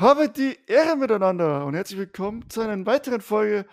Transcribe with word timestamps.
Habe 0.00 0.28
die 0.28 0.58
Ehre 0.66 0.96
miteinander 0.96 1.64
und 1.64 1.74
herzlich 1.74 2.00
willkommen 2.00 2.50
zu 2.50 2.60
einer 2.60 2.84
weiteren 2.84 3.20
Folge 3.20 3.64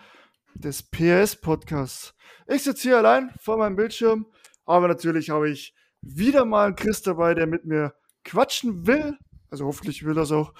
des 0.54 0.84
PS 0.84 1.34
Podcasts. 1.34 2.14
Ich 2.46 2.62
sitze 2.62 2.82
hier 2.82 2.98
allein 2.98 3.30
vor 3.40 3.56
meinem 3.56 3.74
Bildschirm, 3.74 4.26
aber 4.64 4.86
natürlich 4.86 5.30
habe 5.30 5.50
ich 5.50 5.74
wieder 6.00 6.44
mal 6.44 6.66
einen 6.66 6.76
Chris 6.76 7.02
dabei, 7.02 7.34
der 7.34 7.48
mit 7.48 7.64
mir 7.64 7.94
quatschen 8.22 8.86
will. 8.86 9.18
Also 9.50 9.66
hoffentlich 9.66 10.04
will 10.04 10.14
das 10.14 10.30
auch. 10.30 10.54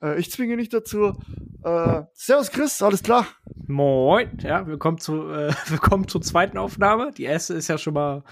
Äh, 0.00 0.18
ich 0.18 0.30
zwinge 0.30 0.56
nicht 0.56 0.72
dazu. 0.72 1.18
Äh, 1.62 2.04
servus 2.14 2.50
Chris, 2.50 2.80
alles 2.80 3.02
klar? 3.02 3.26
Moin, 3.66 4.38
ja, 4.40 4.66
willkommen, 4.66 4.96
zu, 4.96 5.30
äh, 5.30 5.52
willkommen 5.66 6.08
zur 6.08 6.22
zweiten 6.22 6.56
Aufnahme. 6.56 7.10
Die 7.12 7.24
erste 7.24 7.52
ist 7.52 7.68
ja 7.68 7.76
schon 7.76 7.92
mal 7.92 8.24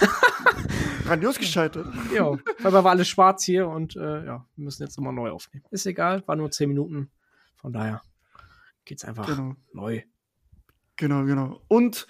Grandios 1.04 1.38
gescheitert. 1.38 1.86
Ja, 2.14 2.30
weil 2.30 2.72
wir 2.72 2.84
war 2.84 2.92
alles 2.92 3.08
schwarz 3.08 3.44
hier 3.44 3.68
und 3.68 3.96
äh, 3.96 4.24
ja, 4.24 4.46
wir 4.56 4.64
müssen 4.64 4.82
jetzt 4.82 4.96
nochmal 4.96 5.12
neu 5.12 5.30
aufnehmen. 5.30 5.64
Ist 5.70 5.86
egal, 5.86 6.22
war 6.26 6.36
nur 6.36 6.50
zehn 6.50 6.68
Minuten. 6.68 7.10
Von 7.56 7.72
daher 7.72 8.02
geht's 8.84 9.04
einfach 9.04 9.26
genau. 9.26 9.54
neu. 9.72 10.02
Genau, 10.96 11.24
genau. 11.24 11.60
Und 11.68 12.06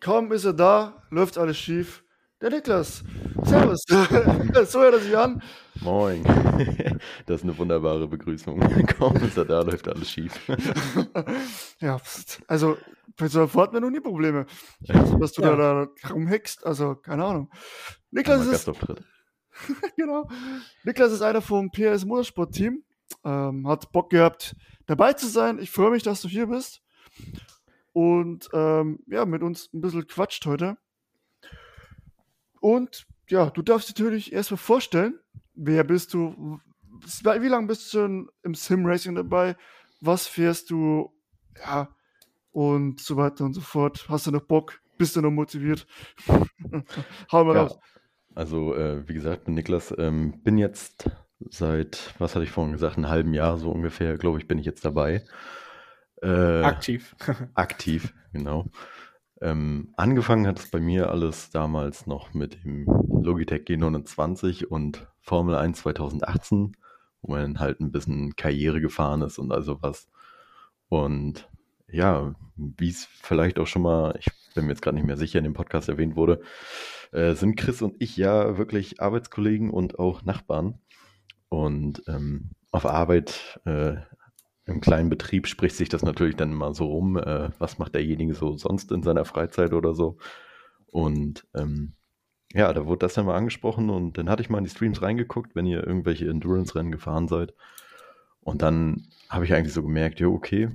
kaum 0.00 0.32
ist 0.32 0.44
er 0.44 0.52
da, 0.52 1.02
läuft 1.10 1.38
alles 1.38 1.58
schief. 1.58 2.04
Der 2.40 2.50
Niklas. 2.50 3.02
Servus. 3.44 3.82
so 3.88 4.80
hört 4.80 4.94
er 4.94 5.00
sich 5.00 5.16
an. 5.16 5.42
Moin. 5.80 6.24
Das 7.26 7.40
ist 7.40 7.44
eine 7.44 7.56
wunderbare 7.58 8.06
Begrüßung. 8.06 8.60
Kaum 8.86 9.16
ist 9.16 9.36
er 9.36 9.44
da, 9.44 9.62
läuft 9.62 9.88
alles 9.88 10.10
schief. 10.10 10.38
Ja, 11.80 12.00
also 12.46 12.76
bei 13.16 13.28
so 13.28 13.40
einer 13.40 13.54
hatten 13.54 13.74
wir 13.74 13.80
noch 13.80 13.90
nie 13.90 14.00
Probleme. 14.00 14.46
Ich 14.80 14.88
weiß 14.88 15.20
was 15.20 15.32
du 15.32 15.42
ja. 15.42 15.56
da, 15.56 15.86
da 15.86 16.08
rumheckst. 16.08 16.66
Also, 16.66 16.96
keine 16.96 17.24
Ahnung. 17.24 17.50
Niklas 18.10 18.46
ist. 18.46 18.70
genau. 19.96 20.28
Niklas 20.82 21.12
ist 21.12 21.22
einer 21.22 21.40
vom 21.40 21.70
PS 21.70 22.04
Motorsport-Team. 22.04 22.82
Ähm, 23.24 23.68
hat 23.68 23.92
Bock 23.92 24.10
gehabt, 24.10 24.56
dabei 24.86 25.12
zu 25.12 25.28
sein. 25.28 25.58
Ich 25.58 25.70
freue 25.70 25.90
mich, 25.90 26.02
dass 26.02 26.22
du 26.22 26.28
hier 26.28 26.46
bist. 26.46 26.82
Und 27.92 28.48
ähm, 28.52 29.00
ja, 29.06 29.24
mit 29.24 29.42
uns 29.42 29.72
ein 29.72 29.80
bisschen 29.80 30.06
quatscht 30.06 30.44
heute. 30.46 30.76
Und 32.60 33.06
ja, 33.28 33.50
du 33.50 33.62
darfst 33.62 33.88
natürlich 33.88 34.32
erstmal 34.32 34.58
vorstellen, 34.58 35.20
wer 35.54 35.84
bist 35.84 36.14
du, 36.14 36.58
wie 36.90 37.48
lange 37.48 37.66
bist 37.68 37.86
du 37.86 37.98
schon 37.98 38.30
im 38.42 38.54
Sim-Racing 38.54 39.14
dabei, 39.14 39.56
was 40.00 40.26
fährst 40.26 40.70
du, 40.70 41.12
ja, 41.56 41.94
und 42.54 43.00
so 43.00 43.16
weiter 43.16 43.44
und 43.44 43.52
so 43.52 43.60
fort. 43.60 44.06
Hast 44.08 44.28
du 44.28 44.30
noch 44.30 44.42
Bock? 44.42 44.80
Bist 44.96 45.16
du 45.16 45.20
noch 45.20 45.32
motiviert? 45.32 45.86
Hau 47.32 47.44
mal 47.44 47.56
ja, 47.56 47.62
raus. 47.62 47.78
Also, 48.34 48.74
äh, 48.76 49.06
wie 49.08 49.14
gesagt, 49.14 49.44
bin 49.44 49.54
Niklas, 49.54 49.92
ähm, 49.98 50.40
bin 50.42 50.56
jetzt 50.56 51.10
seit, 51.50 52.14
was 52.18 52.34
hatte 52.34 52.44
ich 52.44 52.52
vorhin 52.52 52.72
gesagt, 52.72 52.96
einem 52.96 53.08
halben 53.08 53.34
Jahr 53.34 53.58
so 53.58 53.72
ungefähr, 53.72 54.16
glaube 54.18 54.38
ich, 54.38 54.46
bin 54.46 54.58
ich 54.58 54.66
jetzt 54.66 54.84
dabei. 54.84 55.24
Äh, 56.22 56.62
aktiv. 56.62 57.16
aktiv, 57.54 58.14
genau. 58.32 58.66
Ähm, 59.40 59.92
angefangen 59.96 60.46
hat 60.46 60.60
es 60.60 60.70
bei 60.70 60.78
mir 60.78 61.10
alles 61.10 61.50
damals 61.50 62.06
noch 62.06 62.34
mit 62.34 62.64
dem 62.64 62.86
Logitech 62.86 63.62
G29 63.62 64.64
und 64.64 65.08
Formel 65.20 65.56
1 65.56 65.80
2018, 65.80 66.76
wo 67.20 67.32
man 67.32 67.58
halt 67.58 67.80
ein 67.80 67.90
bisschen 67.90 68.36
Karriere 68.36 68.80
gefahren 68.80 69.22
ist 69.22 69.38
und 69.38 69.50
also 69.50 69.82
was. 69.82 70.08
Und 70.88 71.48
ja, 71.94 72.34
wie 72.56 72.90
es 72.90 73.04
vielleicht 73.04 73.58
auch 73.58 73.66
schon 73.66 73.82
mal, 73.82 74.14
ich 74.18 74.28
bin 74.54 74.66
mir 74.66 74.72
jetzt 74.72 74.82
gerade 74.82 74.96
nicht 74.96 75.06
mehr 75.06 75.16
sicher, 75.16 75.38
in 75.38 75.44
dem 75.44 75.54
Podcast 75.54 75.88
erwähnt 75.88 76.16
wurde, 76.16 76.40
äh, 77.12 77.34
sind 77.34 77.56
Chris 77.56 77.82
und 77.82 77.96
ich 78.00 78.16
ja 78.16 78.58
wirklich 78.58 79.00
Arbeitskollegen 79.00 79.70
und 79.70 79.98
auch 79.98 80.24
Nachbarn. 80.24 80.80
Und 81.48 82.02
ähm, 82.08 82.50
auf 82.72 82.86
Arbeit 82.86 83.60
äh, 83.64 83.96
im 84.66 84.80
kleinen 84.80 85.10
Betrieb 85.10 85.46
spricht 85.46 85.76
sich 85.76 85.88
das 85.88 86.02
natürlich 86.02 86.36
dann 86.36 86.52
mal 86.52 86.74
so 86.74 86.86
rum, 86.86 87.16
äh, 87.16 87.50
was 87.58 87.78
macht 87.78 87.94
derjenige 87.94 88.34
so 88.34 88.56
sonst 88.56 88.90
in 88.90 89.02
seiner 89.02 89.24
Freizeit 89.24 89.72
oder 89.72 89.94
so. 89.94 90.16
Und 90.86 91.46
ähm, 91.54 91.94
ja, 92.52 92.72
da 92.72 92.86
wurde 92.86 93.00
das 93.00 93.14
dann 93.14 93.26
mal 93.26 93.36
angesprochen 93.36 93.90
und 93.90 94.18
dann 94.18 94.28
hatte 94.28 94.42
ich 94.42 94.50
mal 94.50 94.58
in 94.58 94.64
die 94.64 94.70
Streams 94.70 95.02
reingeguckt, 95.02 95.54
wenn 95.54 95.66
ihr 95.66 95.86
irgendwelche 95.86 96.28
Endurance-Rennen 96.28 96.92
gefahren 96.92 97.28
seid. 97.28 97.54
Und 98.40 98.62
dann 98.62 99.08
habe 99.28 99.44
ich 99.44 99.54
eigentlich 99.54 99.72
so 99.72 99.82
gemerkt, 99.82 100.20
ja, 100.20 100.28
okay, 100.28 100.70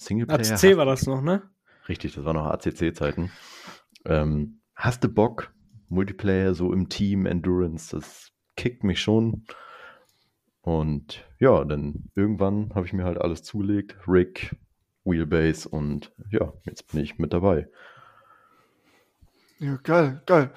Singleplayer. 0.00 0.54
ACC 0.54 0.76
war 0.76 0.86
das 0.86 1.06
noch, 1.06 1.20
ne? 1.20 1.42
Richtig, 1.88 2.14
das 2.14 2.24
war 2.24 2.32
noch 2.32 2.46
ACC-Zeiten. 2.46 3.30
Ähm, 4.06 4.60
hast 4.74 5.04
du 5.04 5.08
Bock? 5.08 5.52
Multiplayer 5.88 6.54
so 6.54 6.72
im 6.72 6.88
Team, 6.88 7.26
Endurance, 7.26 7.94
das 7.94 8.30
kickt 8.56 8.82
mich 8.82 9.00
schon. 9.00 9.44
Und 10.62 11.24
ja, 11.38 11.64
dann 11.64 12.10
irgendwann 12.14 12.70
habe 12.74 12.86
ich 12.86 12.92
mir 12.92 13.04
halt 13.04 13.18
alles 13.18 13.42
zugelegt. 13.42 13.96
Rig, 14.06 14.56
Wheelbase 15.04 15.68
und 15.68 16.12
ja, 16.30 16.52
jetzt 16.64 16.90
bin 16.90 17.00
ich 17.00 17.18
mit 17.18 17.32
dabei. 17.32 17.68
Ja, 19.58 19.76
geil, 19.82 20.22
geil. 20.26 20.52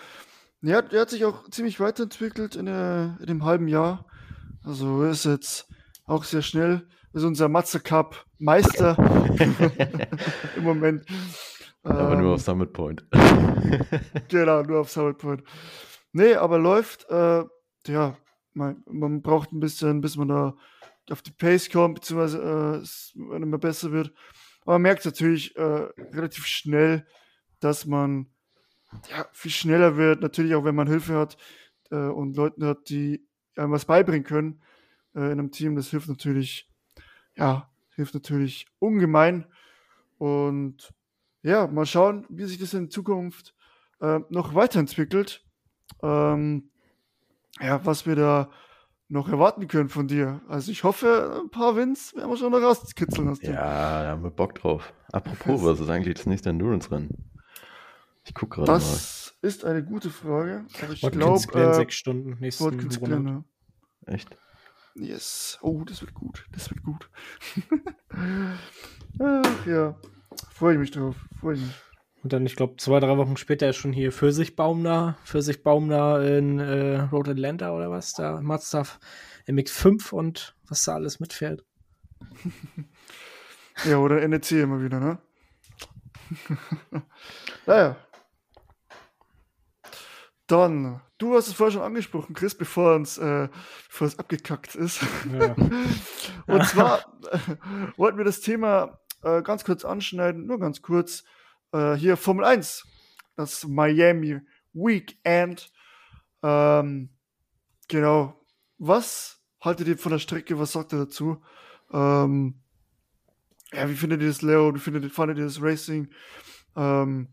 Ja, 0.62 0.82
der 0.82 1.02
hat 1.02 1.10
sich 1.10 1.26
auch 1.26 1.50
ziemlich 1.50 1.82
weiterentwickelt 1.82 2.56
in, 2.56 2.68
der, 2.68 3.18
in 3.20 3.26
dem 3.26 3.44
halben 3.44 3.68
Jahr. 3.68 4.06
Also 4.64 5.04
ist 5.04 5.26
jetzt 5.26 5.68
auch 6.06 6.24
sehr 6.24 6.42
schnell. 6.42 6.88
Ist 7.14 7.24
unser 7.24 7.48
Matze 7.48 7.80
Cup 7.80 8.26
Meister 8.40 8.98
im 10.58 10.64
Moment. 10.64 11.06
Aber 11.84 12.14
ähm, 12.14 12.22
nur 12.22 12.34
auf 12.36 12.42
Summit 12.42 12.74
Point. 12.74 13.06
genau, 14.30 14.64
nur 14.64 14.80
auf 14.80 14.90
Summit 14.90 15.18
Point. 15.18 15.44
Nee, 16.14 16.36
aber 16.36 16.58
läuft. 16.58 17.10
Äh, 17.10 17.44
ja, 17.88 18.18
man, 18.54 18.84
man 18.90 19.22
braucht 19.22 19.52
ein 19.52 19.60
bisschen, 19.60 20.02
bis 20.02 20.16
man 20.16 20.30
da 20.30 20.56
auf 21.12 21.22
die 21.22 21.32
Pace 21.32 21.70
kommt, 21.70 21.96
beziehungsweise 21.96 22.42
äh, 22.42 22.82
es 22.82 23.14
immer 23.16 23.58
besser 23.58 23.92
wird. 23.92 24.14
Aber 24.62 24.74
man 24.74 24.84
merkt 24.84 25.04
natürlich 25.06 25.56
äh, 25.58 25.90
relativ 26.14 26.46
schnell, 26.46 27.06
dass 27.60 27.86
man 27.86 28.28
ja, 29.10 29.28
viel 29.34 29.52
schneller 29.52 29.98
wird. 29.98 30.22
Natürlich 30.22 30.56
auch, 30.56 30.64
wenn 30.64 30.76
man 30.76 30.88
Hilfe 30.88 31.16
hat 31.16 31.38
äh, 31.92 31.96
und 31.96 32.38
Leute 32.38 32.66
hat, 32.66 32.90
die 32.90 33.28
einem 33.58 33.72
was 33.72 33.86
beibringen 33.86 34.24
können 34.24 34.62
äh, 35.16 35.26
in 35.26 35.40
einem 35.40 35.52
Team. 35.52 35.76
Das 35.76 35.90
hilft 35.90 36.08
natürlich, 36.08 36.70
ja, 37.36 37.70
hilft 37.96 38.14
natürlich 38.14 38.68
ungemein. 38.80 39.46
Und 40.18 40.94
ja, 41.42 41.68
mal 41.68 41.86
schauen, 41.86 42.26
wie 42.30 42.46
sich 42.46 42.60
das 42.60 42.74
in 42.74 42.90
Zukunft 42.90 43.56
äh, 44.02 44.20
noch 44.30 44.56
weiterentwickelt. 44.56 45.46
Ähm, 46.02 46.70
ja, 47.60 47.86
was 47.86 48.06
wir 48.06 48.16
da 48.16 48.50
noch 49.10 49.30
erwarten 49.30 49.68
können 49.68 49.90
von 49.90 50.08
dir. 50.08 50.42
Also 50.48 50.72
ich 50.72 50.84
hoffe, 50.84 51.42
ein 51.44 51.50
paar 51.50 51.76
Wins 51.76 52.16
werden 52.16 52.30
wir 52.30 52.38
schon 52.38 52.52
noch 52.52 52.62
rauskitzeln 52.62 53.30
aus 53.30 53.40
dem. 53.40 53.54
Ja, 53.54 54.04
da 54.04 54.10
haben 54.10 54.24
wir 54.24 54.32
Bock 54.32 54.56
drauf. 54.56 54.94
Apropos, 55.12 55.62
was 55.64 55.80
ist 55.80 55.90
eigentlich 55.90 56.16
das 56.16 56.26
nächste 56.26 56.50
Endurance-Rennen? 56.50 57.32
Ich 58.26 58.34
gucke 58.34 58.56
gerade 58.56 58.72
mal. 58.72 58.80
Das 58.80 59.36
ist 59.42 59.66
eine 59.66 59.84
gute 59.84 60.10
Frage. 60.10 60.66
Aber 60.82 60.94
ich 60.94 61.02
glaube, 61.02 61.60
äh, 61.60 61.74
sechs 61.74 61.96
Stunden 61.96 62.38
nächsten. 62.40 63.46
Echt? 64.06 64.38
Yes. 64.96 65.58
Oh, 65.62 65.84
das 65.84 66.02
wird 66.02 66.14
gut. 66.14 66.46
Das 66.52 66.70
wird 66.70 66.84
gut. 66.84 67.10
Ach 69.20 69.66
ja. 69.66 69.96
Freue 70.52 70.74
ich 70.74 70.80
mich 70.80 70.92
drauf. 70.92 71.16
Freue 71.40 71.56
ich 71.56 71.62
mich. 71.62 71.76
Und 72.24 72.32
dann, 72.32 72.46
ich 72.46 72.56
glaube, 72.56 72.78
zwei, 72.78 73.00
drei 73.02 73.18
Wochen 73.18 73.36
später 73.36 73.70
ist 73.70 73.76
schon 73.76 73.92
hier 73.92 74.14
Pfirsichbaum 74.14 74.84
da, 74.84 75.18
Pfirsichbaum 75.26 75.90
da 75.90 76.24
in 76.24 76.58
äh, 76.58 77.02
Road 77.12 77.28
Atlanta 77.28 77.72
oder 77.76 77.92
was, 77.92 78.14
da 78.14 78.40
Mazda 78.40 78.84
MX5 79.46 80.14
und 80.14 80.56
was 80.70 80.86
da 80.86 80.94
alles 80.94 81.20
mitfährt. 81.20 81.66
ja, 83.86 83.98
oder 83.98 84.26
NEC 84.26 84.52
immer 84.52 84.82
wieder, 84.82 85.02
ne? 85.02 85.18
naja. 87.66 87.98
Dann, 90.48 91.02
du 91.18 91.36
hast 91.36 91.48
es 91.48 91.54
vorher 91.54 91.72
schon 91.72 91.82
angesprochen, 91.82 92.36
Chris, 92.36 92.56
bevor 92.56 92.96
uns, 92.96 93.18
äh, 93.18 93.48
bevor 93.88 94.08
es 94.08 94.20
abgekackt 94.20 94.76
ist. 94.76 95.02
Ja. 95.32 95.56
und 96.48 96.66
zwar 96.66 97.00
äh, 97.32 97.40
wollten 97.96 98.18
wir 98.18 98.26
das 98.26 98.42
Thema 98.42 99.00
äh, 99.24 99.42
ganz 99.42 99.64
kurz 99.64 99.86
anschneiden, 99.86 100.46
nur 100.46 100.60
ganz 100.60 100.82
kurz 100.82 101.24
äh, 101.72 101.94
hier 101.94 102.18
Formel 102.18 102.46
1, 102.46 102.86
das 103.36 103.66
Miami 103.66 104.42
Weekend. 104.74 105.72
Ähm, 106.42 107.10
genau. 107.88 108.40
Was 108.78 109.42
haltet 109.62 109.88
ihr 109.88 109.98
von 109.98 110.12
der 110.12 110.20
Strecke? 110.20 110.60
Was 110.60 110.74
sagt 110.74 110.94
ihr 110.94 111.00
dazu? 111.00 111.42
Ähm, 111.92 112.62
ja, 113.72 113.90
wie 113.90 113.96
findet 113.96 114.22
ihr 114.22 114.28
das, 114.28 114.42
Leo? 114.42 114.76
Wie 114.76 114.80
findet, 114.80 115.12
fandet 115.12 115.38
ihr 115.38 115.46
das 115.46 115.62
Racing? 115.62 116.12
Ähm, 116.76 117.30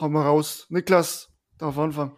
hau 0.00 0.08
mal 0.08 0.24
raus. 0.24 0.66
Niklas, 0.70 1.32
darf 1.58 1.78
anfangen. 1.78 2.12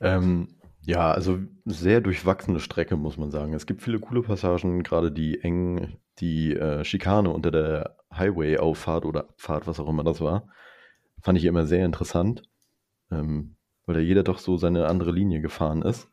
Ähm, 0.00 0.48
ja, 0.82 1.10
also 1.12 1.38
sehr 1.64 2.00
durchwachsene 2.00 2.60
Strecke, 2.60 2.96
muss 2.96 3.16
man 3.18 3.30
sagen. 3.30 3.54
Es 3.54 3.66
gibt 3.66 3.82
viele 3.82 4.00
coole 4.00 4.22
Passagen, 4.22 4.82
gerade 4.82 5.12
die 5.12 5.40
eng, 5.42 5.98
die 6.18 6.54
äh, 6.54 6.84
Schikane 6.84 7.30
unter 7.30 7.50
der 7.50 7.96
Highway-Auffahrt 8.14 9.04
oder 9.04 9.20
Abfahrt, 9.28 9.66
was 9.66 9.78
auch 9.80 9.88
immer 9.88 10.04
das 10.04 10.20
war. 10.20 10.48
Fand 11.22 11.38
ich 11.38 11.44
immer 11.44 11.66
sehr 11.66 11.84
interessant, 11.84 12.42
ähm, 13.10 13.56
weil 13.86 13.96
da 13.96 14.00
jeder 14.00 14.22
doch 14.24 14.38
so 14.38 14.56
seine 14.56 14.86
andere 14.88 15.12
Linie 15.12 15.40
gefahren 15.40 15.82
ist. 15.82 16.08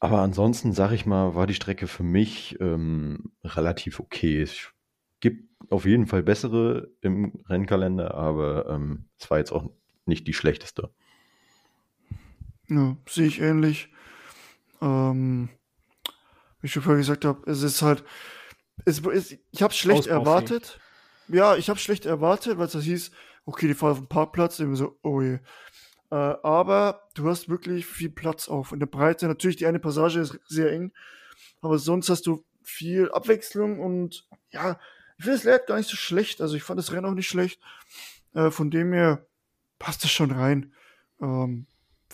aber 0.00 0.20
ansonsten, 0.20 0.72
sag 0.72 0.92
ich 0.92 1.06
mal, 1.06 1.34
war 1.34 1.46
die 1.46 1.54
Strecke 1.54 1.86
für 1.86 2.02
mich 2.02 2.56
ähm, 2.60 3.32
relativ 3.44 4.00
okay. 4.00 4.42
Es 4.42 4.72
gibt 5.20 5.48
auf 5.70 5.86
jeden 5.86 6.06
Fall 6.06 6.22
bessere 6.22 6.90
im 7.00 7.42
Rennkalender, 7.48 8.14
aber 8.14 8.68
ähm, 8.68 9.06
es 9.18 9.30
war 9.30 9.38
jetzt 9.38 9.52
auch 9.52 9.70
nicht 10.04 10.26
die 10.28 10.34
schlechteste. 10.34 10.90
Ja, 12.68 12.96
sehe 13.08 13.26
ich 13.26 13.40
ähnlich. 13.40 13.88
Ähm, 14.80 15.48
wie 16.60 16.66
ich 16.66 16.72
schon 16.72 16.82
vorher 16.82 16.98
gesagt 16.98 17.24
habe, 17.24 17.48
es 17.50 17.62
ist 17.62 17.82
halt, 17.82 18.04
es, 18.84 19.00
es, 19.06 19.36
ich 19.50 19.62
habe 19.62 19.72
es 19.72 19.78
schlecht 19.78 20.06
erwartet. 20.06 20.80
Ja, 21.28 21.56
ich 21.56 21.68
habe 21.68 21.78
schlecht 21.78 22.06
erwartet, 22.06 22.58
weil 22.58 22.66
es 22.66 22.74
hieß, 22.74 23.10
okay, 23.44 23.68
die 23.68 23.74
fahren 23.74 23.92
auf 23.92 23.98
dem 23.98 24.08
Parkplatz, 24.08 24.60
und 24.60 24.76
so, 24.76 24.98
oh 25.02 25.22
je. 25.22 25.38
Äh, 26.10 26.14
aber 26.14 27.08
du 27.14 27.28
hast 27.28 27.48
wirklich 27.48 27.86
viel 27.86 28.10
Platz 28.10 28.48
auf 28.48 28.72
in 28.72 28.80
der 28.80 28.86
Breite. 28.86 29.26
Natürlich, 29.26 29.56
die 29.56 29.66
eine 29.66 29.80
Passage 29.80 30.20
ist 30.20 30.38
sehr 30.46 30.72
eng, 30.72 30.92
aber 31.60 31.78
sonst 31.78 32.08
hast 32.10 32.26
du 32.26 32.44
viel 32.62 33.10
Abwechslung 33.12 33.80
und 33.80 34.28
ja, 34.50 34.78
ich 35.18 35.24
finde 35.24 35.38
das 35.38 35.44
Layout 35.44 35.66
gar 35.66 35.76
nicht 35.76 35.88
so 35.88 35.96
schlecht. 35.96 36.40
Also 36.40 36.56
ich 36.56 36.62
fand 36.62 36.78
das 36.78 36.92
Rennen 36.92 37.06
auch 37.06 37.14
nicht 37.14 37.28
schlecht. 37.28 37.60
Äh, 38.34 38.50
von 38.50 38.70
dem 38.70 38.92
her 38.92 39.26
passt 39.78 40.04
das 40.04 40.10
schon 40.10 40.30
rein. 40.30 40.72
Ähm, 41.20 41.66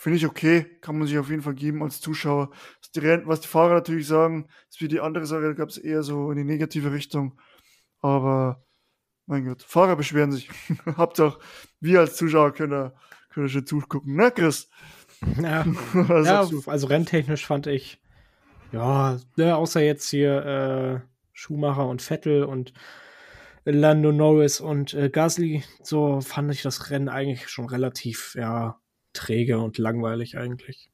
finde 0.02 0.16
ich 0.16 0.26
okay, 0.26 0.66
kann 0.80 0.98
man 0.98 1.06
sich 1.06 1.16
auf 1.16 1.30
jeden 1.30 1.42
Fall 1.42 1.54
geben 1.54 1.80
als 1.80 2.00
Zuschauer. 2.00 2.50
Was 2.80 2.90
die, 2.90 2.98
Renn 2.98 3.22
was 3.26 3.40
die 3.40 3.46
Fahrer 3.46 3.74
natürlich 3.74 4.08
sagen, 4.08 4.48
ist 4.68 4.80
wie 4.80 4.88
die 4.88 4.98
andere 4.98 5.26
Sache, 5.26 5.42
da 5.42 5.52
gab 5.52 5.68
es 5.68 5.78
eher 5.78 6.02
so 6.02 6.32
in 6.32 6.38
die 6.38 6.44
negative 6.44 6.90
Richtung. 6.90 7.38
Aber 8.00 8.64
mein 9.26 9.44
Gott, 9.44 9.62
Fahrer 9.62 9.94
beschweren 9.94 10.32
sich. 10.32 10.50
Habt 10.96 11.20
auch, 11.20 11.38
wir 11.78 12.00
als 12.00 12.16
Zuschauer 12.16 12.52
können, 12.52 12.90
können 13.32 13.48
schon 13.48 13.64
zugucken, 13.64 14.16
ne, 14.16 14.32
Chris? 14.32 14.68
Ja, 15.40 15.64
ja 16.24 16.48
also 16.66 16.86
renntechnisch 16.88 17.46
fand 17.46 17.68
ich, 17.68 18.02
ja, 18.72 19.20
ne, 19.36 19.54
außer 19.54 19.82
jetzt 19.82 20.10
hier 20.10 20.44
äh, 20.44 21.08
Schumacher 21.32 21.86
und 21.86 22.02
Vettel 22.02 22.42
und 22.42 22.72
Lando 23.64 24.10
Norris 24.10 24.60
und 24.60 24.94
äh, 24.94 25.10
Gasly, 25.10 25.62
so 25.80 26.20
fand 26.20 26.52
ich 26.52 26.62
das 26.62 26.90
Rennen 26.90 27.08
eigentlich 27.08 27.48
schon 27.48 27.66
relativ, 27.66 28.34
ja, 28.34 28.81
träge 29.12 29.58
und 29.58 29.78
langweilig 29.78 30.36
eigentlich. 30.38 30.90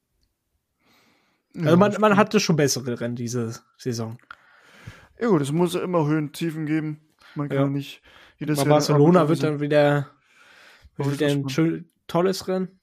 Also 1.57 1.77
man, 1.77 1.95
man 1.99 2.17
hatte 2.17 2.41
schon 2.41 2.57
bessere 2.57 3.01
Rennen 3.01 3.17
diese 3.17 3.61
Saison. 3.77 4.19
Ja 5.21 5.29
gut, 5.29 5.43
es 5.43 5.51
muss 5.51 5.75
ja 5.75 5.83
immer 5.83 6.07
Höhen, 6.07 6.33
Tiefen 6.33 6.67
geben. 6.67 7.01
Man 7.35 7.49
kann 7.49 7.59
ja. 7.59 7.67
nicht 7.67 8.03
jedes 8.39 8.59
Rennen 8.61 8.71
Barcelona 8.71 9.29
wird 9.29 9.43
dann 9.43 9.61
wieder, 9.61 10.11
wird 10.97 11.13
wieder 11.13 11.27
ein 11.27 11.49
schön, 11.49 11.91
tolles 12.07 12.47
Rennen. 12.47 12.79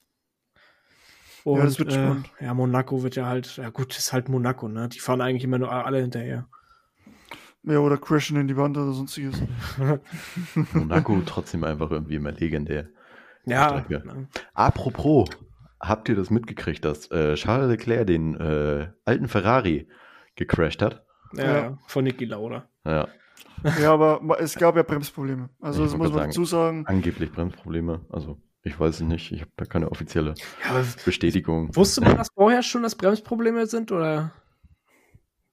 Und, 1.43 1.59
ja, 1.59 1.65
das 1.65 1.79
wird 1.79 1.89
äh, 1.89 1.93
spannend. 1.93 2.29
Ja, 2.41 2.53
Monaco 2.53 3.03
wird 3.03 3.15
ja 3.15 3.27
halt, 3.27 3.57
ja 3.57 3.69
gut, 3.69 3.95
ist 3.97 4.11
halt 4.11 4.29
Monaco, 4.29 4.67
ne? 4.67 4.89
Die 4.89 4.99
fahren 4.99 5.21
eigentlich 5.21 5.43
immer 5.43 5.59
nur 5.59 5.71
alle 5.71 6.01
hinterher. 6.01 6.47
Ja, 7.63 7.79
oder 7.79 7.97
crashen 7.97 8.37
in 8.37 8.47
die 8.47 8.57
Wand 8.57 8.77
oder 8.77 8.91
sonstiges. 8.91 9.41
Monaco 10.73 11.21
trotzdem 11.25 11.63
einfach 11.63 11.91
irgendwie 11.91 12.15
immer 12.15 12.31
legendär. 12.31 12.89
Ja. 13.45 13.85
Apropos, 14.53 15.29
habt 15.79 16.09
ihr 16.09 16.15
das 16.15 16.29
mitgekriegt, 16.29 16.83
dass 16.83 17.09
äh, 17.11 17.35
Charles 17.35 17.69
Leclerc 17.69 18.07
den 18.07 18.35
äh, 18.35 18.89
alten 19.05 19.27
Ferrari 19.27 19.87
gecrashed 20.35 20.81
hat? 20.81 21.05
Ja, 21.33 21.55
ja. 21.55 21.77
von 21.87 22.03
Niki 22.03 22.25
Lauda. 22.25 22.69
Ja. 22.85 23.07
Ja, 23.81 23.93
aber 23.93 24.39
es 24.39 24.55
gab 24.55 24.75
ja 24.75 24.83
Bremsprobleme. 24.83 25.49
Also 25.59 25.83
ich 25.83 25.91
das 25.91 25.97
muss 25.97 26.09
man 26.09 26.17
sagen, 26.17 26.29
dazu 26.29 26.45
sagen. 26.45 26.85
Angeblich 26.87 27.31
Bremsprobleme. 27.31 28.05
Also 28.09 28.39
ich 28.63 28.79
weiß 28.79 28.95
es 28.95 29.01
nicht. 29.01 29.31
Ich 29.31 29.41
habe 29.41 29.51
da 29.57 29.65
keine 29.65 29.91
offizielle 29.91 30.35
ja, 30.63 30.83
Bestätigung. 31.03 31.75
Wusste 31.75 32.01
man 32.01 32.17
das 32.17 32.29
vorher 32.33 32.63
schon, 32.63 32.83
dass 32.83 32.95
Bremsprobleme 32.95 33.65
sind 33.67 33.91
oder? 33.91 34.33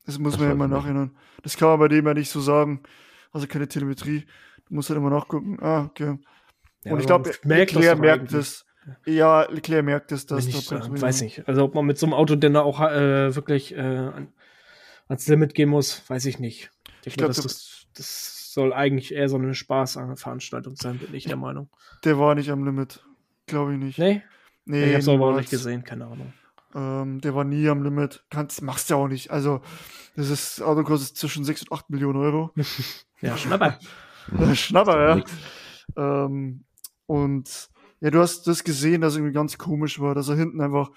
Das 0.05 0.19
muss 0.19 0.33
das 0.33 0.41
man 0.41 0.49
ja 0.49 0.55
immer 0.55 0.69
nachhinein. 0.69 1.17
Das 1.43 1.56
kann 1.56 1.69
man 1.69 1.79
bei 1.79 1.89
dem 1.89 2.06
ja 2.06 2.15
nicht 2.15 2.31
so 2.31 2.41
sagen. 2.41 2.83
Also 3.33 3.47
keine 3.47 3.69
Telemetrie. 3.69 4.27
Du 4.69 4.75
musst 4.75 4.91
halt 4.91 4.99
immer 4.99 5.11
nachgucken. 5.11 5.59
Ah, 5.61 5.85
okay. 5.85 6.19
Ja, 6.84 6.93
und 6.93 7.00
ich 7.00 7.06
glaube, 7.06 7.32
Leclerc 7.43 7.99
merkt 7.99 8.32
es. 8.32 8.64
Ja, 9.06 9.49
Leclerc 9.49 9.84
merkt 9.84 10.11
es, 10.12 10.26
dass 10.26 10.46
ich 10.46 10.69
da 10.69 10.79
äh, 10.79 11.00
weiß 11.00 11.23
nicht. 11.23 11.46
Also 11.46 11.62
ob 11.64 11.75
man 11.75 11.87
mit 11.87 11.99
so 11.99 12.06
einem 12.06 12.14
Auto 12.14 12.34
denn 12.34 12.56
auch 12.56 12.81
äh, 12.81 13.34
wirklich 13.34 13.76
äh, 13.76 14.11
ans 15.08 15.29
Limit 15.29 15.55
gehen 15.55 15.69
muss, 15.69 16.02
weiß 16.08 16.25
ich 16.26 16.38
nicht. 16.38 16.70
Ich, 17.02 17.08
ich 17.08 17.17
glaube, 17.17 17.34
das, 17.34 17.44
das, 17.44 17.87
das, 17.94 18.38
soll 18.52 18.75
eigentlich 18.75 19.14
eher 19.14 19.31
so 19.31 19.37
eine 19.37 19.55
Spaßveranstaltung 19.55 20.76
sein, 20.76 20.99
bin 20.99 21.14
ich 21.14 21.25
der 21.25 21.37
Meinung. 21.37 21.70
Der 22.05 22.19
war 22.19 22.34
nicht 22.34 22.50
am 22.50 22.67
Limit. 22.67 23.02
Glaube 23.46 23.73
ich 23.73 23.79
nicht. 23.79 23.99
Nee? 23.99 24.23
Nee. 24.67 24.90
Ich 24.90 24.94
hab's 24.94 25.08
aber 25.08 25.29
auch 25.29 25.37
nicht 25.37 25.49
gesehen, 25.49 25.84
keine 25.84 26.05
Ahnung. 26.05 26.34
Ähm, 26.75 27.20
der 27.23 27.34
war 27.34 27.44
nie 27.44 27.67
am 27.69 27.82
Limit. 27.82 28.25
Kannst, 28.29 28.61
machst 28.61 28.90
du 28.90 28.94
ja 28.94 29.00
auch 29.00 29.08
nicht. 29.08 29.31
Also, 29.31 29.62
das 30.17 30.29
ist, 30.29 30.61
Auto 30.61 30.82
kostet 30.82 31.17
zwischen 31.17 31.44
6 31.44 31.62
und 31.62 31.73
8 31.73 31.90
Millionen 31.90 32.19
Euro. 32.19 32.50
ja, 33.23 33.38
Schnapper. 33.38 33.79
Schnapper, 34.55 35.17
ja. 35.17 35.25
Ähm, 35.96 36.64
und 37.07 37.71
ja, 38.01 38.11
du 38.11 38.19
hast 38.19 38.47
das 38.47 38.65
gesehen, 38.65 39.01
dass 39.01 39.15
irgendwie 39.15 39.33
ganz 39.33 39.59
komisch 39.59 40.01
war, 40.01 40.15
dass 40.15 40.29
er 40.29 40.37
hinten 40.37 40.61
einfach 40.61 40.91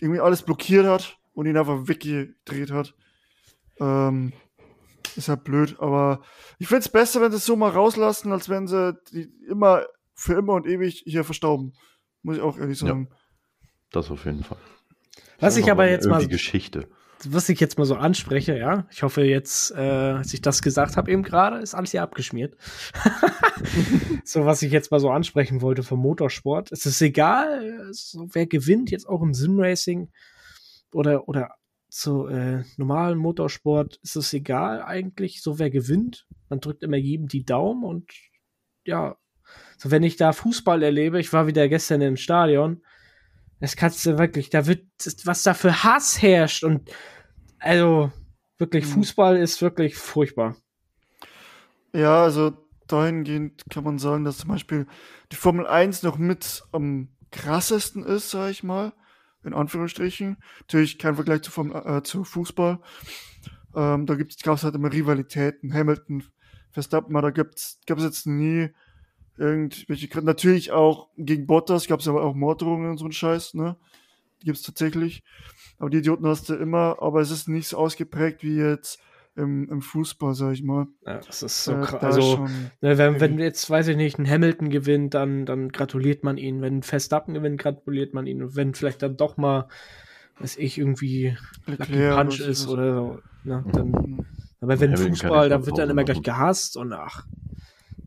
irgendwie 0.00 0.20
alles 0.20 0.42
blockiert 0.42 0.86
hat 0.86 1.18
und 1.32 1.46
ihn 1.46 1.56
einfach 1.56 1.86
weggedreht 1.86 2.70
hat. 2.70 2.94
Ähm, 3.78 4.32
ist 5.16 5.28
halt 5.28 5.44
blöd, 5.44 5.76
aber 5.80 6.22
ich 6.58 6.68
finde 6.68 6.80
es 6.80 6.88
besser, 6.88 7.20
wenn 7.20 7.30
sie 7.30 7.38
es 7.38 7.46
so 7.46 7.56
mal 7.56 7.70
rauslassen, 7.70 8.32
als 8.32 8.48
wenn 8.48 8.66
sie 8.66 8.98
die 9.12 9.28
immer 9.48 9.84
für 10.14 10.34
immer 10.34 10.54
und 10.54 10.66
ewig 10.66 11.02
hier 11.06 11.24
verstauben. 11.24 11.72
Muss 12.22 12.36
ich 12.36 12.42
auch 12.42 12.58
ehrlich 12.58 12.78
sagen. 12.78 13.08
Ja, 13.10 13.16
das 13.92 14.10
auf 14.10 14.24
jeden 14.24 14.44
Fall. 14.44 14.58
Was 15.38 15.56
ich 15.56 15.70
aber 15.70 15.88
jetzt 15.88 16.06
mal. 16.06 16.20
Die 16.20 16.28
Geschichte 16.28 16.88
was 17.28 17.48
ich 17.48 17.60
jetzt 17.60 17.78
mal 17.78 17.84
so 17.84 17.96
anspreche, 17.96 18.56
ja, 18.56 18.86
ich 18.90 19.02
hoffe 19.02 19.22
jetzt, 19.22 19.72
äh, 19.72 19.76
als 19.76 20.32
ich 20.32 20.40
das 20.40 20.62
gesagt 20.62 20.96
habe 20.96 21.10
eben 21.10 21.22
gerade, 21.22 21.58
ist 21.58 21.74
alles 21.74 21.90
hier 21.90 22.02
abgeschmiert. 22.02 22.56
so, 24.24 24.46
was 24.46 24.62
ich 24.62 24.72
jetzt 24.72 24.90
mal 24.90 25.00
so 25.00 25.10
ansprechen 25.10 25.60
wollte 25.60 25.82
vom 25.82 26.00
Motorsport. 26.00 26.72
Es 26.72 26.86
ist 26.86 27.00
egal, 27.02 27.88
so, 27.92 28.28
wer 28.32 28.46
gewinnt 28.46 28.90
jetzt 28.90 29.08
auch 29.08 29.22
im 29.22 29.34
Simracing 29.34 30.10
oder, 30.92 31.28
oder 31.28 31.56
zu 31.88 32.26
äh, 32.26 32.64
normalen 32.76 33.18
Motorsport, 33.18 33.98
ist 34.02 34.16
es 34.16 34.32
egal 34.32 34.82
eigentlich, 34.82 35.42
so 35.42 35.58
wer 35.58 35.70
gewinnt. 35.70 36.26
Man 36.48 36.60
drückt 36.60 36.82
immer 36.82 36.96
jedem 36.96 37.28
die 37.28 37.44
Daumen 37.44 37.84
und 37.84 38.10
ja, 38.84 39.16
so 39.76 39.90
wenn 39.90 40.02
ich 40.02 40.16
da 40.16 40.32
Fußball 40.32 40.82
erlebe, 40.82 41.20
ich 41.20 41.32
war 41.32 41.46
wieder 41.46 41.68
gestern 41.68 42.00
im 42.00 42.16
Stadion, 42.16 42.82
das 43.60 43.76
kannst 43.76 44.04
du 44.06 44.18
wirklich, 44.18 44.50
da 44.50 44.66
wird, 44.66 44.86
was 45.24 45.42
da 45.42 45.54
für 45.54 45.84
Hass 45.84 46.20
herrscht 46.20 46.64
und 46.64 46.90
also 47.58 48.10
wirklich, 48.58 48.86
mhm. 48.86 48.90
Fußball 48.92 49.36
ist 49.36 49.60
wirklich 49.62 49.96
furchtbar. 49.96 50.56
Ja, 51.92 52.24
also 52.24 52.52
dahingehend 52.86 53.64
kann 53.70 53.84
man 53.84 53.98
sagen, 53.98 54.24
dass 54.24 54.38
zum 54.38 54.50
Beispiel 54.50 54.86
die 55.30 55.36
Formel 55.36 55.66
1 55.66 56.02
noch 56.02 56.18
mit 56.18 56.62
am 56.72 57.08
krassesten 57.30 58.02
ist, 58.04 58.30
sag 58.30 58.50
ich 58.50 58.62
mal, 58.62 58.92
in 59.44 59.54
Anführungsstrichen. 59.54 60.38
Natürlich 60.60 60.98
kein 60.98 61.14
Vergleich 61.14 61.42
zu, 61.42 61.50
Formel, 61.50 61.76
äh, 61.84 62.02
zu 62.02 62.24
Fußball. 62.24 62.80
Ähm, 63.74 64.06
da 64.06 64.16
gab 64.16 64.56
es 64.56 64.64
halt 64.64 64.74
immer 64.74 64.92
Rivalitäten. 64.92 65.72
Hamilton, 65.72 66.24
Verstappen, 66.72 67.14
da 67.14 67.30
gab 67.30 67.54
es 67.54 67.78
jetzt 67.86 68.26
nie 68.26 68.70
irgendwelche, 69.40 70.08
natürlich 70.22 70.70
auch 70.70 71.08
gegen 71.16 71.46
Bottas 71.46 71.86
gab 71.88 72.00
es 72.00 72.08
aber 72.08 72.22
auch 72.22 72.34
Morddrohungen 72.34 72.90
und 72.90 72.98
so 72.98 73.06
ein 73.06 73.12
Scheiß, 73.12 73.54
ne? 73.54 73.76
Die 74.40 74.46
gibt 74.46 74.58
es 74.58 74.62
tatsächlich. 74.62 75.24
Aber 75.78 75.88
die 75.88 75.98
Idioten 75.98 76.26
hast 76.26 76.48
du 76.50 76.54
immer, 76.54 76.98
aber 77.00 77.20
es 77.20 77.30
ist 77.30 77.48
nicht 77.48 77.68
so 77.68 77.78
ausgeprägt 77.78 78.42
wie 78.42 78.56
jetzt 78.56 79.00
im, 79.36 79.68
im 79.70 79.80
Fußball, 79.80 80.34
sag 80.34 80.52
ich 80.52 80.62
mal. 80.62 80.88
Ja, 81.06 81.20
das 81.20 81.42
ist 81.42 81.64
so 81.64 81.72
äh, 81.72 81.80
krass. 81.80 82.02
Also, 82.02 82.46
ne, 82.82 82.98
wenn, 82.98 83.20
wenn 83.20 83.38
jetzt, 83.38 83.68
weiß 83.70 83.88
ich 83.88 83.96
nicht, 83.96 84.18
ein 84.18 84.28
Hamilton 84.28 84.68
gewinnt, 84.68 85.14
dann, 85.14 85.46
dann 85.46 85.70
gratuliert 85.70 86.22
man 86.22 86.36
ihn. 86.36 86.60
Wenn 86.60 86.82
Verstappen 86.82 87.32
gewinnt, 87.32 87.58
gratuliert 87.58 88.12
man 88.12 88.26
ihn. 88.26 88.42
Und 88.42 88.56
wenn 88.56 88.74
vielleicht 88.74 89.02
dann 89.02 89.16
doch 89.16 89.38
mal, 89.38 89.68
weiß 90.38 90.58
ich, 90.58 90.76
irgendwie 90.76 91.36
Lucky 91.66 92.10
Punch 92.10 92.40
ist 92.40 92.68
oder 92.68 92.94
so, 92.94 93.18
ne, 93.44 93.64
dann, 93.72 93.88
mhm. 93.88 94.26
aber 94.60 94.80
wenn 94.80 94.96
Fußball, 94.96 95.48
da 95.48 95.64
wird 95.64 95.78
dann 95.78 95.88
immer 95.88 96.04
gleich 96.04 96.22
gehasst 96.22 96.76
und 96.76 96.92
ach, 96.92 97.24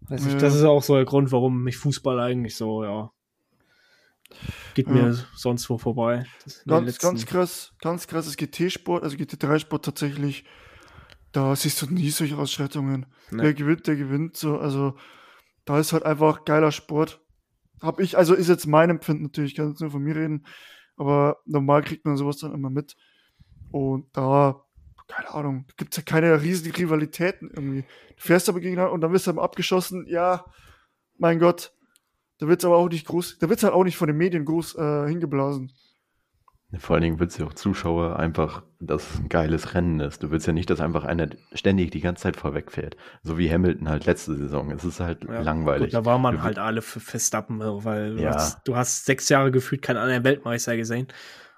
Weiß 0.10 0.26
ich, 0.26 0.36
das 0.36 0.56
ist 0.56 0.64
auch 0.64 0.84
so 0.84 0.96
der 0.96 1.06
Grund, 1.06 1.32
warum 1.32 1.64
mich 1.64 1.78
Fußball 1.78 2.20
eigentlich 2.20 2.56
so, 2.56 2.84
ja, 2.84 3.12
geht 4.74 4.88
mir 4.88 5.10
ja. 5.10 5.16
sonst 5.36 5.70
wo 5.70 5.78
vorbei. 5.78 6.26
Ganz, 6.66 7.00
ganz 7.00 7.26
krass, 7.26 7.74
ganz 7.82 8.08
krasses 8.08 8.38
GT-Sport, 8.38 9.04
also 9.04 9.16
GT3-Sport 9.18 9.86
tatsächlich, 9.86 10.46
da 11.32 11.56
siehst 11.56 11.82
du 11.82 11.88
nie 11.88 12.10
solche 12.10 12.38
Ausschreitungen. 12.38 13.06
Nee. 13.32 13.44
Wer 13.44 13.54
gewinnt, 13.54 13.88
der 13.88 13.96
gewinnt 13.96 14.38
so, 14.38 14.58
also 14.58 14.96
da 15.66 15.80
ist 15.80 15.94
halt 15.94 16.06
einfach 16.06 16.46
geiler 16.46 16.72
Sport. 16.72 17.22
Hab 17.82 18.00
ich, 18.00 18.18
also 18.18 18.34
ist 18.34 18.50
jetzt 18.50 18.68
mein 18.68 18.90
Empfinden 18.90 19.24
natürlich, 19.24 19.52
ich 19.52 19.58
kann 19.58 19.70
jetzt 19.70 19.82
nur 19.82 19.92
von 19.92 20.02
mir 20.02 20.16
reden, 20.16 20.46
aber 20.96 21.38
normal 21.46 21.82
kriegt 21.82 22.06
man 22.06 22.18
sowas 22.18 22.38
dann 22.38 22.54
immer 22.54 22.70
mit. 22.70 22.96
Und 23.72 24.06
da 24.16 24.63
keine 25.08 25.34
Ahnung, 25.34 25.66
gibt 25.78 25.94
es 25.94 25.98
ja 25.98 26.04
keine 26.04 26.42
riesigen 26.42 26.76
Rivalitäten 26.76 27.50
irgendwie. 27.54 27.82
Du 27.82 28.22
fährst 28.22 28.50
aber 28.50 28.60
gegen 28.60 28.80
und 28.80 29.02
dann 29.02 29.12
wirst 29.12 29.28
du 29.28 29.32
dann 29.32 29.44
abgeschossen, 29.44 30.06
ja, 30.08 30.46
mein 31.18 31.40
Gott, 31.40 31.74
da 32.40 32.48
wird 32.48 32.62
es 32.62 32.66
aber 32.66 32.78
auch 32.78 32.90
nicht 32.90 33.08
groß, 33.08 33.38
da 33.40 33.50
wird 33.50 33.60
es 33.60 33.64
halt 33.64 33.74
auch 33.74 33.84
nicht 33.84 33.98
von 33.98 34.08
den 34.08 34.18
Medien 34.18 34.46
groß 34.46 34.76
äh, 34.76 35.08
hingeblasen. 35.08 35.72
Vor 36.80 36.96
allen 36.96 37.04
Dingen 37.04 37.20
willst 37.20 37.40
du 37.40 37.46
auch 37.46 37.54
Zuschauer 37.54 38.18
einfach, 38.18 38.64
dass 38.80 39.12
es 39.12 39.20
ein 39.20 39.30
geiles 39.30 39.76
Rennen 39.76 40.00
ist. 40.00 40.24
Du 40.24 40.32
willst 40.32 40.48
ja 40.48 40.54
nicht, 40.54 40.70
dass 40.72 40.80
einfach 40.80 41.04
einer 41.04 41.30
ständig 41.54 41.92
die 41.92 42.00
ganze 42.00 42.24
Zeit 42.24 42.36
vorwegfährt. 42.36 42.98
So 43.22 43.38
wie 43.38 43.52
Hamilton 43.52 43.90
halt 43.90 44.06
letzte 44.06 44.36
Saison. 44.36 44.72
Es 44.72 44.84
ist 44.84 45.00
halt 45.00 45.24
ja, 45.24 45.42
langweilig. 45.42 45.92
Gut, 45.92 45.94
da 45.94 46.06
war 46.06 46.18
man 46.18 46.38
du, 46.38 46.42
halt 46.42 46.58
alle 46.58 46.82
für 46.82 47.00
Verstappen, 47.00 47.60
weil 47.60 48.20
ja. 48.20 48.32
du, 48.32 48.36
hast, 48.36 48.68
du, 48.68 48.76
hast, 48.76 49.06
sechs 49.06 49.30
Jahre 49.30 49.52
gefühlt 49.52 49.84
keinen 49.84 49.98
anderen 49.98 50.24
Weltmeister 50.24 50.76
gesehen. 50.76 51.08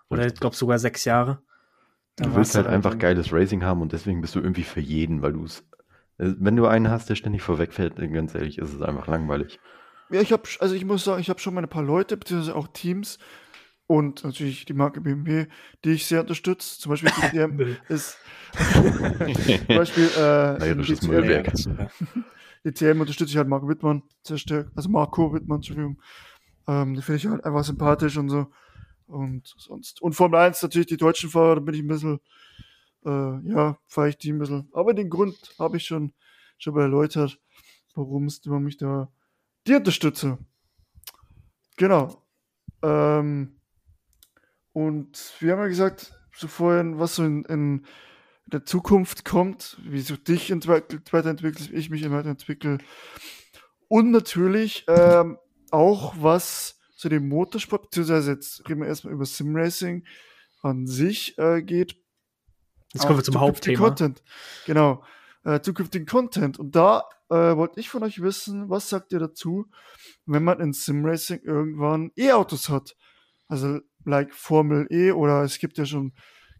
Oder 0.09 0.25
ich 0.25 0.35
glaube 0.35 0.55
sogar 0.55 0.79
sechs 0.79 1.05
Jahre. 1.05 1.41
Da 2.15 2.25
du 2.25 2.35
willst 2.35 2.55
halt 2.55 2.67
einfach 2.67 2.97
geiles 2.97 3.33
Racing 3.33 3.63
haben 3.63 3.81
und 3.81 3.91
deswegen 3.91 4.21
bist 4.21 4.35
du 4.35 4.39
irgendwie 4.39 4.63
für 4.63 4.79
jeden, 4.79 5.21
weil 5.21 5.33
du 5.33 5.43
es. 5.43 5.59
Äh, 6.17 6.33
wenn 6.39 6.55
du 6.55 6.65
einen 6.65 6.89
hast, 6.89 7.09
der 7.09 7.15
ständig 7.15 7.41
vorwegfährt, 7.41 7.95
ganz 7.97 8.35
ehrlich, 8.35 8.57
ist 8.57 8.73
es 8.73 8.81
einfach 8.81 9.07
langweilig. 9.07 9.59
Ja, 10.11 10.21
ich 10.21 10.31
habe, 10.31 10.43
also 10.59 10.75
ich 10.75 10.85
muss 10.85 11.03
sagen, 11.03 11.19
ich 11.19 11.29
habe 11.29 11.39
schon 11.39 11.53
mal 11.53 11.63
ein 11.63 11.69
paar 11.69 11.83
Leute, 11.83 12.15
beziehungsweise 12.15 12.55
auch 12.55 12.67
Teams, 12.67 13.17
und 13.87 14.23
natürlich 14.23 14.65
die 14.65 14.73
Marke 14.73 15.01
BMW, 15.01 15.45
die 15.83 15.91
ich 15.91 16.05
sehr 16.05 16.21
unterstütze. 16.21 16.79
Zum 16.79 16.91
Beispiel 16.91 17.11
DTM 17.11 17.77
ist 17.89 18.17
zum 19.67 19.67
Beispiel 19.67 20.05
äh, 20.05 20.57
Bayerisches 20.59 21.01
Müllwerk. 21.03 21.53
DTM 22.65 23.01
unterstütze 23.01 23.31
ich 23.31 23.37
halt 23.37 23.47
Marco 23.47 23.67
Wittmann 23.67 24.01
sehr 24.23 24.37
stark. 24.37 24.71
Also 24.75 24.89
Marco 24.89 25.33
Wittmann, 25.33 25.57
Entschuldigung. 25.57 26.01
Ähm, 26.67 26.95
die 26.95 27.01
finde 27.03 27.17
ich 27.17 27.27
halt 27.27 27.45
einfach 27.45 27.63
sympathisch 27.63 28.17
und 28.17 28.29
so. 28.29 28.47
Und 29.07 29.53
sonst. 29.57 30.01
Und 30.01 30.13
Formel 30.13 30.39
1 30.39 30.61
natürlich 30.61 30.87
die 30.87 30.97
deutschen 30.97 31.29
Fahrer, 31.29 31.55
da 31.55 31.61
bin 31.61 31.75
ich 31.75 31.81
ein 31.81 31.87
bisschen, 31.87 32.19
äh, 33.05 33.49
ja, 33.49 33.77
fahre 33.87 34.09
ich 34.09 34.17
die 34.17 34.31
ein 34.31 34.39
bisschen. 34.39 34.69
Aber 34.73 34.93
den 34.93 35.09
Grund 35.09 35.37
habe 35.59 35.77
ich 35.77 35.85
schon, 35.85 36.13
schon 36.57 36.77
erläutert, 36.77 37.39
warum 37.93 38.25
es 38.25 38.43
mich 38.45 38.77
da 38.77 39.11
die 39.67 39.75
unterstütze. 39.75 40.37
Genau. 41.77 42.23
Ähm, 42.81 43.59
und 44.73 45.33
wir 45.39 45.53
haben 45.53 45.61
ja 45.61 45.67
gesagt, 45.67 46.13
so 46.35 46.47
vorhin, 46.47 46.99
was 46.99 47.15
so 47.15 47.23
in, 47.23 47.43
in 47.45 47.85
der 48.47 48.65
Zukunft 48.65 49.25
kommt, 49.25 49.77
wie 49.83 50.03
du 50.03 50.17
dich 50.17 50.51
entwickelt, 50.51 51.11
weiterentwickelst, 51.11 51.71
wie 51.71 51.77
ich 51.77 51.89
mich 51.89 52.09
weiterentwickle. 52.09 52.77
Und 53.87 54.11
natürlich 54.11 54.85
ähm, 54.87 55.37
auch, 55.71 56.15
was 56.19 56.79
zu 57.05 57.09
dem 57.09 57.29
Motorsport, 57.29 57.83
beziehungsweise 57.83 58.31
jetzt 58.31 58.67
reden 58.67 58.81
wir 58.81 58.87
erstmal 58.87 59.13
über 59.13 59.27
Simracing 59.27 60.07
an 60.63 60.87
sich 60.87 61.37
äh, 61.37 61.61
geht. 61.61 61.97
Jetzt 62.93 63.05
kommen 63.05 63.19
wir 63.19 63.23
zum 63.23 63.39
Hauptthema. 63.39 63.77
Content. 63.77 64.23
Genau. 64.65 65.03
Äh, 65.43 65.61
zukünftigen 65.61 66.07
Content. 66.07 66.57
Und 66.57 66.75
da 66.75 67.03
äh, 67.29 67.35
wollte 67.35 67.79
ich 67.79 67.89
von 67.89 68.01
euch 68.01 68.23
wissen, 68.23 68.71
was 68.71 68.89
sagt 68.89 69.13
ihr 69.13 69.19
dazu, 69.19 69.67
wenn 70.25 70.43
man 70.43 70.59
in 70.59 70.73
Simracing 70.73 71.41
irgendwann 71.43 72.11
E-Autos 72.15 72.69
hat? 72.69 72.95
Also 73.47 73.81
like 74.03 74.33
Formel 74.33 74.87
E 74.89 75.11
oder 75.11 75.43
es 75.43 75.59
gibt 75.59 75.77
ja 75.77 75.85
schon 75.85 76.11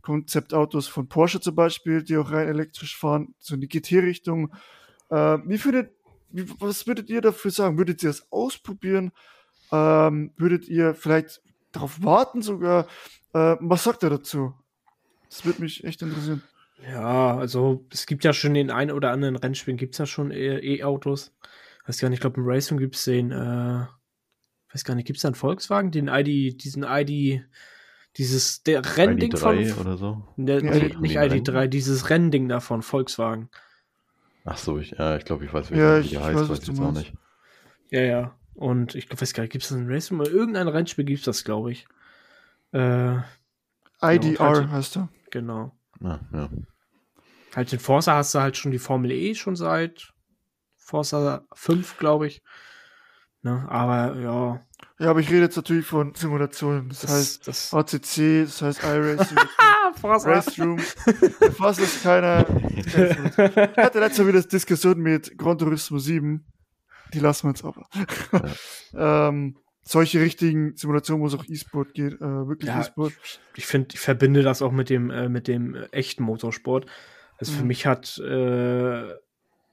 Konzeptautos 0.04 0.88
von 0.88 1.10
Porsche 1.10 1.40
zum 1.40 1.56
Beispiel, 1.56 2.04
die 2.04 2.18
auch 2.18 2.30
rein 2.30 2.50
elektrisch 2.50 2.96
fahren, 2.96 3.34
so 3.40 3.56
in 3.56 3.62
die 3.62 3.68
GT-Richtung. 3.68 4.54
Äh, 5.10 5.40
wie 5.48 5.58
findet, 5.58 5.92
wie, 6.30 6.48
was 6.60 6.86
würdet 6.86 7.10
ihr 7.10 7.22
dafür 7.22 7.50
sagen? 7.50 7.80
Würdet 7.80 8.04
ihr 8.04 8.10
das 8.10 8.32
ausprobieren? 8.32 9.12
Ähm, 9.72 10.32
würdet 10.38 10.68
ihr 10.68 10.94
vielleicht 10.94 11.42
darauf 11.72 12.04
warten 12.04 12.42
sogar? 12.42 12.88
Äh, 13.34 13.58
was 13.60 13.84
sagt 13.84 14.04
ihr 14.04 14.10
dazu? 14.10 14.54
Das 15.30 15.46
würde 15.46 15.62
mich 15.62 15.84
echt 15.84 16.02
interessieren. 16.02 16.42
Ja, 16.84 17.38
also 17.38 17.86
es 17.92 18.06
gibt 18.06 18.24
ja 18.24 18.34
schon 18.34 18.54
den 18.54 18.70
einen 18.70 18.92
oder 18.92 19.12
anderen 19.12 19.36
Rennspielen, 19.36 19.78
gibt 19.78 19.96
es 19.96 20.00
ja 20.00 20.06
schon 20.06 20.32
E-Autos. 20.32 21.34
Weiß 21.86 22.00
gar 22.00 22.10
nicht, 22.10 22.18
ich 22.18 22.22
glaube 22.22 22.40
im 22.42 22.48
Racing 22.48 22.78
gibt 22.78 22.96
es 22.96 23.06
den, 23.06 23.32
äh, 23.32 23.86
weiß 24.74 24.84
gar 24.84 24.96
nicht, 24.96 25.06
gibt 25.06 25.18
es 25.18 25.22
da 25.22 25.30
einen 25.30 25.36
Volkswagen, 25.36 25.92
den 25.92 26.08
ID, 26.08 26.64
diesen 26.64 26.84
ID, 26.84 27.44
dieses 28.18 28.64
der 28.64 28.82
Rennding 28.98 29.34
ID3 29.34 29.68
von 29.68 29.86
oder 29.86 29.98
so? 29.98 30.24
Der, 30.38 30.64
ja, 30.64 30.72
nee, 30.72 30.96
nicht 31.00 31.18
ID3, 31.18 31.68
dieses 31.68 32.10
Rennding 32.10 32.50
da 32.50 32.60
von 32.60 32.82
Volkswagen. 32.82 33.50
Ach 34.44 34.58
so, 34.58 34.78
ich, 34.78 34.92
ja, 34.92 35.18
ich 35.18 35.26
glaube, 35.26 35.46
ich 35.46 35.54
weiß, 35.54 35.72
wie 35.72 35.78
ja, 35.78 36.00
der 36.00 36.24
heißt, 36.24 36.40
weiß, 36.40 36.50
weiß 36.50 36.60
ich 36.60 36.68
jetzt 36.68 36.80
auch 36.80 36.92
nicht. 36.92 37.14
Ja, 37.90 38.02
ja. 38.02 38.36
Und 38.56 38.96
ich 38.96 39.10
weiß 39.10 39.34
gar 39.34 39.44
nicht, 39.44 39.52
gibt 39.52 39.66
es 39.66 39.72
ein 39.72 39.88
Racing? 39.88 40.20
Irgendein 40.22 40.68
Rennspiel 40.68 41.06
gibt 41.06 41.20
es 41.20 41.26
das, 41.26 41.44
glaube 41.44 41.72
ich. 41.72 41.88
Äh, 42.72 43.18
IDR 44.02 44.40
halt, 44.40 44.70
heißt 44.70 44.98
er. 44.98 45.10
Genau. 45.30 45.72
Ja, 46.00 46.20
ja. 46.34 46.50
Halt 47.56 47.72
in 47.72 47.80
Forza 47.80 48.16
hast 48.16 48.34
du 48.34 48.40
halt 48.40 48.58
schon 48.58 48.72
die 48.72 48.80
Formel 48.80 49.12
E 49.12 49.36
schon 49.36 49.56
seit 49.56 50.14
Forza 50.78 51.46
5, 51.54 51.98
glaube 51.98 52.28
ich. 52.28 52.42
Ne? 53.42 53.66
Aber 53.70 54.18
ja. 54.20 54.66
Ja, 55.00 55.10
aber 55.10 55.20
ich 55.20 55.30
rede 55.30 55.44
jetzt 55.44 55.56
natürlich 55.56 55.86
von 55.86 56.14
Simulationen. 56.16 56.90
Das, 56.90 57.02
das 57.02 57.12
heißt 57.12 57.48
das 57.48 57.74
ACC, 57.74 58.46
das 58.46 58.62
heißt 58.62 58.84
iRacing, 58.84 59.38
Race 60.04 60.60
Room. 60.60 60.80
Fast 61.58 61.80
ist 61.80 62.04
keiner. 62.04 62.46
Ich 62.86 62.96
hatte 63.78 64.00
letztes 64.00 64.20
Mal 64.20 64.28
wieder 64.28 64.42
Diskussion 64.42 65.00
mit 65.00 65.38
Gran 65.38 65.58
Turismo 65.58 65.98
7. 65.98 66.46
Die 67.14 67.20
lassen 67.20 67.48
wir 67.48 67.52
jetzt 67.52 67.64
aber. 67.64 67.88
Ja. 68.94 69.28
ähm, 69.30 69.58
solche 69.84 70.20
richtigen 70.20 70.76
Simulationen, 70.76 71.22
wo 71.22 71.28
es 71.28 71.36
auch 71.36 71.46
E-Sport 71.48 71.94
geht, 71.94 72.14
äh, 72.14 72.48
wirklich 72.48 72.70
ja, 72.70 72.82
E-Sport. 72.82 73.14
Ich, 73.24 73.40
ich 73.56 73.66
finde, 73.66 73.90
ich 73.94 74.00
verbinde 74.00 74.42
das 74.42 74.62
auch 74.62 74.72
mit 74.72 74.90
dem, 74.90 75.10
äh, 75.12 75.30
mit 75.30 75.48
dem 75.48 75.76
echten 75.92 76.24
Motorsport. 76.24 76.88
Also 77.38 77.52
mhm. 77.52 77.58
für 77.58 77.66
mich 77.66 77.86
hat 77.86 78.18
äh, 78.18 79.14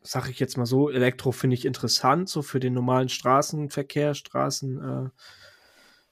sag 0.02 0.28
ich 0.28 0.38
jetzt 0.40 0.56
mal 0.56 0.66
so, 0.66 0.90
Elektro 0.90 1.32
finde 1.32 1.54
ich 1.54 1.64
interessant, 1.64 2.28
so 2.28 2.42
für 2.42 2.60
den 2.60 2.74
normalen 2.74 3.08
Straßenverkehr, 3.08 4.14
Straßen, 4.14 5.06
äh, 5.06 5.10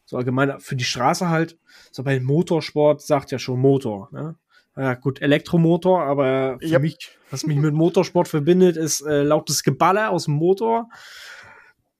so 0.04 0.16
allgemein 0.16 0.58
für 0.60 0.76
die 0.76 0.84
Straße 0.84 1.28
halt. 1.28 1.58
So 1.92 2.02
bei 2.02 2.18
Motorsport 2.20 3.02
sagt 3.02 3.30
ja 3.30 3.38
schon 3.38 3.60
Motor, 3.60 4.08
ne? 4.12 4.36
Ja, 4.80 4.94
gut, 4.94 5.20
Elektromotor, 5.20 6.02
aber 6.02 6.58
für 6.58 6.66
yep. 6.66 6.80
mich, 6.80 7.18
was 7.30 7.44
mich 7.44 7.58
mit 7.58 7.74
Motorsport 7.74 8.28
verbindet, 8.28 8.78
ist 8.78 9.02
äh, 9.02 9.22
lautes 9.22 9.62
Geballer 9.62 10.10
aus 10.10 10.24
dem 10.24 10.34
Motor, 10.34 10.88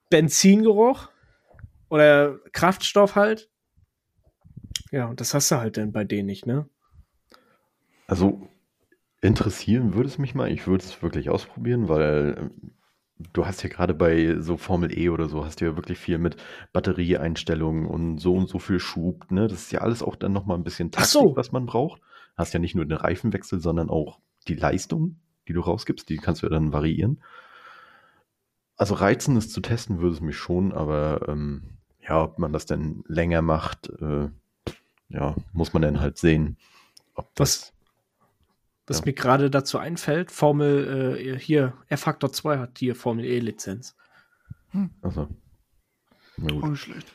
Benzingeruch 0.09 1.11
oder 1.91 2.39
Kraftstoff 2.53 3.17
halt. 3.17 3.51
Ja, 4.93 5.07
und 5.09 5.21
das 5.21 5.35
hast 5.35 5.51
du 5.51 5.57
halt 5.57 5.77
dann 5.77 5.93
bei 5.93 6.05
denen 6.05 6.27
nicht, 6.27 6.47
ne? 6.47 6.71
Also 8.07 8.49
Interessieren 9.23 9.95
würde 9.95 10.09
es 10.09 10.19
mich 10.19 10.35
mal. 10.35 10.51
Ich 10.51 10.67
würde 10.67 10.83
es 10.83 11.03
wirklich 11.03 11.29
ausprobieren, 11.29 11.89
weil 11.89 12.37
ähm, 12.39 12.73
du 13.35 13.45
hast 13.45 13.63
ja 13.63 13.69
gerade 13.69 13.93
bei 13.93 14.37
so 14.41 14.57
Formel 14.57 14.97
E 14.97 15.11
oder 15.11 15.29
so, 15.29 15.45
hast 15.45 15.61
du 15.61 15.67
ja 15.67 15.77
wirklich 15.77 15.99
viel 15.99 16.17
mit 16.17 16.37
Batterieeinstellungen 16.73 17.87
und 17.87 18.19
so 18.19 18.35
und 18.35 18.49
so 18.49 18.59
viel 18.59 18.81
Schub. 18.81 19.31
Ne? 19.31 19.47
Das 19.47 19.61
ist 19.61 19.73
ja 19.73 19.81
alles 19.81 20.03
auch 20.03 20.17
dann 20.17 20.33
nochmal 20.33 20.57
ein 20.57 20.65
bisschen 20.65 20.91
Taktik, 20.91 21.11
so. 21.11 21.37
was 21.37 21.53
man 21.53 21.67
braucht. 21.67 22.01
Hast 22.41 22.55
ja 22.55 22.59
nicht 22.59 22.75
nur 22.75 22.87
den 22.87 22.97
Reifenwechsel, 22.97 23.61
sondern 23.61 23.91
auch 23.91 24.19
die 24.49 24.55
Leistung, 24.55 25.21
die 25.47 25.53
du 25.53 25.61
rausgibst, 25.61 26.09
die 26.09 26.17
kannst 26.17 26.41
du 26.41 26.47
ja 26.47 26.51
dann 26.51 26.73
variieren. 26.73 27.23
Also 28.79 28.95
reizen 28.95 29.37
es 29.37 29.53
zu 29.53 29.61
testen 29.61 30.01
würde 30.01 30.15
es 30.15 30.23
mich 30.23 30.39
schon, 30.39 30.73
aber 30.73 31.29
ähm, 31.29 31.77
ja, 32.01 32.23
ob 32.23 32.39
man 32.39 32.55
das 32.55 32.65
denn 32.65 33.05
länger 33.07 33.43
macht, 33.43 33.91
äh, 34.01 34.31
ja, 35.11 35.37
muss 35.53 35.75
man 35.75 35.83
dann 35.83 36.01
halt 36.01 36.17
sehen. 36.17 36.57
Ob 37.13 37.35
das, 37.35 37.75
was 38.87 39.01
ja. 39.01 39.05
mir 39.05 39.13
gerade 39.13 39.51
dazu 39.51 39.77
einfällt, 39.77 40.31
Formel, 40.31 41.19
äh, 41.19 41.39
hier, 41.39 41.75
R-Factor 41.89 42.33
2 42.33 42.57
hat 42.57 42.79
hier 42.79 42.95
Formel 42.95 43.27
E-Lizenz. 43.27 43.97
Hm. 44.71 44.89
Achso. 45.03 45.29
Auch 46.43 46.69
nicht 46.69 46.81
schlecht. 46.81 47.13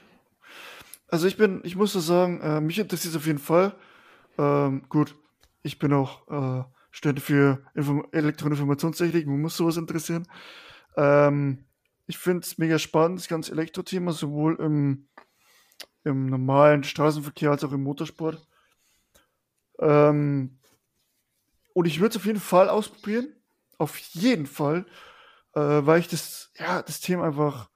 Also 1.07 1.25
ich 1.25 1.35
bin, 1.35 1.61
ich 1.63 1.75
muss 1.75 1.93
so 1.93 1.99
sagen, 1.99 2.41
äh, 2.41 2.61
mich 2.61 2.77
interessiert 2.77 3.15
es 3.15 3.17
auf 3.17 3.25
jeden 3.25 3.39
Fall. 3.39 3.73
Ähm, 4.37 4.83
gut, 4.89 5.15
ich 5.63 5.79
bin 5.79 5.93
auch 5.93 6.27
äh, 6.27 6.63
Student 6.91 7.21
für 7.21 7.63
Inform 7.73 8.05
Elektroinformationstechnik, 8.11 9.27
man 9.27 9.41
muss 9.41 9.57
sowas 9.57 9.77
interessieren. 9.77 10.27
Ähm, 10.95 11.65
ich 12.07 12.17
finde 12.17 12.41
es 12.41 12.57
mega 12.57 12.79
spannend, 12.79 13.19
das 13.19 13.27
ganze 13.27 13.51
Elektrothema, 13.51 14.11
sowohl 14.11 14.55
im, 14.55 15.07
im 16.03 16.27
normalen 16.27 16.83
Straßenverkehr 16.83 17.51
als 17.51 17.63
auch 17.63 17.71
im 17.71 17.83
Motorsport. 17.83 18.47
Ähm, 19.79 20.59
und 21.73 21.85
ich 21.85 21.99
würde 21.99 22.11
es 22.11 22.17
auf 22.17 22.25
jeden 22.25 22.39
Fall 22.39 22.69
ausprobieren. 22.69 23.35
Auf 23.77 23.97
jeden 23.97 24.45
Fall. 24.45 24.85
Äh, 25.53 25.59
weil 25.59 25.99
ich 25.99 26.07
das, 26.07 26.51
ja, 26.57 26.81
das 26.81 27.01
Thema 27.01 27.25
einfach, 27.25 27.69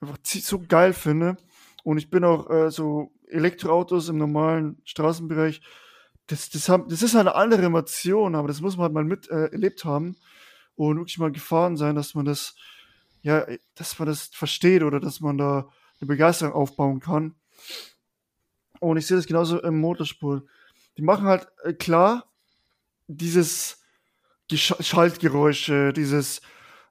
einfach 0.00 0.18
so 0.24 0.60
geil 0.60 0.92
finde. 0.92 1.36
Und 1.82 1.98
ich 1.98 2.10
bin 2.10 2.24
auch 2.24 2.50
äh, 2.50 2.70
so 2.70 3.12
Elektroautos 3.28 4.08
im 4.08 4.18
normalen 4.18 4.82
Straßenbereich. 4.84 5.62
Das, 6.30 6.48
das, 6.48 6.68
haben, 6.68 6.88
das 6.88 7.02
ist 7.02 7.16
eine 7.16 7.34
andere 7.34 7.62
Emotion, 7.64 8.36
aber 8.36 8.46
das 8.46 8.60
muss 8.60 8.76
man 8.76 8.84
halt 8.84 8.92
mal 8.92 9.04
mit 9.04 9.28
äh, 9.30 9.46
erlebt 9.46 9.84
haben 9.84 10.16
und 10.76 10.96
wirklich 10.96 11.18
mal 11.18 11.32
gefahren 11.32 11.76
sein, 11.76 11.96
dass 11.96 12.14
man 12.14 12.24
das, 12.24 12.54
ja, 13.22 13.44
dass 13.74 13.98
man 13.98 14.06
das 14.06 14.30
versteht 14.32 14.84
oder 14.84 15.00
dass 15.00 15.20
man 15.20 15.38
da 15.38 15.68
eine 16.00 16.06
Begeisterung 16.06 16.52
aufbauen 16.52 17.00
kann. 17.00 17.34
Und 18.78 18.96
ich 18.96 19.08
sehe 19.08 19.16
das 19.16 19.26
genauso 19.26 19.60
im 19.60 19.80
Motorsport. 19.80 20.44
Die 20.96 21.02
machen 21.02 21.26
halt 21.26 21.48
äh, 21.64 21.72
klar, 21.72 22.30
dieses 23.08 23.82
Gesch 24.46 24.72
Schaltgeräusche, 24.78 25.92
dieses, 25.92 26.38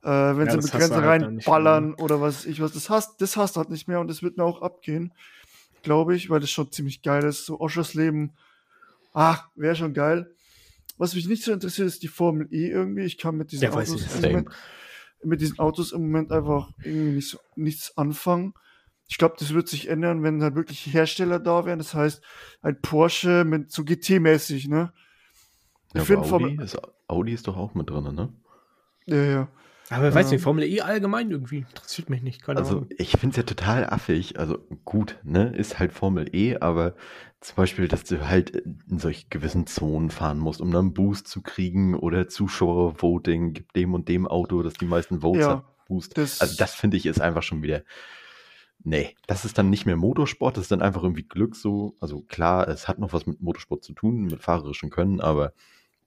äh, 0.03 0.09
wenn 0.09 0.47
ja, 0.47 0.51
sie 0.51 0.57
mit 0.57 0.71
Grenzen 0.71 0.95
halt 0.95 1.23
reinballern 1.23 1.93
oder 1.93 2.19
was 2.19 2.45
ich 2.45 2.61
was, 2.61 2.73
das 2.73 2.89
hast, 2.89 3.21
das 3.21 3.37
hast 3.37 3.55
halt 3.55 3.69
nicht 3.69 3.87
mehr 3.87 4.01
und 4.01 4.09
das 4.09 4.21
wird 4.21 4.35
mir 4.35 4.43
auch 4.43 4.61
abgehen. 4.61 5.13
glaube 5.81 6.13
ich, 6.13 6.29
weil 6.29 6.41
das 6.41 6.51
schon 6.51 6.73
ziemlich 6.73 7.01
geil 7.03 7.23
ist. 7.23 7.45
So 7.45 7.61
Oschersleben, 7.61 8.33
ach, 9.13 9.49
wäre 9.55 9.75
schon 9.75 9.93
geil. 9.93 10.33
Was 10.97 11.15
mich 11.15 11.27
nicht 11.27 11.43
so 11.43 11.53
interessiert, 11.53 11.87
ist 11.87 12.03
die 12.03 12.07
Formel 12.09 12.47
E 12.51 12.67
irgendwie. 12.67 13.03
Ich 13.03 13.17
kann 13.17 13.35
mit 13.37 13.51
diesen 13.51 13.63
Ja, 13.63 13.71
Autos 13.71 14.15
im. 14.15 14.21
Moment, 14.21 14.49
mit 15.23 15.41
diesen 15.41 15.59
Autos 15.59 15.91
im 15.91 16.01
Moment 16.01 16.31
einfach 16.31 16.71
irgendwie 16.83 17.11
nicht 17.13 17.29
so, 17.29 17.39
nichts 17.55 17.97
anfangen. 17.97 18.53
Ich 19.07 19.17
glaube, 19.17 19.35
das 19.39 19.53
wird 19.53 19.67
sich 19.67 19.87
ändern, 19.89 20.23
wenn 20.23 20.43
halt 20.43 20.55
wirklich 20.55 20.93
Hersteller 20.93 21.39
da 21.39 21.65
wären. 21.65 21.79
Das 21.79 21.93
heißt, 21.93 22.21
ein 22.61 22.79
Porsche 22.81 23.43
mit 23.43 23.71
so 23.71 23.83
GT-mäßig, 23.83 24.67
ne? 24.67 24.93
Ja, 25.93 26.03
Ich 26.03 26.11
aber 26.11 26.23
Formel, 26.23 26.51
Audi 26.51 26.63
ist, 26.63 26.77
Audi 27.07 27.33
ist 27.33 27.47
doch 27.47 27.57
auch 27.57 27.73
mit 27.73 27.89
drin, 27.89 28.13
ne? 28.13 28.33
ja, 29.07 29.23
ja. 29.23 29.47
Aber 29.89 30.13
weiß 30.13 30.27
Ja. 30.27 30.33
nicht, 30.33 30.43
Formel 30.43 30.63
E 30.65 30.81
allgemein 30.81 31.31
irgendwie. 31.31 31.59
Interessiert 31.59 32.09
mich 32.09 32.21
nicht. 32.21 32.41
Keine 32.43 32.59
Also 32.59 32.77
Ahnung. 32.77 32.89
ich 32.97 33.11
finde 33.11 33.29
es 33.31 33.37
ja 33.37 33.43
total 33.43 33.85
affig. 33.89 34.39
Also 34.39 34.59
gut, 34.85 35.17
ne, 35.23 35.55
ist 35.55 35.79
halt 35.79 35.91
Formel 35.93 36.29
E, 36.33 36.57
aber 36.57 36.95
zum 37.41 37.55
Beispiel, 37.55 37.87
dass 37.87 38.03
du 38.03 38.27
halt 38.27 38.49
in 38.51 38.99
solch 38.99 39.29
gewissen 39.29 39.65
Zonen 39.65 40.09
fahren 40.11 40.39
musst, 40.39 40.61
um 40.61 40.71
dann 40.71 40.85
einen 40.87 40.93
Boost 40.93 41.27
zu 41.27 41.41
kriegen 41.41 41.95
oder 41.95 42.27
Zuschauervoting, 42.27 43.53
gibt 43.53 43.75
dem 43.75 43.93
und 43.93 44.07
dem 44.09 44.27
Auto, 44.27 44.61
das 44.61 44.73
die 44.73 44.85
meisten 44.85 45.21
Votes 45.21 45.41
Ja, 45.41 45.49
hat, 45.57 45.85
Boost. 45.87 46.17
Das, 46.17 46.39
Also 46.41 46.55
das 46.57 46.75
finde 46.75 46.97
ich 46.97 47.05
ist 47.05 47.21
einfach 47.21 47.43
schon 47.43 47.63
wieder. 47.63 47.81
Nee, 48.83 49.15
das 49.27 49.43
ist 49.43 49.57
dann 49.57 49.69
nicht 49.69 49.85
mehr 49.85 49.97
Motorsport, 49.97 50.55
das 50.55 50.63
ist 50.65 50.71
dann 50.71 50.81
einfach 50.81 51.03
irgendwie 51.03 51.23
Glück 51.27 51.55
so. 51.55 51.95
Also 51.99 52.21
klar, 52.21 52.67
es 52.69 52.87
hat 52.87 52.99
noch 52.99 53.11
was 53.11 53.25
mit 53.25 53.41
Motorsport 53.41 53.83
zu 53.83 53.93
tun, 53.93 54.25
mit 54.25 54.41
fahrerischem 54.41 54.89
Können, 54.89 55.19
aber 55.19 55.53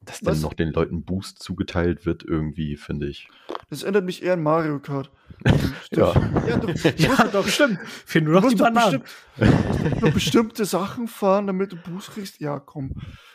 dass 0.05 0.21
dann 0.21 0.35
Was? 0.35 0.43
noch 0.43 0.55
den 0.55 0.73
Leuten 0.73 1.05
Boost 1.05 1.43
zugeteilt 1.43 2.05
wird, 2.07 2.25
irgendwie, 2.25 2.77
finde 2.77 3.07
ich. 3.09 3.29
das 3.71 3.83
erinnert 3.83 4.05
mich 4.05 4.23
eher 4.23 4.35
an 4.35 4.43
Mario 4.43 4.79
Kart. 4.81 5.11
Ja. 5.95 6.15
ja 6.47 6.57
du, 6.57 6.69
du 6.69 6.73
Ja, 6.97 7.09
musst, 7.11 7.35
doch, 7.35 7.47
stimmt. 7.49 7.79
Nur 8.15 8.23
du 8.25 8.31
noch 8.33 8.41
die 8.41 8.47
musst 8.47 8.61
doch 8.61 8.65
Bananen. 8.67 9.03
bestimmt, 9.37 10.01
nur 10.03 10.11
bestimmte 10.13 10.65
Sachen 10.65 11.07
fahren, 11.09 11.47
damit 11.47 11.73
du 11.73 11.77
Boost 11.77 12.13
kriegst. 12.13 12.41
Ja, 12.41 12.59
komm. 12.61 12.93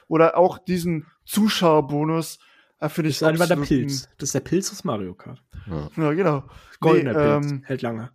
Oder 0.08 0.38
auch 0.38 0.58
diesen 0.58 1.06
Zuschauerbonus, 1.26 2.40
äh, 2.80 2.90
finde 2.90 3.10
Das 3.10 3.18
ich 3.18 3.22
ist 3.22 3.24
einfach 3.28 3.48
der 3.48 3.56
Pilz. 3.58 4.10
Das 4.18 4.30
ist 4.30 4.34
der 4.36 4.40
Pilz 4.42 4.72
aus 4.72 4.84
Mario 4.84 5.14
Kart. 5.16 5.44
Ja. 5.68 5.90
Ja, 5.98 6.14
genau. 6.14 6.44
Goldener 6.80 7.14
Nee, 7.14 7.40
Pilz. 7.42 7.52
ähm, 7.52 7.64
Hält 7.66 7.82
lange. 7.82 8.12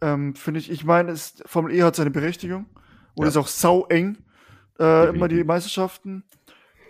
ähm, 0.00 0.34
finde 0.34 0.60
ich, 0.60 0.70
ich 0.70 0.84
meine, 0.84 1.12
es- 1.12 1.42
Formel 1.46 1.72
E 1.74 1.82
hat 1.82 1.96
seine 1.96 2.10
Berechtigung 2.10 2.66
und 3.14 3.24
Ja. 3.24 3.28
ist 3.30 3.36
auch 3.36 3.46
sau 3.46 3.86
eng, 3.86 4.18
äh, 4.78 5.08
immer 5.08 5.28
die. 5.28 5.44
Meisterschaften. 5.44 6.24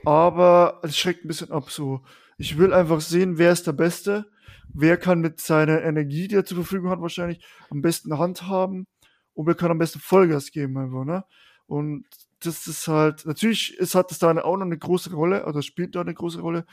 Aber 0.05 0.81
es 0.83 0.97
schreckt 0.97 1.25
ein 1.25 1.29
bisschen 1.29 1.51
ab 1.51 1.71
so. 1.71 2.03
Ich 2.39 2.59
will 2.59 2.73
einfach 2.73 3.01
sehen, 3.01 3.39
wer 3.39 3.53
ist 3.53 3.67
der 3.67 3.73
Beste, 3.73 4.27
wer 4.75 4.97
kann 4.97 5.21
mit 5.21 5.41
seiner 5.41 5.83
Energie, 5.83 6.29
die 6.29 6.35
er 6.35 6.45
zur 6.45 6.59
Verfügung 6.59 6.91
hat, 6.91 7.01
wahrscheinlich 7.01 7.45
am 7.71 7.83
besten 7.83 8.19
handhaben 8.19 8.87
und 9.35 9.47
wer 9.47 9.55
kann 9.55 9.71
am 9.71 9.79
besten 9.79 10.01
Vollgas 10.01 10.51
geben 10.51 10.77
einfach, 10.79 11.05
ne? 11.05 11.25
Und 11.67 12.05
das 12.41 12.67
ist 12.67 12.89
halt, 12.89 13.25
natürlich 13.25 13.79
ist, 13.79 13.95
hat 13.95 14.11
das 14.11 14.19
da 14.19 14.31
auch 14.31 14.57
noch 14.57 14.67
eine 14.67 14.79
große 14.79 15.15
Rolle, 15.15 15.47
oder 15.47 15.63
spielt 15.63 15.95
da 15.95 16.01
eine 16.01 16.15
große 16.15 16.41
Rolle, 16.41 16.67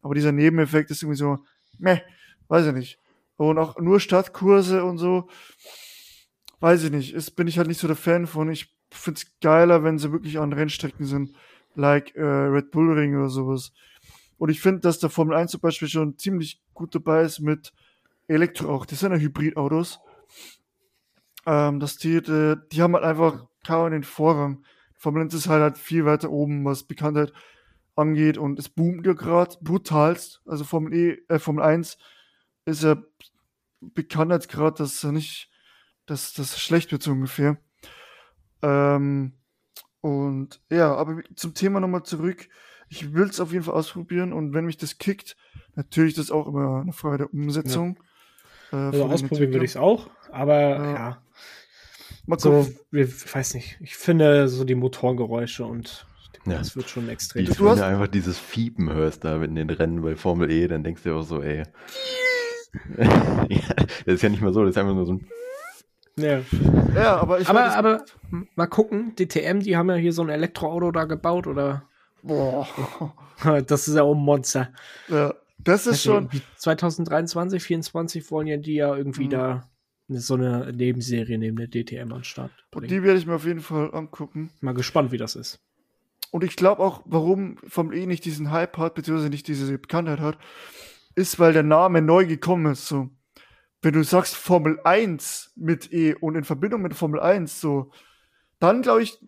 aber 0.00 0.14
dieser 0.14 0.32
Nebeneffekt 0.32 0.90
ist 0.90 1.02
irgendwie 1.02 1.18
so, 1.18 1.38
meh, 1.78 2.00
weiß 2.48 2.66
ich 2.66 2.72
nicht. 2.72 2.98
Und 3.36 3.58
auch 3.58 3.78
nur 3.78 4.00
Stadtkurse 4.00 4.84
und 4.84 4.98
so, 4.98 5.28
weiß 6.60 6.84
ich 6.84 6.90
nicht, 6.90 7.14
ist, 7.14 7.32
bin 7.32 7.46
ich 7.46 7.58
halt 7.58 7.68
nicht 7.68 7.80
so 7.80 7.86
der 7.86 7.96
Fan 7.96 8.26
von. 8.26 8.50
Ich 8.50 8.74
find's 8.90 9.26
geiler, 9.40 9.84
wenn 9.84 9.98
sie 9.98 10.12
wirklich 10.12 10.38
an 10.38 10.52
Rennstrecken 10.52 11.06
sind, 11.06 11.36
like 11.78 12.14
äh, 12.16 12.22
Red 12.22 12.70
Bull 12.70 12.92
Ring 12.92 13.16
oder 13.16 13.30
sowas. 13.30 13.72
Und 14.36 14.50
ich 14.50 14.60
finde, 14.60 14.80
dass 14.80 14.98
der 14.98 15.10
Formel 15.10 15.36
1 15.36 15.52
zum 15.52 15.60
Beispiel 15.60 15.88
schon 15.88 16.18
ziemlich 16.18 16.60
gut 16.74 16.94
dabei 16.94 17.22
ist 17.22 17.40
mit 17.40 17.72
Elektro 18.26 18.74
auch. 18.74 18.84
Das 18.84 19.00
sind 19.00 19.12
ja 19.12 19.18
Hybridautos. 19.18 20.00
Ähm, 21.46 21.80
dass 21.80 21.96
die, 21.96 22.20
die, 22.20 22.56
die 22.72 22.82
haben 22.82 22.94
halt 22.94 23.04
einfach 23.04 23.46
kaum 23.66 23.92
den 23.92 24.02
Vorrang. 24.02 24.64
Formel 24.96 25.22
1 25.22 25.34
ist 25.34 25.48
halt, 25.48 25.62
halt 25.62 25.78
viel 25.78 26.04
weiter 26.04 26.30
oben, 26.30 26.64
was 26.64 26.84
Bekanntheit 26.84 27.32
angeht 27.94 28.38
und 28.38 28.58
es 28.58 28.68
boomt 28.68 29.06
ja 29.06 29.12
gerade 29.12 29.56
brutalst. 29.60 30.42
Also 30.46 30.64
Formel 30.64 30.92
E, 30.92 31.18
äh, 31.28 31.38
Formel 31.38 31.62
1 31.64 31.98
ist 32.64 32.82
ja 32.82 32.96
Bekanntheitsgrad, 33.80 34.80
dass 34.80 35.02
er 35.04 35.12
nicht, 35.12 35.50
dass 36.06 36.32
das 36.32 36.60
schlecht 36.60 36.90
wird 36.92 37.02
so 37.02 37.12
ungefähr. 37.12 37.56
Ähm, 38.62 39.37
und 40.00 40.60
ja, 40.70 40.94
aber 40.94 41.20
zum 41.34 41.54
Thema 41.54 41.80
nochmal 41.80 42.02
zurück. 42.04 42.48
Ich 42.88 43.12
will 43.12 43.28
es 43.28 43.38
auf 43.40 43.52
jeden 43.52 43.64
Fall 43.64 43.74
ausprobieren 43.74 44.32
und 44.32 44.54
wenn 44.54 44.64
mich 44.64 44.76
das 44.78 44.98
kickt, 44.98 45.36
natürlich 45.74 46.14
das 46.14 46.30
auch 46.30 46.46
immer 46.46 46.80
eine 46.80 46.92
Frage 46.92 47.18
der 47.18 47.32
Umsetzung. 47.34 47.98
Äh, 48.72 48.76
Also 48.76 49.04
ausprobieren 49.04 49.52
würde 49.52 49.64
ich 49.64 49.72
es 49.72 49.76
auch. 49.76 50.08
Aber 50.30 50.54
Ja. 50.60 50.92
ja, 50.94 51.22
Mal 52.26 52.38
so, 52.38 52.68
ich 52.92 53.34
weiß 53.34 53.54
nicht. 53.54 53.78
Ich 53.80 53.96
finde 53.96 54.48
so 54.48 54.64
die 54.64 54.74
Motorgeräusche 54.74 55.64
und 55.64 56.06
Ja. 56.46 56.58
das 56.58 56.76
wird 56.76 56.88
schon 56.90 57.06
Wie, 57.06 57.10
extrem. 57.12 57.44
Du 57.46 57.58
wenn 57.60 57.68
hast- 57.70 57.78
du 57.80 57.86
einfach 57.86 58.08
dieses 58.08 58.38
Fiepen 58.38 58.90
hörst 58.92 59.24
da 59.24 59.42
in 59.42 59.54
den 59.54 59.70
Rennen 59.70 60.02
bei 60.02 60.14
Formel 60.16 60.50
E, 60.50 60.68
dann 60.68 60.84
denkst 60.84 61.02
du 61.02 61.10
dir 61.10 61.16
auch 61.16 61.22
so, 61.22 61.42
ey. 61.42 61.62
ja, 62.98 63.60
das 64.04 64.14
ist 64.16 64.22
ja 64.22 64.28
nicht 64.28 64.42
mal 64.42 64.52
so, 64.52 64.62
das 64.62 64.70
ist 64.70 64.78
einfach 64.78 64.94
nur 64.94 65.06
so 65.06 65.12
ein. 65.14 65.26
Ja. 66.18 66.40
Ja, 66.94 67.16
aber 67.16 67.40
ich 67.40 67.48
Aber, 67.48 67.64
aber 67.74 68.04
mal 68.56 68.66
gucken, 68.66 69.14
DTM, 69.16 69.60
die 69.60 69.76
haben 69.76 69.88
ja 69.90 69.96
hier 69.96 70.12
so 70.12 70.22
ein 70.22 70.28
Elektroauto 70.28 70.90
da 70.90 71.04
gebaut 71.04 71.46
oder 71.46 71.84
boah, 72.22 72.66
das 73.66 73.88
ist 73.88 73.94
ja 73.94 74.02
auch 74.02 74.14
ein 74.14 74.20
Monster. 74.20 74.70
ja, 75.08 75.34
das 75.58 75.82
ist 75.86 75.92
Also 75.94 76.10
schon, 76.12 76.24
irgendwie 76.24 76.42
2023, 76.56 77.32
2024 77.32 78.30
wollen 78.30 78.46
ja 78.46 78.56
die 78.56 78.74
ja 78.74 78.96
irgendwie 78.96 79.26
Mhm. 79.26 79.30
da 79.30 79.68
eine- 80.08 80.20
so 80.20 80.34
eine 80.34 80.72
Nebenserie 80.72 81.38
neben 81.38 81.56
der 81.58 81.68
DTM 81.68 82.10
an 82.12 82.18
den 82.20 82.24
Start 82.24 82.50
bringen. 82.70 82.88
die 82.88 83.02
werde 83.02 83.18
ich 83.18 83.26
mir 83.26 83.34
auf 83.34 83.44
jeden 83.44 83.60
Fall 83.60 83.90
angucken. 83.94 84.50
Mal 84.60 84.72
gespannt, 84.74 85.12
wie 85.12 85.18
das 85.18 85.36
ist. 85.36 85.60
Und 86.30 86.44
ich 86.44 86.56
glaube 86.56 86.82
auch, 86.82 87.02
warum 87.06 87.56
Formel 87.68 87.96
E 87.96 88.06
nicht 88.06 88.24
diesen 88.24 88.50
Hype 88.50 88.76
hat, 88.78 88.94
beziehungsweise 88.94 89.30
nicht 89.30 89.48
diese 89.48 89.78
Bekanntheit 89.78 90.20
hat, 90.20 90.38
ist, 91.14 91.38
weil 91.38 91.52
der 91.52 91.62
Name 91.62 92.00
neu 92.02 92.26
gekommen 92.26 92.72
ist. 92.72 92.86
So. 92.86 93.08
Wenn 93.82 93.94
du 93.94 94.02
sagst 94.02 94.34
Formel 94.34 94.80
1 94.84 95.52
mit 95.56 95.92
E 95.92 96.14
und 96.14 96.34
in 96.34 96.44
Verbindung 96.44 96.82
mit 96.82 96.94
Formel 96.94 97.20
1, 97.20 97.60
so, 97.60 97.92
dann 98.58 98.82
glaube 98.82 99.02
ich, 99.02 99.18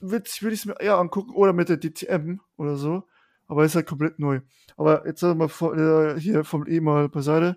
würde 0.00 0.26
ich 0.26 0.42
es 0.42 0.64
mir 0.64 0.80
eher 0.80 0.96
angucken 0.96 1.34
oder 1.34 1.52
mit 1.52 1.68
der 1.68 1.78
DTM 1.78 2.40
oder 2.56 2.76
so. 2.76 3.04
Aber 3.46 3.64
ist 3.64 3.74
halt 3.74 3.86
komplett 3.86 4.18
neu. 4.18 4.40
Aber 4.76 5.06
jetzt 5.06 5.20
sagen 5.20 5.38
wir 5.38 5.50
mal 5.60 6.16
äh, 6.16 6.20
hier 6.20 6.44
Formel 6.44 6.70
E 6.70 6.80
mal 6.80 7.08
beiseite. 7.08 7.56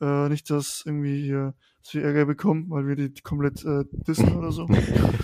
Äh, 0.00 0.28
nicht, 0.28 0.50
dass 0.50 0.82
irgendwie 0.84 1.22
hier 1.22 1.54
dass 1.82 1.94
wir 1.94 2.04
Ärger 2.04 2.26
bekommen, 2.26 2.66
weil 2.68 2.86
wir 2.86 2.94
die 2.94 3.12
komplett 3.22 3.64
äh, 3.64 3.84
dissen 4.06 4.36
oder 4.36 4.52
so. 4.52 4.68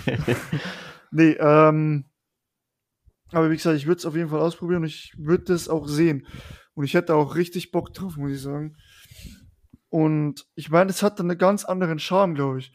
Nee, 1.11 1.35
ähm, 1.39 2.05
aber 3.31 3.49
wie 3.49 3.55
gesagt, 3.55 3.77
ich 3.77 3.87
würde 3.87 3.99
es 3.99 4.05
auf 4.05 4.15
jeden 4.15 4.29
Fall 4.29 4.41
ausprobieren 4.41 4.83
und 4.83 4.87
ich 4.87 5.13
würde 5.17 5.45
das 5.45 5.69
auch 5.69 5.87
sehen. 5.87 6.25
Und 6.73 6.83
ich 6.83 6.93
hätte 6.93 7.15
auch 7.15 7.35
richtig 7.35 7.71
Bock 7.71 7.93
drauf, 7.93 8.17
muss 8.17 8.31
ich 8.31 8.41
sagen. 8.41 8.75
Und 9.89 10.45
ich 10.55 10.69
meine, 10.69 10.89
es 10.91 11.01
hat 11.03 11.19
dann 11.19 11.29
einen 11.29 11.39
ganz 11.39 11.65
anderen 11.65 11.99
Charme, 11.99 12.35
glaube 12.35 12.59
ich. 12.59 12.71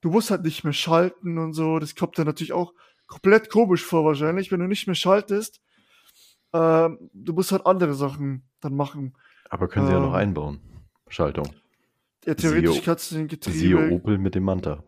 Du 0.00 0.10
musst 0.10 0.30
halt 0.30 0.42
nicht 0.44 0.64
mehr 0.64 0.72
schalten 0.72 1.38
und 1.38 1.54
so. 1.54 1.78
Das 1.78 1.94
kommt 1.96 2.18
dann 2.18 2.26
natürlich 2.26 2.52
auch 2.52 2.72
komplett 3.06 3.50
komisch 3.50 3.84
vor, 3.84 4.04
wahrscheinlich, 4.04 4.52
wenn 4.52 4.60
du 4.60 4.66
nicht 4.66 4.86
mehr 4.86 4.94
schaltest. 4.94 5.60
Ähm, 6.52 7.10
du 7.12 7.32
musst 7.32 7.52
halt 7.52 7.66
andere 7.66 7.94
Sachen 7.94 8.48
dann 8.60 8.74
machen. 8.74 9.14
Aber 9.50 9.68
können 9.68 9.86
sie 9.86 9.92
ja 9.92 9.98
Ähm, 9.98 10.04
noch 10.04 10.14
einbauen. 10.14 10.60
Schaltung. 11.08 11.48
Ja, 12.24 12.34
theoretisch 12.34 12.70
Siehe- 12.76 12.82
kannst 12.84 13.10
du 13.10 13.14
den 13.16 13.28
Siehe 13.28 13.38
Getriebe. 13.76 13.90
Opel 13.92 14.18
mit 14.18 14.34
dem 14.34 14.44
Manta. 14.44 14.84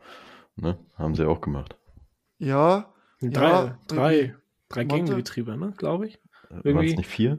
Ne? 0.56 0.78
Haben 0.96 1.14
sie 1.14 1.26
auch 1.26 1.40
gemacht. 1.40 1.76
Ja, 2.38 2.92
Drei, 3.22 3.48
Ja, 3.50 3.78
drei, 3.86 4.34
drei. 4.70 4.84
Gänge-Getriebe, 4.84 5.54
ne, 5.58 5.74
glaube 5.76 6.06
ich. 6.08 6.18
Waren 6.48 6.62
Irgendwie- 6.64 6.90
es 6.92 6.96
nicht 6.96 7.10
vier? 7.10 7.38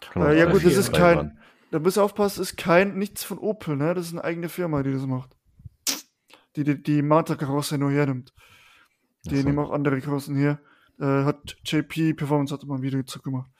Kann 0.00 0.22
Äh, 0.24 0.38
ja 0.38 0.44
gut, 0.44 0.56
das 0.56 0.72
es 0.72 0.76
ist 0.78 0.92
kein- 0.92 1.16
waren. 1.16 1.38
Da 1.72 1.78
musst 1.78 1.96
du 1.96 2.02
aufpassen, 2.02 2.42
ist 2.42 2.58
kein 2.58 2.98
nichts 2.98 3.24
von 3.24 3.38
Opel, 3.38 3.76
ne? 3.76 3.94
Das 3.94 4.06
ist 4.06 4.12
eine 4.12 4.22
eigene 4.22 4.50
Firma, 4.50 4.82
die 4.82 4.92
das 4.92 5.06
macht. 5.06 5.30
Die 6.54 6.64
die, 6.64 6.80
die 6.82 7.00
Manta-Karosse 7.00 7.78
nur 7.78 7.90
hernimmt. 7.90 8.34
Die 9.24 9.38
so. 9.38 9.46
nehmen 9.46 9.58
auch 9.58 9.70
andere 9.70 9.98
Karossen 10.02 10.36
her. 10.36 10.60
Äh, 11.00 11.24
hat 11.24 11.56
JP 11.64 12.12
Performance 12.12 12.52
hat 12.52 12.62
mal 12.64 12.76
ein 12.76 12.82
Video 12.82 13.00
dazu 13.00 13.22
gemacht. 13.22 13.50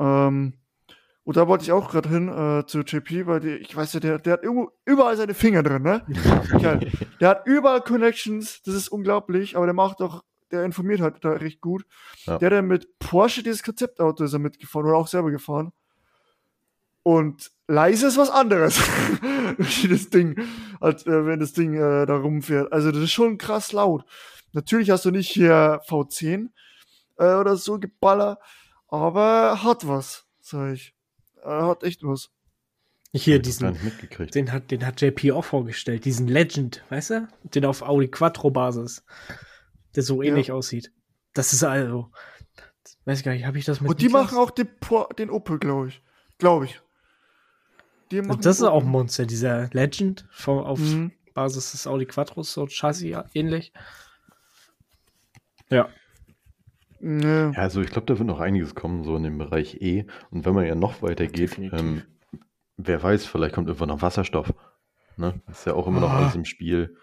Ähm, 0.00 0.54
und 1.22 1.36
da 1.36 1.46
wollte 1.46 1.62
ich 1.62 1.70
auch 1.70 1.88
gerade 1.88 2.08
hin 2.08 2.28
äh, 2.28 2.66
zu 2.66 2.80
JP, 2.80 3.28
weil 3.28 3.38
die, 3.38 3.54
ich 3.58 3.76
weiß 3.76 3.92
ja, 3.92 4.00
der, 4.00 4.18
der 4.18 4.32
hat 4.32 4.42
irgendwo, 4.42 4.72
überall 4.84 5.16
seine 5.16 5.34
Finger 5.34 5.62
drin, 5.62 5.82
ne? 5.82 6.04
Der 7.20 7.28
hat 7.28 7.46
überall 7.46 7.80
Connections, 7.82 8.60
das 8.62 8.74
ist 8.74 8.88
unglaublich, 8.88 9.56
aber 9.56 9.66
der 9.66 9.74
macht 9.74 10.02
auch, 10.02 10.24
der 10.50 10.64
informiert 10.64 11.00
halt 11.00 11.24
da 11.24 11.30
recht 11.30 11.60
gut. 11.60 11.86
Ja. 12.24 12.38
Der 12.38 12.46
hat 12.46 12.58
dann 12.58 12.66
mit 12.66 12.98
Porsche 12.98 13.44
dieses 13.44 13.62
Konzeptauto 13.62 14.24
ist 14.24 14.32
er 14.32 14.40
mitgefahren 14.40 14.88
oder 14.88 14.96
auch 14.96 15.06
selber 15.06 15.30
gefahren. 15.30 15.72
Und 17.04 17.52
leise 17.68 18.08
ist 18.08 18.16
was 18.16 18.30
anderes. 18.30 18.78
wie 19.58 19.88
das 19.88 20.10
Ding, 20.10 20.36
als 20.80 21.06
äh, 21.06 21.26
wenn 21.26 21.38
das 21.38 21.52
Ding 21.52 21.74
äh, 21.74 22.06
da 22.06 22.16
rumfährt. 22.16 22.72
Also 22.72 22.90
das 22.90 23.02
ist 23.02 23.12
schon 23.12 23.38
krass 23.38 23.72
laut. 23.72 24.04
Natürlich 24.52 24.90
hast 24.90 25.04
du 25.04 25.10
nicht 25.10 25.30
hier 25.30 25.80
V10 25.86 26.48
äh, 27.18 27.34
oder 27.34 27.56
so 27.56 27.78
Geballer, 27.78 28.38
aber 28.88 29.62
hat 29.62 29.86
was, 29.86 30.26
sag 30.40 30.72
ich. 30.72 30.94
Er 31.42 31.66
hat 31.66 31.84
echt 31.84 32.02
was. 32.02 32.30
Hier 33.12 33.38
diesen, 33.38 33.70
nicht 33.70 33.84
mitgekriegt. 33.84 34.34
den 34.34 34.50
hat, 34.50 34.72
den 34.72 34.84
hat 34.84 35.00
JP 35.00 35.32
auch 35.32 35.44
vorgestellt, 35.44 36.04
diesen 36.04 36.26
Legend, 36.26 36.82
weißt 36.88 37.10
du? 37.10 37.28
Den 37.44 37.64
auf 37.64 37.82
Audi 37.82 38.08
Quattro 38.08 38.50
Basis. 38.50 39.04
der 39.94 40.02
so 40.02 40.20
ähnlich 40.20 40.48
ja. 40.48 40.54
aussieht. 40.54 40.90
Das 41.32 41.52
ist 41.52 41.62
also, 41.62 42.10
weiß 43.04 43.18
ich 43.18 43.24
gar 43.24 43.32
nicht, 43.32 43.44
habe 43.44 43.58
ich 43.58 43.64
das 43.64 43.80
mit. 43.80 43.90
Und 43.90 44.00
die 44.00 44.06
Niklas? 44.06 44.32
machen 44.32 44.38
auch 44.38 44.50
den, 44.50 44.68
den 45.18 45.30
Opel, 45.30 45.58
glaube 45.58 45.88
ich. 45.88 46.02
Glaube 46.38 46.64
ich. 46.64 46.80
Das 48.10 48.56
ist 48.58 48.62
auch 48.62 48.82
ein 48.82 48.88
Monster, 48.88 49.26
dieser 49.26 49.68
Legend 49.72 50.26
vom, 50.30 50.58
auf 50.58 50.78
mhm. 50.78 51.12
Basis 51.34 51.72
des 51.72 51.86
Audi 51.86 52.06
Quattros, 52.06 52.52
so 52.52 52.66
Chassis 52.66 53.16
ähnlich. 53.34 53.72
Ja. 55.70 55.88
Ja, 57.00 57.50
also 57.50 57.82
ich 57.82 57.90
glaube, 57.90 58.06
da 58.06 58.18
wird 58.18 58.26
noch 58.26 58.40
einiges 58.40 58.74
kommen, 58.74 59.04
so 59.04 59.14
in 59.16 59.24
dem 59.24 59.36
Bereich 59.36 59.82
E. 59.82 60.06
Und 60.30 60.46
wenn 60.46 60.54
man 60.54 60.64
ja 60.64 60.74
noch 60.74 61.02
weiter 61.02 61.26
geht, 61.26 61.58
ähm, 61.58 62.02
wer 62.78 63.02
weiß, 63.02 63.26
vielleicht 63.26 63.54
kommt 63.54 63.68
irgendwann 63.68 63.90
noch 63.90 64.00
Wasserstoff. 64.00 64.54
Ne? 65.18 65.42
Das 65.46 65.58
ist 65.58 65.64
ja 65.66 65.74
auch 65.74 65.86
immer 65.86 66.00
noch 66.00 66.10
ah. 66.10 66.18
alles 66.18 66.34
im 66.34 66.46
Spiel. 66.46 66.96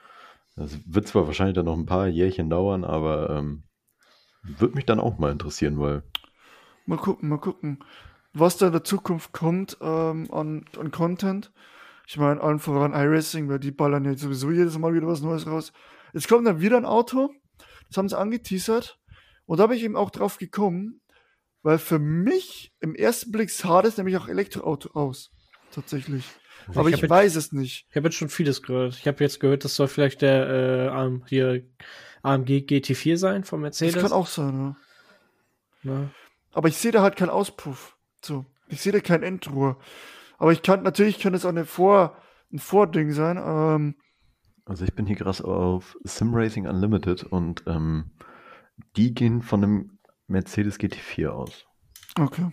Das 0.55 0.79
wird 0.85 1.07
zwar 1.07 1.27
wahrscheinlich 1.27 1.55
dann 1.55 1.65
noch 1.65 1.77
ein 1.77 1.85
paar 1.85 2.07
Jährchen 2.07 2.49
dauern, 2.49 2.83
aber 2.83 3.29
ähm, 3.29 3.63
würde 4.41 4.75
mich 4.75 4.85
dann 4.85 4.99
auch 4.99 5.19
mal 5.19 5.31
interessieren, 5.31 5.79
weil. 5.79 6.03
Mal 6.87 6.97
gucken, 6.97 7.29
mal 7.29 7.37
gucken, 7.37 7.83
was 8.33 8.57
da 8.57 8.67
in 8.67 8.71
der 8.71 8.83
Zukunft 8.83 9.31
kommt 9.31 9.77
ähm, 9.81 10.31
an, 10.31 10.65
an 10.77 10.91
Content. 10.91 11.51
Ich 12.07 12.17
meine, 12.17 12.41
allen 12.41 12.59
voran 12.59 12.93
iRacing, 12.93 13.49
weil 13.49 13.59
die 13.59 13.71
ballern 13.71 14.05
ja 14.05 14.15
sowieso 14.15 14.51
jedes 14.51 14.77
Mal 14.77 14.93
wieder 14.93 15.07
was 15.07 15.21
Neues 15.21 15.47
raus. 15.47 15.71
Jetzt 16.13 16.27
kommt 16.27 16.45
dann 16.45 16.59
wieder 16.59 16.77
ein 16.77 16.85
Auto, 16.85 17.33
das 17.87 17.97
haben 17.97 18.09
sie 18.09 18.17
angeteasert. 18.17 18.99
Und 19.45 19.59
da 19.59 19.67
bin 19.67 19.77
ich 19.77 19.83
eben 19.83 19.95
auch 19.95 20.09
drauf 20.09 20.37
gekommen, 20.37 21.01
weil 21.61 21.77
für 21.77 21.99
mich 21.99 22.73
im 22.79 22.95
ersten 22.95 23.31
Blick 23.31 23.49
sah 23.49 23.81
das 23.81 23.97
nämlich 23.97 24.17
auch 24.17 24.27
Elektroauto 24.27 24.91
aus. 24.93 25.31
Tatsächlich. 25.71 26.25
Aber 26.75 26.89
ich, 26.89 27.01
ich 27.01 27.09
weiß 27.09 27.35
jetzt, 27.35 27.45
es 27.45 27.51
nicht. 27.53 27.87
Ich 27.89 27.95
habe 27.95 28.07
jetzt 28.07 28.17
schon 28.17 28.29
vieles 28.29 28.61
gehört. 28.61 28.95
Ich 28.95 29.07
habe 29.07 29.23
jetzt 29.23 29.39
gehört, 29.39 29.63
das 29.63 29.75
soll 29.75 29.87
vielleicht 29.87 30.21
der 30.21 30.91
äh, 30.93 31.19
hier 31.27 31.63
AMG 32.23 32.65
GT4 32.67 33.17
sein 33.17 33.43
von 33.43 33.61
Mercedes. 33.61 33.95
Das 33.95 34.03
kann 34.03 34.11
auch 34.11 34.27
sein, 34.27 34.75
ja. 35.83 35.91
ja. 35.91 36.09
Aber 36.53 36.67
ich 36.67 36.77
sehe 36.77 36.91
da 36.91 37.01
halt 37.01 37.15
keinen 37.15 37.29
Auspuff. 37.29 37.97
So. 38.23 38.45
Ich 38.67 38.81
sehe 38.81 38.91
da 38.91 38.99
kein 38.99 39.23
Endrohr. 39.23 39.77
Aber 40.37 40.51
ich 40.51 40.61
kann, 40.61 40.83
natürlich 40.83 41.19
kann 41.19 41.33
es 41.33 41.45
auch 41.45 41.49
eine 41.49 41.65
Vor, 41.65 42.17
ein 42.51 42.59
Vording 42.59 43.11
sein. 43.11 43.37
Ähm, 43.37 43.95
also 44.65 44.85
ich 44.85 44.93
bin 44.93 45.05
hier 45.05 45.15
gerade 45.15 45.43
auf 45.43 45.97
Sim 46.03 46.33
Racing 46.33 46.67
Unlimited 46.67 47.23
und 47.23 47.63
ähm, 47.67 48.11
die 48.95 49.13
gehen 49.13 49.41
von 49.41 49.63
einem 49.63 49.99
Mercedes 50.27 50.79
GT4 50.79 51.27
aus. 51.29 51.65
Okay. 52.19 52.51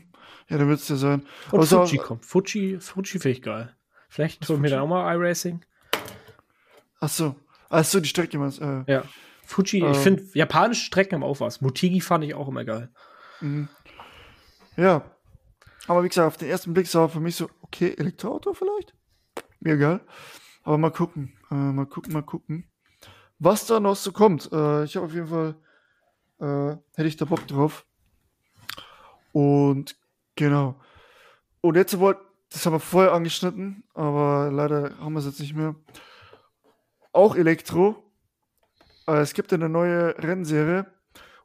Ja, 0.49 0.59
dann 0.59 0.69
wird 0.69 0.81
es 0.81 0.89
ja 0.89 0.97
sein. 0.97 1.27
Und 1.53 1.61
also, 1.61 1.85
Fuji 1.85 1.99
kommt. 1.99 2.25
Fuji, 2.25 2.79
Fuji 2.81 3.19
finde 3.19 3.31
ich 3.31 3.43
geil. 3.43 3.77
Vielleicht 4.09 4.49
holen 4.49 4.63
wir 4.63 4.71
da 4.71 4.81
auch 4.81 4.89
mal 4.89 5.15
iRacing. 5.15 5.65
Achso. 7.01 7.37
Achso, 7.69 8.01
die 8.01 8.09
Strecke 8.09 8.39
meinst 8.39 8.61
äh, 8.61 8.85
Ja. 8.87 9.05
Fuji, 9.45 9.81
ähm, 9.81 9.93
ich 9.93 9.99
finde 9.99 10.25
japanische 10.35 10.85
Strecken 10.85 11.17
haben 11.17 11.23
auch 11.23 11.41
was. 11.41 11.61
Mutigi 11.61 12.01
fand 12.01 12.25
ich 12.25 12.35
auch 12.35 12.49
immer 12.49 12.65
geil. 12.65 12.91
Mhm. 13.41 13.69
Ja. 14.77 15.05
Aber 15.89 16.05
wie 16.05 16.09
gesagt, 16.09 16.29
auf 16.29 16.37
den 16.37 16.51
ersten 16.51 16.75
Blick 16.75 16.87
sah 16.87 17.09
für 17.09 17.19
mich 17.19 17.37
so, 17.37 17.49
okay, 17.63 17.95
Elektroauto 17.97 18.53
vielleicht? 18.53 18.95
Mir 19.61 19.75
egal. 19.75 20.01
Aber 20.63 20.77
mal 20.77 20.91
gucken. 20.91 21.33
Äh, 21.51 21.55
mal 21.55 21.87
gucken, 21.87 22.13
mal 22.13 22.23
gucken. 22.23 22.71
Was 23.39 23.67
da 23.67 23.81
noch 23.81 23.97
so 23.97 24.13
kommt. 24.13 24.53
Äh, 24.53 24.85
ich 24.85 24.97
habe 24.97 25.07
auf 25.07 25.15
jeden 25.15 25.29
Fall 25.29 25.57
äh, 26.41 26.77
hätte 26.95 27.09
ich 27.09 27.17
da 27.17 27.25
Bock 27.25 27.47
drauf. 27.47 27.87
Und 29.33 29.97
genau. 30.37 30.79
Und 31.63 31.77
jetzt 31.77 31.99
wollt, 31.99 32.19
das 32.51 32.67
haben 32.67 32.75
wir 32.75 32.81
vorher 32.81 33.13
angeschnitten, 33.13 33.83
aber 33.95 34.51
leider 34.53 34.99
haben 34.99 35.15
wir 35.15 35.21
es 35.21 35.27
jetzt 35.27 35.41
nicht 35.41 35.55
mehr. 35.55 35.75
Auch 37.13 37.35
Elektro. 37.35 38.13
Äh, 39.07 39.21
es 39.21 39.33
gibt 39.33 39.53
eine 39.55 39.71
neue 39.71 40.17
Rennserie. 40.19 40.87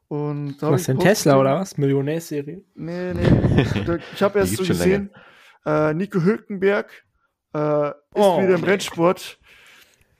Und 0.08 0.58
da 0.58 0.70
was 0.70 0.84
denn 0.84 0.98
Tesla 0.98 1.38
oder 1.38 1.56
was? 1.56 1.76
Millionärserie? 1.78 2.62
Nee, 2.74 3.14
nee. 3.14 3.66
ich 4.14 4.22
habe 4.22 4.38
erst 4.38 4.56
so 4.56 4.64
gesehen, 4.64 5.10
äh, 5.64 5.94
Nico 5.94 6.20
Hülkenberg 6.20 7.04
äh, 7.54 7.88
ist 7.88 7.94
oh, 8.14 8.42
wieder 8.42 8.54
im 8.54 8.62
okay. 8.62 8.70
Rennsport 8.70 9.38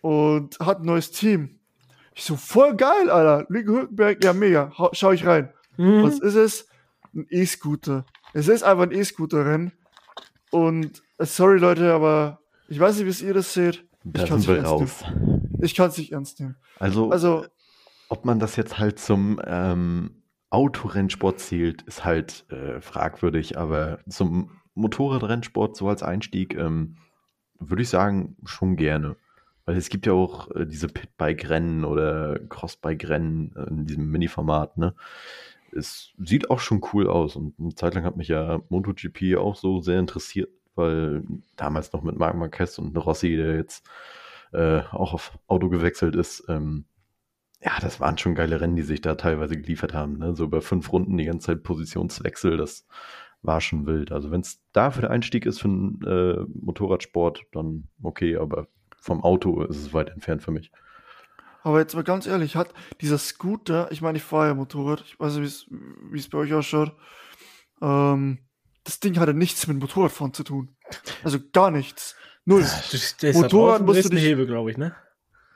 und 0.00 0.58
hat 0.58 0.80
ein 0.80 0.86
neues 0.86 1.10
Team. 1.10 1.60
Ich 2.14 2.24
so, 2.24 2.36
voll 2.36 2.76
geil, 2.76 3.10
Alter. 3.10 3.46
Nico 3.50 3.72
Hülkenberg, 3.72 4.24
ja, 4.24 4.32
mega. 4.32 4.72
Schau 4.92 5.12
ich 5.12 5.26
rein. 5.26 5.52
Mhm. 5.76 6.02
Was 6.02 6.18
ist 6.20 6.34
es? 6.34 6.68
Ein 7.14 7.26
E-Scooter. 7.30 8.04
Es 8.32 8.48
ist 8.48 8.62
einfach 8.62 8.84
ein 8.84 8.92
E-Scooter-Rennen. 8.92 9.72
Und 10.50 11.02
äh, 11.18 11.26
sorry, 11.26 11.58
Leute, 11.58 11.92
aber 11.92 12.40
ich 12.68 12.78
weiß 12.78 12.98
nicht, 12.98 13.20
wie 13.20 13.26
ihr 13.26 13.34
das 13.34 13.52
seht. 13.52 13.84
Ich 14.04 14.26
kann 14.26 14.38
es 14.38 14.46
nicht 14.46 14.64
ernst 14.64 15.02
nehmen. 15.02 15.58
Ich 15.60 15.74
kann 15.74 15.88
es 15.88 15.98
nicht 15.98 16.12
ernst 16.12 16.40
nehmen. 16.40 16.56
Also, 16.78 17.10
also, 17.10 17.46
ob 18.14 18.24
man 18.24 18.38
das 18.38 18.55
jetzt 18.55 18.79
halt 18.79 19.00
zum 19.00 19.40
ähm, 19.44 20.22
Autorennsport 20.50 21.40
zählt, 21.40 21.83
ist 21.83 22.05
halt 22.05 22.48
äh, 22.48 22.81
fragwürdig, 22.81 23.59
aber 23.59 23.98
zum 24.09 24.53
Motorradrennsport 24.74 25.77
so 25.77 25.88
als 25.88 26.05
Einstieg 26.05 26.55
ähm, 26.55 26.96
würde 27.59 27.83
ich 27.83 27.88
sagen, 27.88 28.37
schon 28.44 28.77
gerne. 28.77 29.16
Weil 29.64 29.77
es 29.77 29.88
gibt 29.88 30.07
ja 30.07 30.12
auch 30.12 30.48
äh, 30.53 30.64
diese 30.64 30.87
Pitbike-Rennen 30.87 31.85
oder 31.85 32.38
Crossbike-Rennen 32.38 33.53
in 33.68 33.85
diesem 33.85 34.09
Mini-Format, 34.12 34.79
ne? 34.79 34.94
Es 35.72 36.12
sieht 36.18 36.50
auch 36.50 36.61
schon 36.61 36.83
cool 36.92 37.09
aus 37.09 37.35
und 37.35 37.59
eine 37.59 37.74
Zeit 37.74 37.94
lang 37.94 38.05
hat 38.05 38.16
mich 38.16 38.29
ja 38.29 38.61
MotoGP 38.68 39.37
auch 39.38 39.57
so 39.57 39.81
sehr 39.81 39.98
interessiert, 39.98 40.50
weil 40.77 41.24
damals 41.57 41.92
noch 41.92 42.05
mit 42.05 42.16
Marc 42.16 42.37
Marquez 42.37 42.79
und 42.79 42.96
Rossi, 42.96 43.35
der 43.35 43.57
jetzt 43.57 43.85
äh, 44.53 44.83
auch 44.92 45.14
auf 45.14 45.37
Auto 45.48 45.68
gewechselt 45.68 46.14
ist, 46.14 46.44
ähm, 46.48 46.85
ja, 47.64 47.79
das 47.81 47.98
waren 47.98 48.18
schon 48.18 48.35
geile 48.35 48.61
Rennen, 48.61 48.77
die 48.77 48.83
sich 48.83 49.00
da 49.00 49.14
teilweise 49.14 49.57
geliefert 49.57 49.94
haben. 49.94 50.18
Ne? 50.18 50.37
So 50.37 50.44
über 50.44 50.61
fünf 50.61 50.92
Runden 50.92 51.16
die 51.16 51.24
ganze 51.24 51.46
Zeit 51.46 51.62
Positionswechsel, 51.62 52.59
das 52.59 52.87
war 53.42 53.61
schon 53.61 53.87
wild. 53.87 54.12
Also 54.12 54.31
wenn 54.31 54.42
es 54.42 54.61
da 54.72 54.90
für 54.90 55.00
den 55.00 55.11
Einstieg 55.11 55.46
ist 55.46 55.61
für 55.61 55.68
einen 55.68 56.00
äh, 56.07 56.44
Motorradsport, 56.62 57.42
dann 57.53 57.88
okay, 58.03 58.37
aber 58.37 58.68
vom 59.00 59.22
Auto 59.22 59.62
ist 59.62 59.79
es 59.79 59.94
weit 59.94 60.11
entfernt 60.11 60.42
für 60.42 60.50
mich. 60.50 60.72
Aber 61.62 61.79
jetzt 61.81 61.94
mal 61.94 62.05
ganz 62.05 62.27
ehrlich, 62.27 62.57
hat 62.57 62.74
dieser 63.00 63.16
Scooter, 63.16 63.90
ich 63.90 64.03
meine, 64.03 64.18
ich 64.18 64.24
fahre 64.24 64.48
ja 64.48 64.55
Motorrad, 64.55 65.03
ich 65.07 65.18
weiß 65.18 65.37
nicht, 65.37 65.66
wie 66.11 66.18
es 66.18 66.29
bei 66.29 66.38
euch 66.38 66.53
ausschaut, 66.53 66.92
ähm, 67.81 68.40
das 68.85 69.00
Ding 69.00 69.18
hatte 69.18 69.33
nichts 69.33 69.66
mit 69.66 69.79
Motorradfahren 69.79 70.35
zu 70.35 70.44
tun. 70.44 70.77
Also 71.22 71.38
gar 71.53 71.70
nichts. 71.70 72.14
Null. 72.44 72.61
Das, 72.61 73.16
das 73.16 73.35
Motorrad 73.35 73.81
musst 73.81 74.05
du 74.05 74.11
dich, 74.11 74.22
Hebel, 74.22 74.46
glaube 74.46 74.70
ich, 74.70 74.77
ne? 74.77 74.94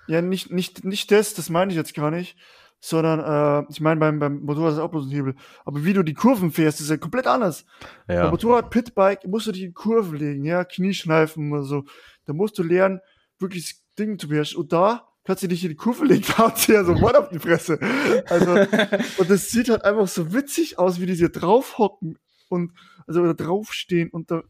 Ja, 0.09 0.23
nicht, 0.23 0.51
nicht, 0.51 0.85
nicht 0.85 1.11
das, 1.11 1.35
das 1.35 1.51
meine 1.51 1.71
ich 1.71 1.77
jetzt 1.77 1.95
gar 1.95 2.11
nicht. 2.11 2.37
Sondern, 2.81 3.19
äh, 3.19 3.67
ich 3.71 3.81
meine, 3.81 3.99
beim, 3.99 4.21
beim 4.21 4.41
Motorrad 4.41 4.75
ist 4.75 4.79
auch 4.79 4.91
bloß 4.91 5.07
ein 5.07 5.11
Hebel. 5.11 5.35
Aber 5.65 5.85
wie 5.85 5.93
du 5.93 6.05
die 6.05 6.15
Kurven 6.15 6.53
fährst, 6.53 6.81
ist 6.81 6.91
ja 6.91 6.97
komplett 6.97 7.27
anders. 7.27 7.65
Ja. 8.09 8.23
Beim 8.23 8.31
Motorrad 8.31 8.71
Pitbike 8.71 9.27
musst 9.27 9.49
du 9.49 9.53
dich 9.53 9.65
in 9.65 9.75
Kurven 9.75 10.17
legen, 10.17 10.45
ja, 10.45 10.65
Knieschneifen 10.65 11.53
oder 11.53 11.65
so. 11.65 11.85
Da 12.27 12.33
musst 12.33 12.57
du 12.57 12.63
lernen, 12.63 13.01
wirklich 13.39 13.65
das 13.65 13.85
Ding 13.99 14.19
zu 14.19 14.29
beherrschen. 14.29 14.61
Und 14.61 14.73
da 14.73 15.09
kannst 15.25 15.43
du 15.43 15.49
dich 15.49 15.65
in 15.65 15.71
die 15.71 15.77
Kurve 15.77 16.05
legen, 16.05 16.25
da 16.37 16.47
hat 16.49 16.59
sie 16.59 16.73
ja 16.73 16.85
so 16.85 16.95
Mann 16.95 17.17
auf 17.17 17.29
die 17.31 17.39
Fresse. 17.39 17.79
Also, 18.27 18.53
und 19.19 19.29
das 19.29 19.51
sieht 19.51 19.69
halt 19.69 19.85
einfach 19.85 20.09
so 20.09 20.33
witzig 20.33 20.79
aus, 20.79 21.01
wie 21.01 21.07
die 21.07 21.15
hier 21.15 21.31
draufhocken 21.31 22.19
und, 22.49 22.73
also, 23.07 23.21
oder 23.23 23.35
draufstehen 23.35 24.11
und 24.11 24.31
da, 24.31 24.43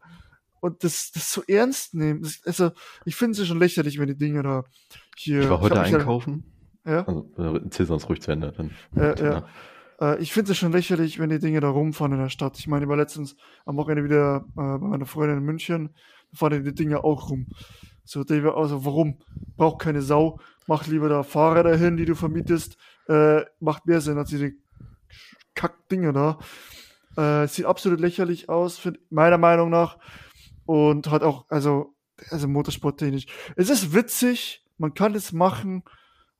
und 0.60 0.84
das, 0.84 1.10
das 1.12 1.32
so 1.32 1.42
ernst 1.46 1.94
nehmen. 1.94 2.26
Also, 2.44 2.70
ich 3.04 3.16
finde 3.16 3.40
es 3.40 3.46
schon 3.46 3.58
lächerlich, 3.58 3.98
wenn 3.98 4.08
die 4.08 4.16
Dinge 4.16 4.42
da 4.42 4.64
hier. 5.16 5.42
Ich 5.42 5.50
war 5.50 5.60
heute 5.60 5.74
ich 5.74 5.94
einkaufen. 5.94 6.44
Ja. 6.84 7.06
Also, 7.06 7.30
äh, 7.36 7.60
erzähl 7.64 7.86
sonst 7.86 8.08
ruhig 8.08 8.20
zu 8.20 8.30
Ende. 8.30 8.52
Dann, 8.52 8.70
äh, 8.96 9.22
ja. 9.22 9.46
Äh, 10.00 10.22
ich 10.22 10.32
finde 10.32 10.52
es 10.52 10.58
schon 10.58 10.72
lächerlich, 10.72 11.18
wenn 11.18 11.30
die 11.30 11.38
Dinge 11.38 11.60
da 11.60 11.68
rumfahren 11.68 12.12
in 12.12 12.18
der 12.18 12.28
Stadt. 12.28 12.58
Ich 12.58 12.68
meine, 12.68 12.84
ich 12.84 12.88
war 12.88 12.96
letztens 12.96 13.36
am 13.66 13.76
Wochenende 13.76 14.04
wieder 14.04 14.44
äh, 14.52 14.78
bei 14.78 14.78
meiner 14.78 15.06
Freundin 15.06 15.38
in 15.38 15.44
München, 15.44 15.90
da 16.30 16.38
fahren 16.38 16.64
die 16.64 16.74
Dinge 16.74 17.04
auch 17.04 17.30
rum. 17.30 17.46
So, 18.04 18.24
David, 18.24 18.52
also 18.54 18.84
warum? 18.84 19.18
Braucht 19.56 19.82
keine 19.82 20.00
Sau. 20.00 20.40
Mach 20.66 20.86
lieber 20.86 21.08
da 21.08 21.22
Fahrer 21.22 21.62
dahin, 21.62 21.96
die 21.96 22.04
du 22.04 22.14
vermietest. 22.14 22.76
Äh, 23.06 23.42
macht 23.60 23.86
mehr 23.86 24.00
Sinn 24.00 24.18
als 24.18 24.30
diese 24.30 24.52
Kack-Dinge 25.54 26.12
da. 26.12 26.38
Äh, 27.16 27.48
sieht 27.48 27.64
absolut 27.64 28.00
lächerlich 28.00 28.48
aus, 28.48 28.78
find, 28.78 28.98
meiner 29.10 29.38
Meinung 29.38 29.70
nach. 29.70 29.98
Und 30.68 31.10
hat 31.10 31.22
auch, 31.22 31.46
also, 31.48 31.94
also 32.28 32.46
motorsporttechnisch. 32.46 33.24
Es 33.56 33.70
ist 33.70 33.94
witzig, 33.94 34.62
man 34.76 34.92
kann 34.92 35.14
es 35.14 35.32
machen. 35.32 35.82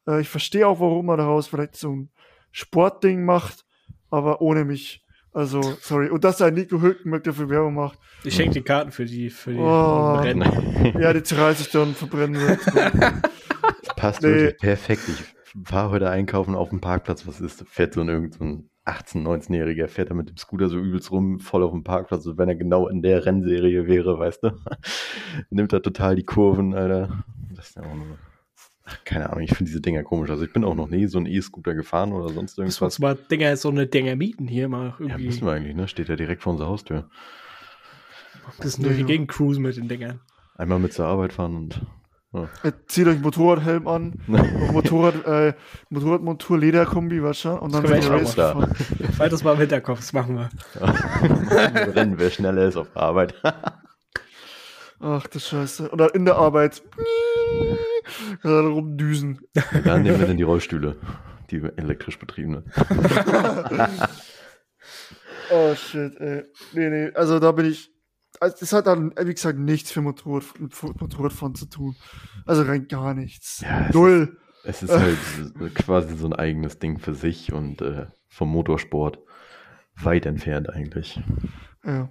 Äh, 0.07 0.21
ich 0.21 0.29
verstehe 0.29 0.69
auch, 0.69 0.81
warum 0.81 1.07
man 1.07 1.17
daraus 1.17 1.49
vielleicht 1.49 1.77
so 1.77 1.97
ein 1.97 2.11
Sportding 2.53 3.25
macht, 3.25 3.65
aber 4.11 4.43
ohne 4.43 4.67
mich. 4.67 5.03
Also, 5.33 5.63
sorry. 5.81 6.11
Und 6.11 6.25
dass 6.25 6.43
ein 6.43 6.53
Nico 6.53 6.79
Hülkenberg 6.79 7.25
dafür 7.25 7.49
Werbung 7.49 7.73
macht. 7.73 7.99
Ich 8.23 8.35
schenke 8.35 8.53
die 8.53 8.61
Karten 8.61 8.91
für 8.91 9.07
die, 9.07 9.31
für 9.31 9.55
die 9.55 9.61
oh, 9.61 10.17
Rennen. 10.17 10.93
Ja, 11.01 11.15
die 11.15 11.23
30 11.23 11.71
dann 11.71 11.95
verbrennen 11.95 12.39
wird. 12.47 12.61
Das 12.67 13.97
passt 13.97 14.23
nee. 14.23 14.29
wirklich 14.29 14.59
perfekt. 14.59 15.09
Ich 15.09 15.25
fahre 15.67 15.89
heute 15.89 16.11
einkaufen 16.11 16.55
auf 16.55 16.69
dem 16.69 16.83
Parkplatz. 16.83 17.27
Was 17.27 17.41
ist? 17.41 17.67
Fährt 17.67 17.95
so 17.95 18.03
ein 18.03 18.11
irgendein 18.11 18.69
18-, 18.89 19.23
19-Jähriger, 19.23 19.89
fährt 19.89 20.11
er 20.11 20.15
mit 20.17 20.29
dem 20.29 20.37
Scooter 20.37 20.69
so 20.69 20.79
übelst 20.79 21.11
rum, 21.11 21.39
voll 21.41 21.63
auf 21.63 21.73
dem 21.73 21.85
Parkplatz, 21.85 22.27
als 22.27 22.39
wenn 22.39 22.49
er 22.49 22.57
genau 22.57 22.89
in 22.89 23.03
der 23.03 23.25
Rennserie 23.27 23.87
wäre, 23.87 24.19
weißt 24.19 24.45
du? 24.45 24.51
Nimmt 25.51 25.73
er 25.73 25.83
total 25.83 26.17
die 26.17 26.25
Kurven, 26.25 26.75
Alter. 26.75 27.25
Das 27.55 27.69
ist 27.71 27.77
ja 27.77 27.83
auch 27.83 27.95
nur 27.95 28.19
ach, 28.85 29.05
keine 29.05 29.29
Ahnung, 29.31 29.43
ich 29.43 29.51
finde 29.51 29.69
diese 29.71 29.81
Dinger 29.83 30.03
komisch. 30.03 30.31
Also 30.31 30.45
ich 30.45 30.53
bin 30.53 30.65
auch 30.65 30.75
noch 30.75 30.89
nie 30.89 31.07
so 31.07 31.19
ein 31.19 31.27
E-Scooter 31.27 31.75
gefahren 31.75 32.13
oder 32.13 32.29
sonst 32.31 32.57
Müssen 32.59 32.81
wir 32.81 32.87
irgendwas. 32.87 32.99
mal 33.01 33.15
Dinger, 33.31 33.57
so 33.57 33.69
eine 33.69 33.87
Dinger 33.87 34.17
mieten 34.17 34.47
hier 34.49 34.69
mal 34.69 34.95
Ja, 34.99 35.07
irgendwie. 35.09 35.27
müssen 35.27 35.47
wir 35.47 35.53
eigentlich, 35.53 35.77
ne? 35.77 35.89
Steht 35.89 36.09
ja 36.09 36.17
direkt 36.17 36.43
vor 36.43 36.53
unserer 36.53 36.69
Haustür. 36.69 37.09
ein 38.47 38.63
bisschen 38.63 38.85
durch 38.85 38.95
die 38.97 39.03
Ja. 39.03 39.07
Gegend 39.07 39.29
cruisen 39.29 39.63
mit 39.63 39.77
den 39.77 39.89
Dingern. 39.89 40.21
Einmal 40.57 40.79
mit 40.79 40.93
zur 40.95 41.07
Arbeit 41.07 41.33
fahren 41.35 41.55
und. 41.57 41.83
Äh, 42.35 42.73
Zieht 42.89 43.07
euch 43.07 43.21
Motorradhelm 43.21 43.89
an, 43.89 44.21
Motorrad, 44.73 45.25
äh, 45.27 45.55
Motorradmontur, 45.89 46.59
Lederkombi, 46.59 47.23
weißt 47.23 47.47
du? 47.47 47.49
Und 47.55 47.75
dann 47.75 47.83
Das 47.85 47.91
wir 47.91 48.11
Race 48.11 48.35
gefahren. 48.35 48.75
Zweites 49.17 49.45
Mal 49.45 49.55
im 49.55 49.61
Hinterkopf, 49.61 49.99
das 50.01 50.13
machen 50.13 50.37
wir. 50.37 51.95
Rennen, 51.95 52.19
wer 52.19 52.31
schneller 52.31 52.69
ist 52.69 52.77
auf 52.77 52.91
der 52.93 53.03
Arbeit. 53.03 53.35
Ach, 55.01 55.27
das 55.27 55.49
Scheiße. 55.49 55.89
Und 55.89 55.99
dann 55.99 56.11
in 56.11 56.25
der 56.27 56.37
Arbeit. 56.37 56.83
Dann 58.43 58.67
rumdüsen. 58.73 59.41
Dann 59.85 60.03
nehmen 60.03 60.21
wir 60.21 60.27
dann 60.27 60.37
die 60.37 60.43
Rollstühle, 60.43 60.97
die 61.51 61.63
elektrisch 61.77 62.19
betriebene. 62.19 62.65
Oh 65.51 65.75
shit, 65.75 66.15
ey. 66.21 66.45
Nee, 66.73 66.91
nee, 66.91 67.11
also 67.15 67.39
da 67.39 67.53
bin 67.53 67.67
ich. 67.67 67.91
Also 68.41 68.57
das 68.61 68.73
hat 68.73 68.87
dann, 68.87 69.13
wie 69.21 69.35
gesagt, 69.35 69.59
nichts 69.59 69.91
für 69.91 70.01
Motorrad, 70.01 70.45
mit 70.61 70.73
Motorradfahren 71.01 71.55
zu 71.55 71.67
tun. 71.67 71.97
Also 72.47 72.63
rein 72.63 72.89
gar 72.89 73.15
nichts. 73.15 73.61
Ja, 73.61 73.89
es 73.89 73.95
Null. 73.95 74.39
Es 74.65 74.83
ist 74.83 74.93
halt 74.93 75.19
quasi 75.75 76.17
so 76.17 76.27
ein 76.27 76.35
eigenes 76.35 76.79
Ding 76.79 76.99
für 76.99 77.15
sich 77.15 77.53
und 77.53 77.81
äh, 77.81 78.07
vom 78.29 78.51
Motorsport 78.51 79.19
weit 79.97 80.27
entfernt 80.27 80.69
eigentlich. 80.69 81.21
Ja. 81.85 82.11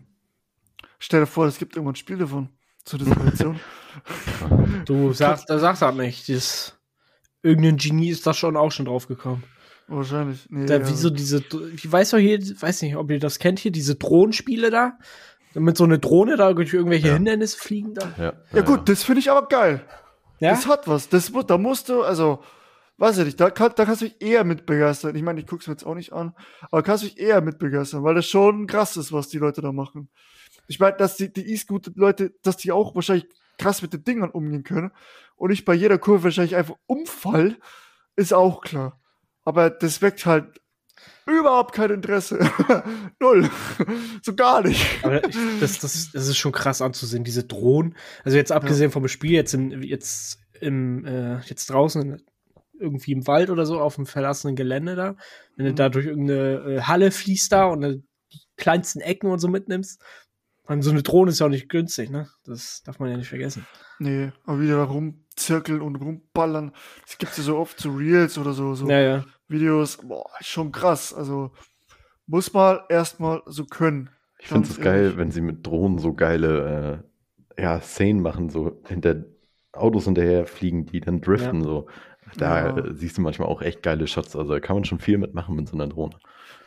Stell 0.99 1.21
dir 1.21 1.27
vor, 1.27 1.45
es 1.45 1.59
gibt 1.59 1.75
irgendwann 1.75 1.93
ein 1.93 1.97
Spiel 1.97 2.17
davon. 2.17 2.49
Zu 2.83 2.97
dieser 2.97 3.15
Version. 3.15 3.59
Du 4.85 5.11
sagst, 5.11 5.49
da 5.49 5.59
sagst 5.59 5.81
halt 5.81 5.97
nicht. 5.97 6.29
Das, 6.29 6.79
irgendein 7.43 7.77
Genie 7.77 8.09
ist 8.09 8.25
da 8.25 8.33
schon 8.33 8.55
auch 8.55 8.71
schon 8.71 8.85
drauf 8.85 9.07
gekommen. 9.07 9.43
Wahrscheinlich. 9.87 10.47
Nee, 10.49 10.65
Da, 10.65 10.77
ja. 10.79 10.87
wie 10.87 10.93
so 10.93 11.09
diese, 11.09 11.43
ich 11.73 11.91
weiß 11.91 12.11
doch 12.11 12.17
hier, 12.17 12.39
weiß 12.39 12.81
nicht, 12.81 12.95
ob 12.95 13.09
ihr 13.11 13.19
das 13.19 13.39
kennt 13.39 13.59
hier, 13.59 13.71
diese 13.71 13.95
Drohnenspiele 13.95 14.69
da. 14.69 14.97
Mit 15.60 15.78
so 15.78 15.84
eine 15.84 16.00
Drohne 16.00 16.36
da 16.38 16.54
durch 16.54 16.74
irgendwelche 16.74 17.08
Ja. 17.08 17.13
Hindernisse 17.15 17.58
fliegen 17.58 17.93
da. 17.93 18.12
Ja, 18.17 18.34
Ja 18.52 18.62
gut, 18.62 18.88
das 18.89 19.04
finde 19.04 19.20
ich 19.20 19.32
aber 19.32 19.48
geil. 19.48 19.82
Ja? 20.39 20.52
Das 20.52 20.67
hat 20.67 20.88
was. 20.88 21.10
Das, 21.10 21.32
da 21.48 21.58
musst 21.58 21.89
du, 21.89 22.04
also, 22.04 22.43
weiß 22.98 23.17
ich 23.20 23.26
nicht, 23.26 23.39
da, 23.39 23.50
kann, 23.50 23.72
da 23.76 23.86
kannst 23.86 24.02
du 24.02 24.06
dich 24.06 24.22
eher 24.22 24.43
mit 24.43 24.65
begeistern. 24.65 25.15
Ich 25.15 25.24
meine, 25.24 25.39
ich 25.39 25.48
guck's 25.48 25.67
mir 25.67 25.74
jetzt 25.74 25.86
auch 25.86 25.96
nicht 25.96 26.13
an, 26.13 26.34
aber 26.72 26.84
kannst 26.84 27.04
du 27.04 27.08
dich 27.08 27.20
eher 27.20 27.41
mit 27.41 27.58
begeistern, 27.60 28.04
weil 28.04 28.15
das 28.15 28.28
schon 28.28 28.67
krass 28.67 28.98
ist, 28.98 29.12
was 29.12 29.30
die 29.30 29.39
Leute 29.39 29.62
da 29.62 29.72
machen. 29.72 30.10
Ich 30.67 30.80
meine, 30.80 30.98
dass 30.98 31.15
die, 31.15 31.32
die 31.32 31.52
E-Scooter-Leute, 31.54 32.34
dass 32.43 32.58
die 32.58 32.72
auch 32.72 32.93
wahrscheinlich 32.93 33.28
krass 33.58 33.82
mit 33.82 33.93
den 33.93 34.04
Dingern 34.04 34.30
umgehen 34.30 34.63
können 34.63 34.91
und 35.36 35.52
ich 35.52 35.65
bei 35.65 35.74
jeder 35.74 35.98
Kurve 35.98 36.26
wahrscheinlich 36.26 36.56
einfach 36.56 36.76
umfall, 36.86 37.58
ist 38.15 38.34
auch 38.34 38.62
klar. 38.62 39.00
Aber 39.43 39.70
das 39.70 40.02
weckt 40.02 40.26
halt 40.26 40.62
überhaupt 41.27 41.73
kein 41.73 41.91
Interesse. 41.91 42.39
Null. 43.19 43.49
so 44.23 44.35
gar 44.35 44.61
nicht. 44.65 44.85
Das, 45.59 45.79
das, 45.79 46.11
das 46.11 46.27
ist 46.27 46.37
schon 46.37 46.51
krass 46.51 46.81
anzusehen, 46.81 47.23
diese 47.23 47.43
Drohnen. 47.43 47.95
Also 48.23 48.37
jetzt 48.37 48.51
abgesehen 48.51 48.91
vom 48.91 49.07
Spiel, 49.07 49.31
jetzt, 49.31 49.53
in, 49.53 49.81
jetzt, 49.83 50.39
im, 50.61 51.05
äh, 51.05 51.39
jetzt 51.41 51.69
draußen 51.69 52.21
irgendwie 52.79 53.11
im 53.11 53.25
Wald 53.27 53.49
oder 53.49 53.65
so 53.65 53.79
auf 53.79 53.95
dem 53.95 54.05
verlassenen 54.05 54.55
Gelände 54.55 54.95
da, 54.95 55.15
wenn 55.55 55.65
du 55.65 55.71
Mhm. 55.71 55.75
da 55.75 55.89
durch 55.89 56.05
irgendeine 56.05 56.75
äh, 56.77 56.81
Halle 56.81 57.11
fließt 57.11 57.51
da 57.51 57.65
und 57.65 57.81
die 57.81 58.39
kleinsten 58.55 59.01
Ecken 59.01 59.31
und 59.31 59.39
so 59.39 59.47
mitnimmst. 59.47 60.01
Und 60.63 60.81
so 60.81 60.91
eine 60.91 61.01
Drohne 61.01 61.31
ist 61.31 61.39
ja 61.39 61.45
auch 61.45 61.49
nicht 61.51 61.69
günstig, 61.69 62.09
ne? 62.09 62.27
Das 62.43 62.81
darf 62.83 62.99
man 62.99 63.09
ja 63.09 63.15
nicht 63.17 63.29
vergessen. 63.29 63.65
Nee, 63.99 64.31
aber 64.45 64.59
wieder 64.59 64.83
rumzirkeln 64.83 65.81
und 65.81 65.95
rumballern. 65.95 66.73
Das 67.05 67.17
gibt's 67.17 67.37
ja 67.37 67.43
so 67.43 67.57
oft, 67.57 67.79
so 67.79 67.89
Reels 67.91 68.37
oder 68.37 68.51
so, 68.53 68.75
so 68.75 68.87
Ja, 68.89 68.99
ja. 68.99 69.25
Videos. 69.47 69.97
Boah, 69.97 70.25
schon 70.41 70.71
krass. 70.71 71.13
Also 71.13 71.51
muss 72.25 72.53
man 72.53 72.79
erstmal 72.89 73.41
so 73.45 73.65
können. 73.65 74.10
Ich 74.39 74.47
finde 74.47 74.67
es 74.69 74.79
geil, 74.79 75.17
wenn 75.17 75.31
sie 75.31 75.41
mit 75.41 75.65
Drohnen 75.65 75.97
so 75.97 76.13
geile 76.13 77.03
äh, 77.57 77.62
ja, 77.62 77.79
Szenen 77.81 78.21
machen, 78.21 78.49
so 78.49 78.81
hinter 78.88 79.23
Autos 79.73 80.05
hinterher 80.05 80.45
fliegen, 80.45 80.86
die 80.86 80.99
dann 80.99 81.21
driften. 81.21 81.63
So. 81.63 81.88
Da 82.38 82.67
Ja. 82.67 82.77
äh, 82.77 82.93
siehst 82.93 83.17
du 83.17 83.21
manchmal 83.21 83.47
auch 83.47 83.62
echt 83.62 83.81
geile 83.83 84.05
Shots. 84.07 84.36
Also 84.36 84.53
da 84.53 84.60
kann 84.60 84.75
man 84.75 84.86
schon 84.86 84.99
viel 84.99 85.17
mitmachen 85.17 85.55
mit 85.55 85.67
so 85.67 85.75
einer 85.75 85.88
Drohne. 85.88 86.15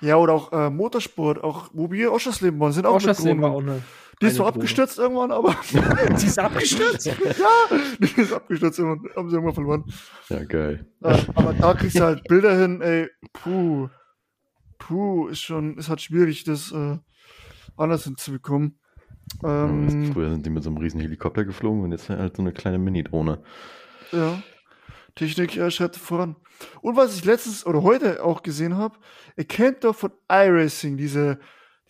Ja, 0.01 0.17
oder 0.17 0.33
auch 0.33 0.53
äh, 0.53 0.71
Motorsport, 0.71 1.45
auch 1.45 1.71
wo 1.75 1.91
wir 1.91 2.13
Oschersleben 2.13 2.59
waren, 2.59 2.73
sind 2.73 2.87
auch 2.87 2.95
mit 2.95 3.03
Oschersleben 3.03 3.43
war 3.43 3.51
Drohnen. 3.51 3.69
auch 3.69 3.73
eine. 3.75 3.83
Die 4.21 4.27
ist 4.27 4.37
zwar 4.37 4.49
abgestürzt 4.49 4.99
irgendwann, 4.99 5.31
aber 5.31 5.57
Die 6.21 6.27
ist 6.27 6.39
abgestürzt? 6.39 7.07
ja, 7.07 7.15
die 7.99 8.21
ist 8.21 8.33
abgestürzt 8.33 8.79
irgendwann, 8.79 9.11
haben 9.17 9.31
sie 9.31 9.37
irgendwann 9.37 9.55
verloren. 9.55 9.85
Ja, 10.29 10.45
geil. 10.45 10.87
Aber 11.01 11.55
da 11.55 11.73
kriegst 11.75 11.99
du 11.99 12.03
halt 12.03 12.23
Bilder 12.25 12.59
hin, 12.59 12.83
ey, 12.83 13.09
puh, 13.33 13.89
puh, 14.79 15.29
ist 15.29 15.41
schon, 15.41 15.79
ist 15.79 15.89
halt 15.89 16.03
schwierig, 16.03 16.45
das 16.45 16.71
äh, 16.73 16.99
anders 17.77 18.05
hinzubekommen. 18.05 18.79
Ja, 19.43 19.67
Ähm, 19.67 20.13
früher 20.13 20.31
sind 20.31 20.45
die 20.45 20.51
mit 20.51 20.65
so 20.65 20.71
einem 20.71 20.79
riesen 20.79 21.01
Helikopter 21.01 21.45
geflogen 21.45 21.83
und 21.83 21.93
jetzt 21.93 22.11
halt 22.11 22.37
so 22.37 22.43
eine 22.43 22.53
kleine 22.53 22.79
Mini-Drohne. 22.79 23.43
Ja. 24.13 24.43
Technik 25.15 25.57
äh, 25.57 25.71
schreitet 25.71 25.97
voran. 25.97 26.37
Und 26.83 26.97
was 26.97 27.17
ich 27.17 27.25
letztens 27.25 27.65
oder 27.65 27.83
heute 27.83 28.23
auch 28.23 28.43
gesehen 28.43 28.77
habe, 28.77 28.99
ihr 29.37 29.45
kennt 29.45 29.85
doch 29.85 29.95
von 29.95 30.13
iRacing 30.31 30.97
diese, 30.97 31.39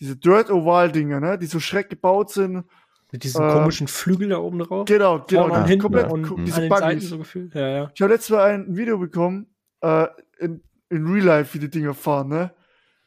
diese 0.01 0.17
Dirt 0.17 0.51
Oval 0.51 0.91
Dinger, 0.93 1.21
ne? 1.21 1.39
Die 1.39 1.47
so 1.47 1.61
schreck 1.61 1.91
gebaut 1.91 2.31
sind. 2.31 2.65
Mit 3.13 3.25
diesem 3.25 3.43
Ähm, 3.43 3.51
komischen 3.51 3.89
Flügel 3.89 4.29
da 4.29 4.39
oben 4.39 4.61
drauf. 4.61 4.85
Genau, 4.87 5.25
genau. 5.27 5.49
Vorne 5.49 5.63
und 5.63 5.67
hinten 5.67 5.83
komplett, 5.83 6.11
und 6.11 6.25
an 6.31 6.45
diese 6.45 6.61
den 6.61 6.71
Seiten 6.71 7.01
so 7.01 7.19
gefühlt. 7.19 7.55
Ja, 7.55 7.69
ja. 7.69 7.91
Ich 7.95 8.01
habe 8.01 8.13
letztes 8.13 8.31
Mal 8.31 8.51
ein 8.55 8.77
Video 8.77 8.99
bekommen, 8.99 9.47
äh, 9.81 10.07
in, 10.39 10.63
in 10.91 11.07
Real 11.07 11.25
Life, 11.27 11.55
wie 11.55 11.59
die 11.59 11.71
Dinger 11.71 11.93
fahren, 11.95 12.29
ne? 12.29 12.55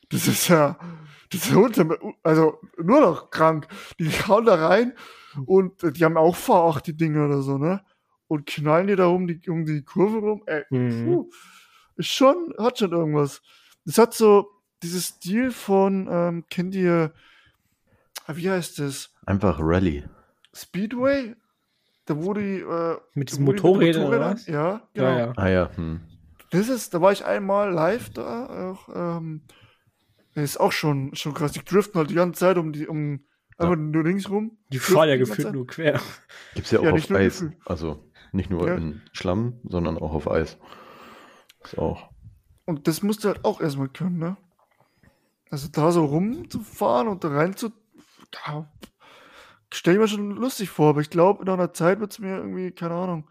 Das 0.10 0.28
ist 0.28 0.50
ja, 0.50 0.78
das 1.32 1.48
ist 1.48 1.56
unter, 1.56 1.98
also 2.22 2.60
nur 2.78 3.00
noch 3.02 3.30
krank. 3.32 3.68
Die 4.00 4.10
hauen 4.10 4.46
da 4.46 4.56
rein 4.56 4.94
und 5.46 5.82
die 5.98 6.04
haben 6.04 6.18
auch 6.18 6.36
V8, 6.36 6.84
die 6.84 6.98
Dinger 6.98 7.26
oder 7.26 7.42
so, 7.42 7.58
ne? 7.58 7.82
Und 8.28 8.46
knallen 8.46 8.88
die 8.88 8.96
da 8.98 9.08
um 9.08 9.26
die, 9.26 9.40
um 9.50 9.66
die 9.66 9.84
Kurve 9.84 10.18
rum. 10.18 10.44
Ey, 10.48 10.64
Mhm. 10.70 11.06
puh, 11.06 11.30
ist 11.96 12.10
schon, 12.10 12.54
hat 12.60 12.78
schon 12.78 12.92
irgendwas. 12.92 13.42
Das 13.86 13.98
hat 13.98 14.14
so 14.14 14.50
dieses 14.84 15.08
Stil 15.08 15.52
von, 15.52 16.08
ähm, 16.10 16.46
kennt 16.50 16.76
ihr, 16.76 17.14
ah, 18.28 18.34
wie 18.36 18.50
heißt 18.50 18.80
das? 18.80 19.14
Einfach 19.26 19.60
Rallye. 19.60 20.04
Speedway? 20.54 21.36
Da 22.06 22.18
wo 22.22 22.34
die, 22.34 22.60
äh, 22.60 22.98
Mit 23.14 23.32
diesen 23.32 23.48
wo 23.48 23.54
die 23.54 23.62
Motorrädern, 23.62 24.04
oder 24.06 24.18
Motorrädern- 24.20 24.34
was? 24.34 24.48
Ja, 24.48 24.88
genau. 24.94 25.08
Ja, 25.08 25.18
ja. 25.18 25.34
Ah 25.38 25.48
ja, 25.50 25.70
hm. 25.76 26.02
Das 26.52 26.68
ist, 26.70 26.94
da 26.94 27.02
war 27.02 27.12
ich 27.12 27.26
einmal 27.26 27.72
live 27.72 28.10
da, 28.12 28.72
auch, 28.72 28.90
ähm, 28.94 29.42
das 30.36 30.44
ist 30.44 30.60
auch 30.60 30.72
schon, 30.72 31.16
schon 31.16 31.34
krass. 31.34 31.54
Die 31.54 31.64
driften 31.64 31.96
halt 32.00 32.10
die 32.10 32.16
ganze 32.16 32.42
Zeit 32.42 32.58
um 32.58 32.74
die, 32.74 32.88
um, 32.88 33.24
einfach 33.58 33.76
nur 33.78 34.04
links 34.04 34.30
rum. 34.30 34.58
Die 34.70 34.80
fahren 34.80 35.10
ja 35.10 35.18
gefühlt 35.18 35.54
nur 35.54 35.66
quer. 35.66 36.00
Gibt's 36.56 36.72
ja 36.72 36.80
auch 36.80 36.84
Ja, 36.84 36.92
auf 36.92 37.10
Eis. 37.12 37.40
Gefühl. 37.40 37.56
Also 37.66 38.04
nicht 38.34 38.50
nur 38.50 38.68
Ja. 38.68 38.76
in 38.76 39.02
Schlamm, 39.14 39.60
sondern 39.64 39.98
auch 39.98 40.14
auf 40.14 40.30
Eis. 40.30 40.58
Ist 41.64 41.78
auch. 41.78 42.10
Und 42.66 42.88
das 42.88 43.02
musst 43.02 43.24
du 43.24 43.30
halt 43.30 43.46
auch 43.46 43.62
erstmal 43.62 43.90
können, 43.90 44.18
ne? 44.18 44.38
Also 45.54 45.68
da 45.72 45.92
so 45.92 46.04
rumzufahren 46.06 47.08
und 47.08 47.24
da 47.24 47.28
rein 47.28 47.56
zu, 47.56 47.72
ja, 48.48 48.68
stell 49.72 49.94
ich 49.94 50.00
mir 50.00 50.08
schon 50.08 50.32
lustig 50.32 50.72
vor, 50.72 50.90
aber 50.90 51.02
ich 51.02 51.12
glaube, 51.12 51.44
in 51.44 51.50
einer 51.50 51.74
Zeit 51.74 52.00
wird 52.00 52.12
es 52.12 52.18
mir 52.18 52.38
irgendwie, 52.38 52.72
keine 52.72 52.96
Ahnung. 52.96 53.30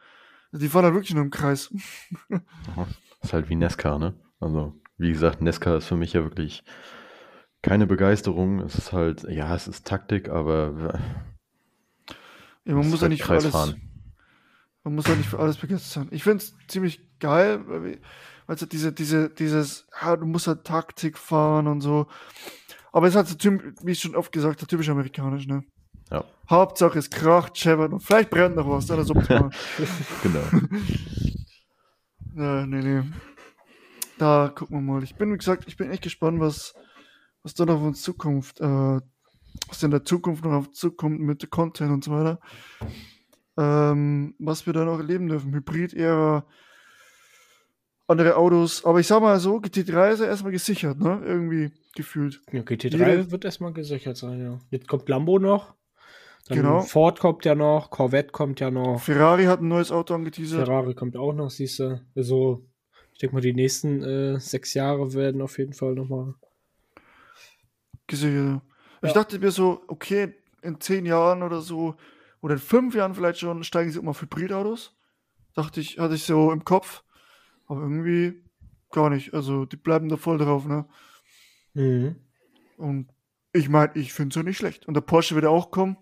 Die 0.53 0.69
fahren 0.69 0.85
halt 0.85 0.95
wirklich 0.95 1.15
nur 1.15 1.25
im 1.25 1.33
Kreis. 1.33 1.75
Ist 3.23 3.33
halt 3.33 3.49
wie 3.49 3.57
Nesca, 3.57 3.99
ne? 3.99 4.15
Also, 4.39 4.81
wie 4.99 5.11
gesagt, 5.11 5.43
Nesca 5.43 5.77
ist 5.79 5.87
für 5.87 5.97
mich 5.97 6.13
ja 6.13 6.23
wirklich 6.23 6.63
keine 7.61 7.89
Begeisterung. 7.89 8.61
Es 8.61 8.77
ist 8.77 8.93
halt, 8.93 9.25
ja, 9.25 9.53
es 9.57 9.67
ist 9.67 9.85
Taktik, 9.85 10.29
aber 10.29 11.01
Ja, 12.65 12.75
man 12.75 12.89
muss 12.89 13.01
ja 13.01 13.03
halt 13.03 13.11
nicht 13.11 13.25
für 13.25 13.33
alles, 13.33 13.45
Kreisfahren. 13.45 13.81
man 14.85 14.95
muss 14.95 15.09
ja 15.09 15.17
nicht 15.17 15.29
für 15.29 15.41
alles 15.41 15.57
begeistert 15.57 15.91
sein. 15.93 16.09
Ich 16.13 16.23
finde 16.23 16.45
es 16.45 16.55
ziemlich 16.69 17.19
geil, 17.19 17.99
halt 18.49 18.73
diese, 18.73 18.93
diese, 18.93 19.31
dieses, 19.31 19.87
ja, 20.01 20.17
du 20.17 20.27
musst 20.27 20.47
halt 20.47 20.65
Taktik 20.65 21.19
fahren 21.19 21.67
und 21.67 21.81
so. 21.81 22.07
Aber 22.93 23.07
es 23.07 23.15
hat 23.15 23.29
so, 23.29 23.51
wie 23.83 23.93
ich 23.93 24.01
schon 24.01 24.17
oft 24.17 24.33
gesagt 24.33 24.61
habe, 24.61 24.69
typisch 24.69 24.89
amerikanisch, 24.89 25.47
ne? 25.47 25.65
Ja, 26.11 26.25
Hauptsache 26.51 26.99
es 26.99 27.09
kracht, 27.09 27.57
scheppert 27.57 27.93
und 27.93 28.01
vielleicht 28.01 28.29
brennt 28.29 28.57
noch 28.57 28.69
was, 28.69 28.87
dann 28.87 29.01
ist 29.01 29.11
optimal. 29.11 29.51
genau. 30.23 30.41
Ja, 32.35 32.67
nee, 32.67 32.81
nee. 32.81 33.03
Da 34.17 34.51
gucken 34.55 34.79
wir 34.79 34.81
mal. 34.81 35.03
Ich 35.03 35.17
bin, 35.17 35.33
wie 35.33 35.37
gesagt, 35.37 35.65
ich 35.67 35.77
bin 35.77 35.91
echt 35.91 36.03
gespannt, 36.03 36.41
was, 36.41 36.75
was 37.43 37.53
da 37.55 37.67
noch 37.67 37.77
auf 37.77 37.83
uns 37.83 38.03
zukommt, 38.03 38.59
äh, 38.59 39.01
was 39.69 39.83
in 39.83 39.91
der 39.91 40.05
Zukunft 40.05 40.45
noch 40.45 40.53
auf 40.53 40.71
zukommt 40.71 41.21
mit 41.21 41.51
Content 41.51 41.91
und 41.91 42.05
so 42.05 42.13
weiter. 42.13 42.41
Ähm, 43.59 44.35
was 44.39 44.65
wir 44.65 44.73
da 44.73 44.85
noch 44.85 44.99
erleben 44.99 45.29
dürfen. 45.29 45.53
Hybrid-Ära, 45.53 46.47
andere 48.13 48.37
Autos. 48.37 48.85
Aber 48.85 49.01
ich 49.01 49.07
sag 49.07 49.21
mal 49.21 49.39
so, 49.41 49.57
GT3 49.57 50.11
ist 50.13 50.21
ja 50.21 50.27
erstmal 50.27 50.53
gesichert, 50.53 50.99
ne? 51.01 51.21
Irgendwie 51.25 51.73
gefühlt. 51.95 52.41
Ja, 52.53 52.61
GT3 52.61 52.97
Jede- 52.99 53.31
wird 53.31 53.45
erstmal 53.45 53.73
gesichert 53.73 54.17
sein, 54.17 54.41
ja. 54.41 54.59
Jetzt 54.71 54.89
kommt 54.89 55.09
Lambo 55.09 55.39
noch. 55.39 55.75
Dann 56.49 56.59
Genau. 56.59 56.81
Ford 56.81 57.21
kommt 57.21 57.45
ja 57.45 57.55
noch, 57.55 57.91
Corvette 57.91 58.33
kommt 58.33 58.59
ja 58.61 58.71
noch, 58.71 59.01
Ferrari 59.01 59.45
hat 59.45 59.61
ein 59.61 59.69
neues 59.69 59.93
Auto 59.93 60.15
angeteasert. 60.15 60.67
Ferrari 60.67 60.95
kommt 60.95 61.17
auch 61.17 61.33
noch, 61.33 61.51
siehst 61.51 61.79
du. 61.79 62.01
Also, 62.17 62.65
ich 63.13 63.19
denke 63.21 63.37
mal, 63.37 63.41
die 63.41 63.53
nächsten 63.55 64.03
äh, 64.03 64.41
sechs 64.41 64.75
Jahre 64.75 65.13
werden 65.15 65.41
auf 65.41 65.59
jeden 65.59 65.73
Fall 65.73 65.95
nochmal. 65.95 66.35
Ich 68.11 68.23
Ja. 68.23 68.61
dachte 69.15 69.39
mir 69.39 69.51
so, 69.51 69.83
okay, 69.89 70.35
in 70.63 70.81
zehn 70.81 71.07
Jahren 71.07 71.43
oder 71.43 71.61
so, 71.61 71.95
oder 72.41 72.55
in 72.55 72.61
fünf 72.61 72.95
Jahren 72.95 73.15
vielleicht 73.15 73.39
schon, 73.39 73.65
steigen 73.65 73.91
sie 73.91 73.99
immer 73.99 74.11
auf 74.11 74.21
Hybridautos. 74.23 74.95
Dachte 75.55 75.81
ich, 75.81 75.99
hatte 75.99 76.15
ich 76.15 76.25
so 76.25 76.51
im 76.53 76.65
Kopf. 76.65 77.03
Aber 77.73 77.81
irgendwie 77.81 78.45
gar 78.91 79.09
nicht. 79.09 79.33
Also, 79.33 79.65
die 79.65 79.77
bleiben 79.77 80.11
da 80.11 80.19
voll 80.19 80.37
drauf, 80.37 80.67
ne? 80.67 80.87
Mhm. 81.73 82.17
Und 82.77 83.09
ich 83.55 83.71
meine, 83.71 83.93
ich 83.95 84.13
finde 84.13 84.35
es 84.35 84.37
ja 84.37 84.43
nicht 84.43 84.59
schlecht. 84.59 84.87
Und 84.87 84.93
der 84.95 85.01
Porsche 85.01 85.35
wird 85.35 85.45
ja 85.45 85.51
auch 85.51 85.71
kommen, 85.71 85.97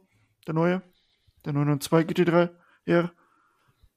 der 0.49 0.55
neue. 0.55 0.83
Der 1.45 1.53
992 1.53 2.27
GT3 2.27 2.51
R. 2.87 3.13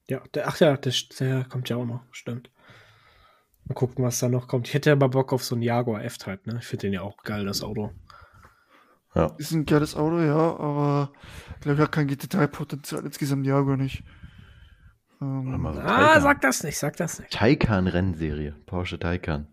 Ja, 0.07 0.21
der, 0.35 0.47
ach 0.47 0.59
ja, 0.59 0.77
der, 0.77 0.93
der 1.19 1.45
kommt 1.45 1.69
ja 1.69 1.77
auch 1.77 1.85
noch, 1.85 2.03
stimmt. 2.11 2.51
Mal 3.65 3.73
gucken, 3.73 4.05
was 4.05 4.19
da 4.19 4.29
noch 4.29 4.47
kommt. 4.47 4.67
Ich 4.67 4.75
hätte 4.75 4.91
ja 4.91 4.95
mal 4.95 5.07
Bock 5.07 5.33
auf 5.33 5.43
so 5.43 5.55
einen 5.55 5.63
Jaguar 5.63 6.03
F-Type, 6.03 6.41
ne? 6.45 6.59
Ich 6.59 6.67
finde 6.67 6.87
den 6.87 6.93
ja 6.93 7.01
auch 7.01 7.17
geil, 7.23 7.45
das 7.45 7.63
Auto. 7.63 7.91
Ja. 9.15 9.33
Ist 9.39 9.51
ein 9.51 9.65
geiles 9.65 9.95
Auto, 9.95 10.19
ja, 10.19 10.35
aber 10.35 11.11
ich 11.55 11.61
glaube, 11.61 11.79
er 11.79 11.85
hat 11.85 11.91
kein 11.91 12.07
GT3-Potenzial. 12.07 13.03
Insgesamt 13.03 13.47
Jaguar 13.47 13.77
nicht. 13.77 14.03
Ähm, 15.23 15.61
mal 15.61 15.73
so 15.73 15.81
Ah, 15.81 16.19
sag 16.19 16.41
das 16.41 16.63
nicht, 16.63 16.77
sag 16.77 16.97
das 16.97 17.19
nicht. 17.19 17.31
Taycan-Rennserie. 17.31 18.55
Porsche 18.65 18.99
Taycan. 18.99 19.47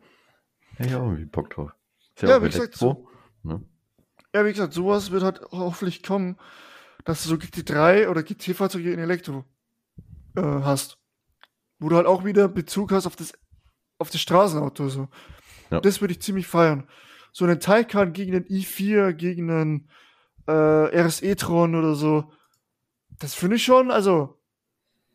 Ja, 0.79 0.87
ja, 0.87 1.05
irgendwie 1.05 1.25
Bock 1.27 1.51
drauf. 1.51 1.73
Ist 2.15 2.23
Ja, 2.23 2.37
auch 2.39 2.43
wie 2.43 2.47
gesagt, 2.47 2.81
Elektro, 2.81 3.09
ne? 3.43 3.63
Ja, 4.35 4.45
wie 4.45 4.53
gesagt, 4.53 4.73
sowas 4.73 5.11
wird 5.11 5.23
halt 5.23 5.41
hoffentlich 5.51 6.03
kommen, 6.03 6.39
dass 7.05 7.23
du 7.23 7.29
so 7.31 7.35
GT3 7.37 8.09
oder 8.09 8.23
GT-Fahrzeuge 8.23 8.93
in 8.93 8.99
Elektro 8.99 9.45
äh, 10.37 10.43
hast. 10.43 10.99
Wo 11.79 11.89
du 11.89 11.97
halt 11.97 12.07
auch 12.07 12.25
wieder 12.25 12.49
Bezug 12.49 12.93
hast 12.93 13.07
auf 13.07 13.17
das, 13.17 13.33
auf 13.99 14.11
das 14.11 14.21
Straßenauto. 14.21 14.89
So. 14.89 15.09
Ja. 15.71 15.81
Das 15.81 16.01
würde 16.01 16.13
ich 16.13 16.23
ziemlich 16.23 16.47
feiern. 16.47 16.89
So 17.33 17.45
einen 17.45 17.61
Taycan 17.61 18.13
gegen 18.13 18.33
den 18.33 18.45
i4, 18.45 19.13
gegen 19.13 19.51
einen 19.51 19.89
äh, 20.47 20.53
RS 21.01 21.23
e-tron 21.23 21.75
oder 21.75 21.95
so. 21.95 22.33
Das 23.19 23.35
finde 23.35 23.57
ich 23.57 23.65
schon, 23.65 23.91
also, 23.91 24.40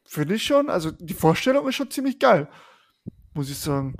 finde 0.05 0.35
ich 0.35 0.43
schon, 0.43 0.69
also 0.69 0.91
die 0.91 1.13
Vorstellung 1.13 1.67
ist 1.67 1.75
schon 1.75 1.91
ziemlich 1.91 2.19
geil. 2.19 2.47
Muss 3.33 3.49
ich 3.49 3.57
sagen. 3.57 3.95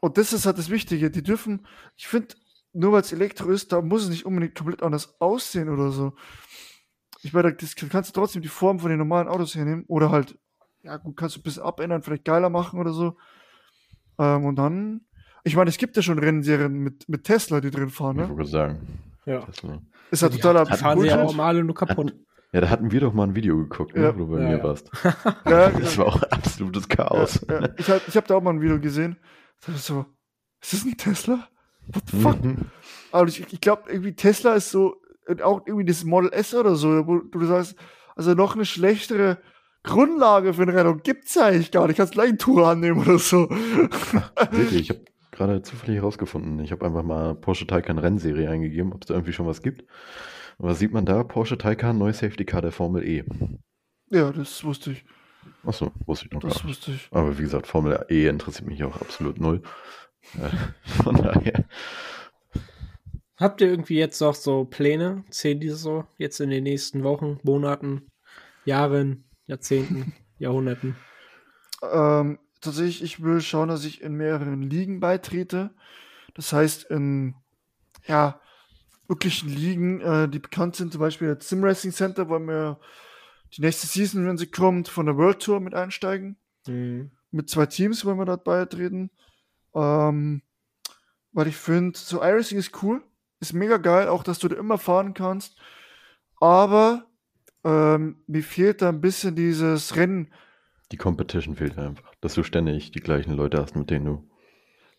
Und 0.00 0.16
das 0.16 0.32
ist 0.32 0.46
halt 0.46 0.58
das 0.58 0.70
Wichtige. 0.70 1.10
Die 1.10 1.22
dürfen, 1.22 1.66
ich 1.96 2.06
finde, 2.06 2.34
nur 2.72 2.92
weil 2.92 3.00
es 3.00 3.12
Elektro 3.12 3.50
ist, 3.50 3.72
da 3.72 3.80
muss 3.82 4.04
es 4.04 4.10
nicht 4.10 4.26
unbedingt 4.26 4.54
komplett 4.54 4.82
anders 4.82 5.20
aussehen 5.20 5.68
oder 5.68 5.90
so. 5.90 6.12
Ich 7.22 7.32
meine, 7.32 7.52
das 7.52 7.74
kannst 7.74 8.10
du 8.16 8.20
trotzdem 8.20 8.42
die 8.42 8.48
Form 8.48 8.78
von 8.78 8.90
den 8.90 8.98
normalen 8.98 9.26
Autos 9.26 9.56
hernehmen 9.56 9.84
oder 9.88 10.10
halt, 10.10 10.38
ja 10.82 10.96
gut, 10.98 11.16
kannst 11.16 11.34
du 11.36 11.40
ein 11.40 11.42
bisschen 11.42 11.64
abändern, 11.64 12.02
vielleicht 12.02 12.24
geiler 12.24 12.48
machen 12.48 12.78
oder 12.78 12.92
so. 12.92 13.16
Ähm, 14.20 14.44
und 14.44 14.56
dann, 14.56 15.00
ich 15.42 15.56
meine, 15.56 15.70
es 15.70 15.78
gibt 15.78 15.96
ja 15.96 16.02
schon 16.02 16.20
Rennserien 16.20 16.72
mit, 16.72 17.08
mit 17.08 17.24
Tesla, 17.24 17.60
die 17.60 17.70
drin 17.72 17.90
fahren, 17.90 18.16
Ich 18.16 18.22
ne? 18.22 18.28
wollte 18.28 18.36
gerade 18.36 18.50
sagen. 18.50 18.88
Ja. 19.26 19.40
Tesla. 19.40 19.82
Ist 20.12 20.22
Die 20.22 20.28
totaler 20.28 20.64
die 20.64 20.76
fahren 20.76 21.00
sie 21.00 21.06
ja 21.08 21.16
Bullshit. 21.16 21.38
auch 21.40 21.44
alle 21.44 21.64
nur 21.64 21.74
kaputt. 21.74 22.14
Ja, 22.52 22.62
da 22.62 22.70
hatten 22.70 22.90
wir 22.92 23.00
doch 23.00 23.12
mal 23.12 23.24
ein 23.24 23.34
Video 23.34 23.56
geguckt, 23.58 23.94
ne, 23.94 24.02
Ja. 24.04 24.14
wo 24.14 24.20
du 24.20 24.26
bei 24.28 24.40
Ja, 24.40 24.48
mir 24.48 24.56
ja. 24.58 24.64
warst. 24.64 24.90
Ja, 25.44 25.68
Das 25.80 25.98
war 25.98 26.06
auch 26.06 26.22
absolutes 26.24 26.88
Chaos. 26.88 27.44
Ja, 27.48 27.60
ja. 27.60 27.68
Ich, 27.76 27.90
hab- 27.90 28.08
ich 28.08 28.16
habe 28.16 28.26
da 28.26 28.34
auch 28.36 28.42
mal 28.42 28.50
ein 28.54 28.60
Video 28.62 28.80
gesehen. 28.80 29.18
Da 29.60 29.66
dachte 29.72 29.78
ich 29.78 29.82
so, 29.82 30.06
ist 30.62 30.72
das 30.72 30.84
ein 30.84 30.96
Tesla? 30.96 31.46
What 31.88 32.02
the 32.10 32.20
fuck? 32.20 32.42
Mhm. 32.44 32.56
Aber 33.12 33.28
ich, 33.28 33.52
ich 33.52 33.60
glaube, 33.60 33.82
irgendwie 33.90 34.14
Tesla 34.14 34.54
ist 34.54 34.70
so, 34.70 34.96
äh, 35.26 35.42
auch 35.42 35.66
irgendwie 35.66 35.84
das 35.86 36.04
Model 36.04 36.32
S 36.32 36.54
oder 36.54 36.74
so, 36.74 37.06
wo 37.06 37.18
du 37.18 37.44
sagst, 37.46 37.76
also 38.16 38.34
noch 38.34 38.54
eine 38.54 38.64
schlechtere 38.64 39.38
Grundlage 39.84 40.54
für 40.54 40.62
eine 40.62 40.74
Rennung 40.74 41.00
gibt's 41.02 41.36
eigentlich 41.38 41.70
gar 41.70 41.86
nicht. 41.86 41.96
Kannst 41.96 42.12
gleich 42.14 42.28
einen 42.30 42.38
Tour 42.38 42.66
annehmen 42.66 43.00
oder 43.00 43.18
so. 43.18 43.48
Wirklich, 44.50 44.80
ich 44.80 44.90
habe 44.90 45.00
gerade 45.32 45.62
zufällig 45.62 45.96
herausgefunden. 46.00 46.58
Ich 46.60 46.72
habe 46.72 46.84
einfach 46.86 47.02
mal 47.02 47.34
Porsche 47.34 47.66
Taycan 47.66 47.98
Rennserie 47.98 48.48
eingegeben, 48.50 48.92
ob 48.92 49.02
es 49.02 49.08
da 49.08 49.14
irgendwie 49.14 49.32
schon 49.32 49.46
was 49.46 49.62
gibt. 49.62 49.84
Was 50.58 50.78
sieht 50.80 50.92
man 50.92 51.06
da? 51.06 51.22
Porsche 51.22 51.56
Taycan, 51.56 51.98
neue 51.98 52.12
Safety 52.12 52.44
Car 52.44 52.62
der 52.62 52.72
Formel 52.72 53.04
E. 53.04 53.24
ja, 54.10 54.32
das 54.32 54.64
wusste 54.64 54.92
ich. 54.92 55.04
Achso, 55.64 55.92
wusste 56.06 56.26
ich 56.26 56.32
noch 56.32 56.40
gar 56.40 56.50
Das 56.50 56.64
nicht. 56.64 56.68
wusste 56.68 56.92
ich. 56.92 57.08
Aber 57.12 57.38
wie 57.38 57.42
gesagt, 57.42 57.66
Formel 57.66 58.04
E 58.08 58.26
interessiert 58.26 58.66
mich 58.68 58.82
auch 58.84 59.00
absolut 59.00 59.38
null. 59.40 59.62
Äh, 60.34 60.50
Von 61.02 61.16
daher. 61.16 61.64
Habt 63.36 63.60
ihr 63.60 63.68
irgendwie 63.68 63.98
jetzt 63.98 64.20
noch 64.20 64.34
so 64.34 64.64
Pläne? 64.64 65.24
Zählen 65.30 65.60
die 65.60 65.68
so 65.70 66.04
jetzt 66.16 66.40
in 66.40 66.50
den 66.50 66.64
nächsten 66.64 67.04
Wochen, 67.04 67.38
Monaten, 67.44 68.10
Jahren, 68.64 69.24
Jahrzehnten, 69.46 70.12
Jahrhunderten? 70.38 70.96
Ähm, 71.88 72.40
tatsächlich, 72.60 73.02
ich 73.04 73.22
will 73.22 73.40
schauen, 73.40 73.68
dass 73.68 73.84
ich 73.84 74.02
in 74.02 74.14
mehreren 74.14 74.62
Ligen 74.62 74.98
beitrete. 74.98 75.70
Das 76.34 76.52
heißt, 76.52 76.84
in, 76.90 77.36
ja, 78.06 78.40
wirklichen 79.08 79.48
Ligen, 79.48 80.00
äh, 80.00 80.28
die 80.28 80.38
bekannt 80.38 80.76
sind, 80.76 80.92
zum 80.92 81.00
Beispiel 81.00 81.34
das 81.34 81.48
Sim 81.48 81.64
Racing 81.64 81.92
Center, 81.92 82.28
wollen 82.28 82.46
wir 82.46 82.78
die 83.56 83.62
nächste 83.62 83.86
Season, 83.86 84.26
wenn 84.26 84.36
sie 84.36 84.50
kommt, 84.50 84.88
von 84.88 85.06
der 85.06 85.16
World 85.16 85.40
Tour 85.40 85.60
mit 85.60 85.74
einsteigen. 85.74 86.36
Mhm. 86.66 87.10
Mit 87.30 87.48
zwei 87.48 87.66
Teams 87.66 88.04
wollen 88.04 88.18
wir 88.18 88.26
dort 88.26 88.44
beitreten. 88.44 89.10
Ähm, 89.74 90.42
weil 91.32 91.48
ich 91.48 91.56
finde, 91.56 91.98
so 91.98 92.22
iRacing 92.22 92.58
ist 92.58 92.82
cool, 92.82 93.02
ist 93.40 93.52
mega 93.52 93.76
geil, 93.76 94.08
auch 94.08 94.22
dass 94.22 94.38
du 94.38 94.48
da 94.48 94.56
immer 94.56 94.78
fahren 94.78 95.14
kannst. 95.14 95.56
Aber 96.40 97.06
ähm, 97.64 98.22
mir 98.26 98.42
fehlt 98.42 98.82
da 98.82 98.88
ein 98.88 99.00
bisschen 99.00 99.36
dieses 99.36 99.96
Rennen. 99.96 100.32
Die 100.92 100.96
Competition 100.96 101.56
fehlt 101.56 101.78
einfach. 101.78 102.14
Dass 102.20 102.34
du 102.34 102.42
ständig 102.42 102.92
die 102.92 103.00
gleichen 103.00 103.34
Leute 103.34 103.60
hast, 103.60 103.76
mit 103.76 103.90
denen 103.90 104.04
du. 104.04 104.30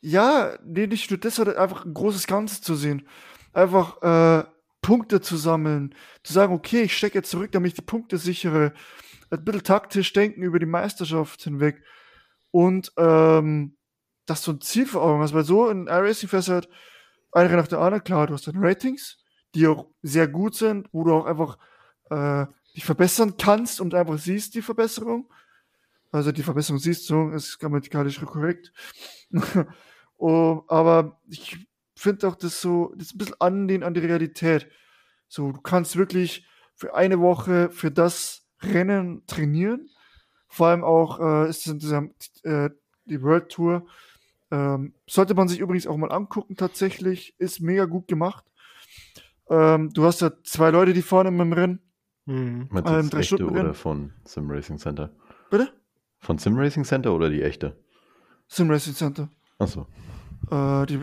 Ja, 0.02 0.58
nee, 0.64 0.88
nicht 0.88 1.10
nur 1.10 1.20
das, 1.20 1.36
sondern 1.36 1.58
einfach 1.58 1.86
ein 1.86 1.94
großes 1.94 2.28
Ganzes 2.28 2.62
zu 2.62 2.76
sehen. 2.76 3.08
Einfach 3.54 4.02
äh, 4.02 4.48
Punkte 4.82 5.22
zu 5.22 5.38
sammeln. 5.38 5.96
Zu 6.24 6.34
sagen, 6.34 6.54
okay, 6.54 6.84
ich 6.84 6.98
stecke 6.98 7.20
jetzt 7.20 7.32
zurück, 7.32 7.52
damit 7.52 7.70
ich 7.70 7.76
die 7.76 7.82
Punkte 7.82 8.18
sichere. 8.18 8.74
Ein 9.30 9.44
bisschen 9.44 9.64
taktisch 9.64 10.12
denken 10.14 10.42
über 10.42 10.60
die 10.60 10.66
Meisterschaft 10.66 11.44
hinweg. 11.44 11.84
Und 12.52 12.92
ähm, 12.98 13.78
dass 14.30 14.44
du 14.44 14.52
ein 14.52 14.62
Ziel 14.62 14.86
vor 14.86 15.02
Augen 15.02 15.22
hast. 15.22 15.34
Weil 15.34 15.44
so 15.44 15.70
in 15.70 15.88
iRacing 15.88 16.30
fährst 16.30 16.50
halt 16.50 16.70
eine 17.32 17.56
nach 17.56 17.68
der 17.68 17.80
anderen. 17.80 18.04
Klar, 18.04 18.28
du 18.28 18.34
hast 18.34 18.48
deine 18.48 18.62
Ratings, 18.62 19.18
die 19.56 19.68
auch 19.68 19.88
sehr 20.02 20.28
gut 20.28 20.56
sind, 20.56 20.88
wo 20.92 21.04
du 21.04 21.14
auch 21.14 21.26
einfach 21.26 21.58
äh, 22.10 22.46
dich 22.76 22.86
verbessern 22.86 23.36
kannst 23.38 23.82
und 23.82 23.94
einfach 23.94 24.18
siehst 24.18 24.56
die 24.56 24.62
Verbesserung. 24.62 25.32
Also 26.12 26.32
die 26.32 26.44
Verbesserung 26.44 26.80
siehst 26.80 27.10
du, 27.10 27.30
ist 27.30 27.60
grammatikalisch 27.60 28.20
korrekt. 28.22 28.72
oh, 30.18 30.64
aber 30.68 31.20
ich 31.28 31.69
finde 32.00 32.28
auch 32.28 32.36
das 32.36 32.62
so, 32.62 32.94
das 32.96 33.08
ist 33.08 33.16
ein 33.16 33.18
bisschen 33.18 33.42
anlehnen 33.42 33.84
an 33.84 33.94
die 33.94 34.00
Realität. 34.00 34.68
So, 35.28 35.52
du 35.52 35.62
kannst 35.62 35.96
wirklich 35.98 36.46
für 36.76 36.96
eine 36.96 37.20
Woche 37.20 37.70
für 37.72 37.92
das 37.92 38.48
Rennen 38.62 39.26
trainieren. 39.28 39.90
Vor 40.48 40.68
allem 40.68 40.84
auch 40.84 41.20
äh, 41.20 41.50
ist 41.50 41.68
es 41.68 41.74
in 41.74 41.80
dieser, 41.80 42.10
äh, 42.44 42.70
die 43.06 43.22
World 43.22 43.50
Tour. 43.50 43.86
Ähm, 44.52 44.94
sollte 45.08 45.36
man 45.36 45.48
sich 45.48 45.60
übrigens 45.60 45.88
auch 45.88 45.98
mal 45.98 46.12
angucken, 46.12 46.56
tatsächlich. 46.56 47.36
Ist 47.38 47.60
mega 47.60 47.86
gut 47.86 48.08
gemacht. 48.08 48.46
Ähm, 49.50 49.92
du 49.94 50.06
hast 50.06 50.22
ja 50.22 50.32
zwei 50.44 50.72
Leute, 50.72 50.94
die 50.94 51.02
fahren 51.02 51.28
immer 51.28 51.44
im 51.44 51.54
Rennen. 51.54 51.80
Mhm. 52.26 52.68
Meinst 52.72 52.90
Ähm, 52.90 52.96
das 52.96 53.10
drei 53.10 53.20
echte 53.20 53.36
Stunden 53.36 53.60
oder 53.60 53.74
von 53.74 54.14
Sim 54.26 54.50
Racing 54.50 54.78
Center? 54.78 55.12
Bitte? 55.50 55.72
Von 56.20 56.38
Sim 56.38 56.58
Racing 56.58 56.86
Center 56.86 57.14
oder 57.14 57.30
die 57.30 57.42
echte? 57.42 57.78
Sim 58.48 58.72
Racing 58.72 58.94
Center. 58.94 59.30
Achso. 59.58 59.88
Äh, 60.52 60.86
die 60.86 61.00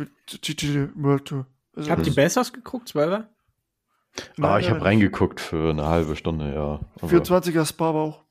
World 0.97 1.25
Tour. 1.27 1.47
Also, 1.75 1.91
Habt 1.91 2.07
ihr 2.07 2.15
Bessers 2.15 2.53
geguckt, 2.53 2.89
Zwölfer? 2.89 3.29
Ah, 3.29 4.23
Nein, 4.37 4.61
ich 4.61 4.67
nein, 4.67 4.75
habe 4.77 4.85
reingeguckt 4.85 5.41
für 5.41 5.71
eine 5.71 5.85
halbe 5.85 6.17
Stunde, 6.17 6.55
ja. 6.55 6.81
Aber 7.01 7.13
24er 7.13 7.67
Spa 7.67 7.95
war 7.95 8.03
auch. 8.03 8.25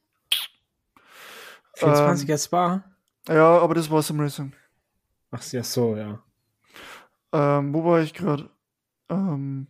24er 1.78 2.44
Spa? 2.44 2.84
Ja, 3.28 3.60
aber 3.60 3.76
das 3.76 3.90
war 3.92 4.02
Sim 4.02 4.20
Racing. 4.20 4.54
Ach 5.32 5.44
ja, 5.52 5.64
so, 5.64 5.96
ja. 5.96 6.24
Ähm, 7.34 7.74
wo 7.74 7.84
war 7.84 8.02
ich 8.02 8.14
gerade? 8.14 8.50
Ähm, 9.10 9.68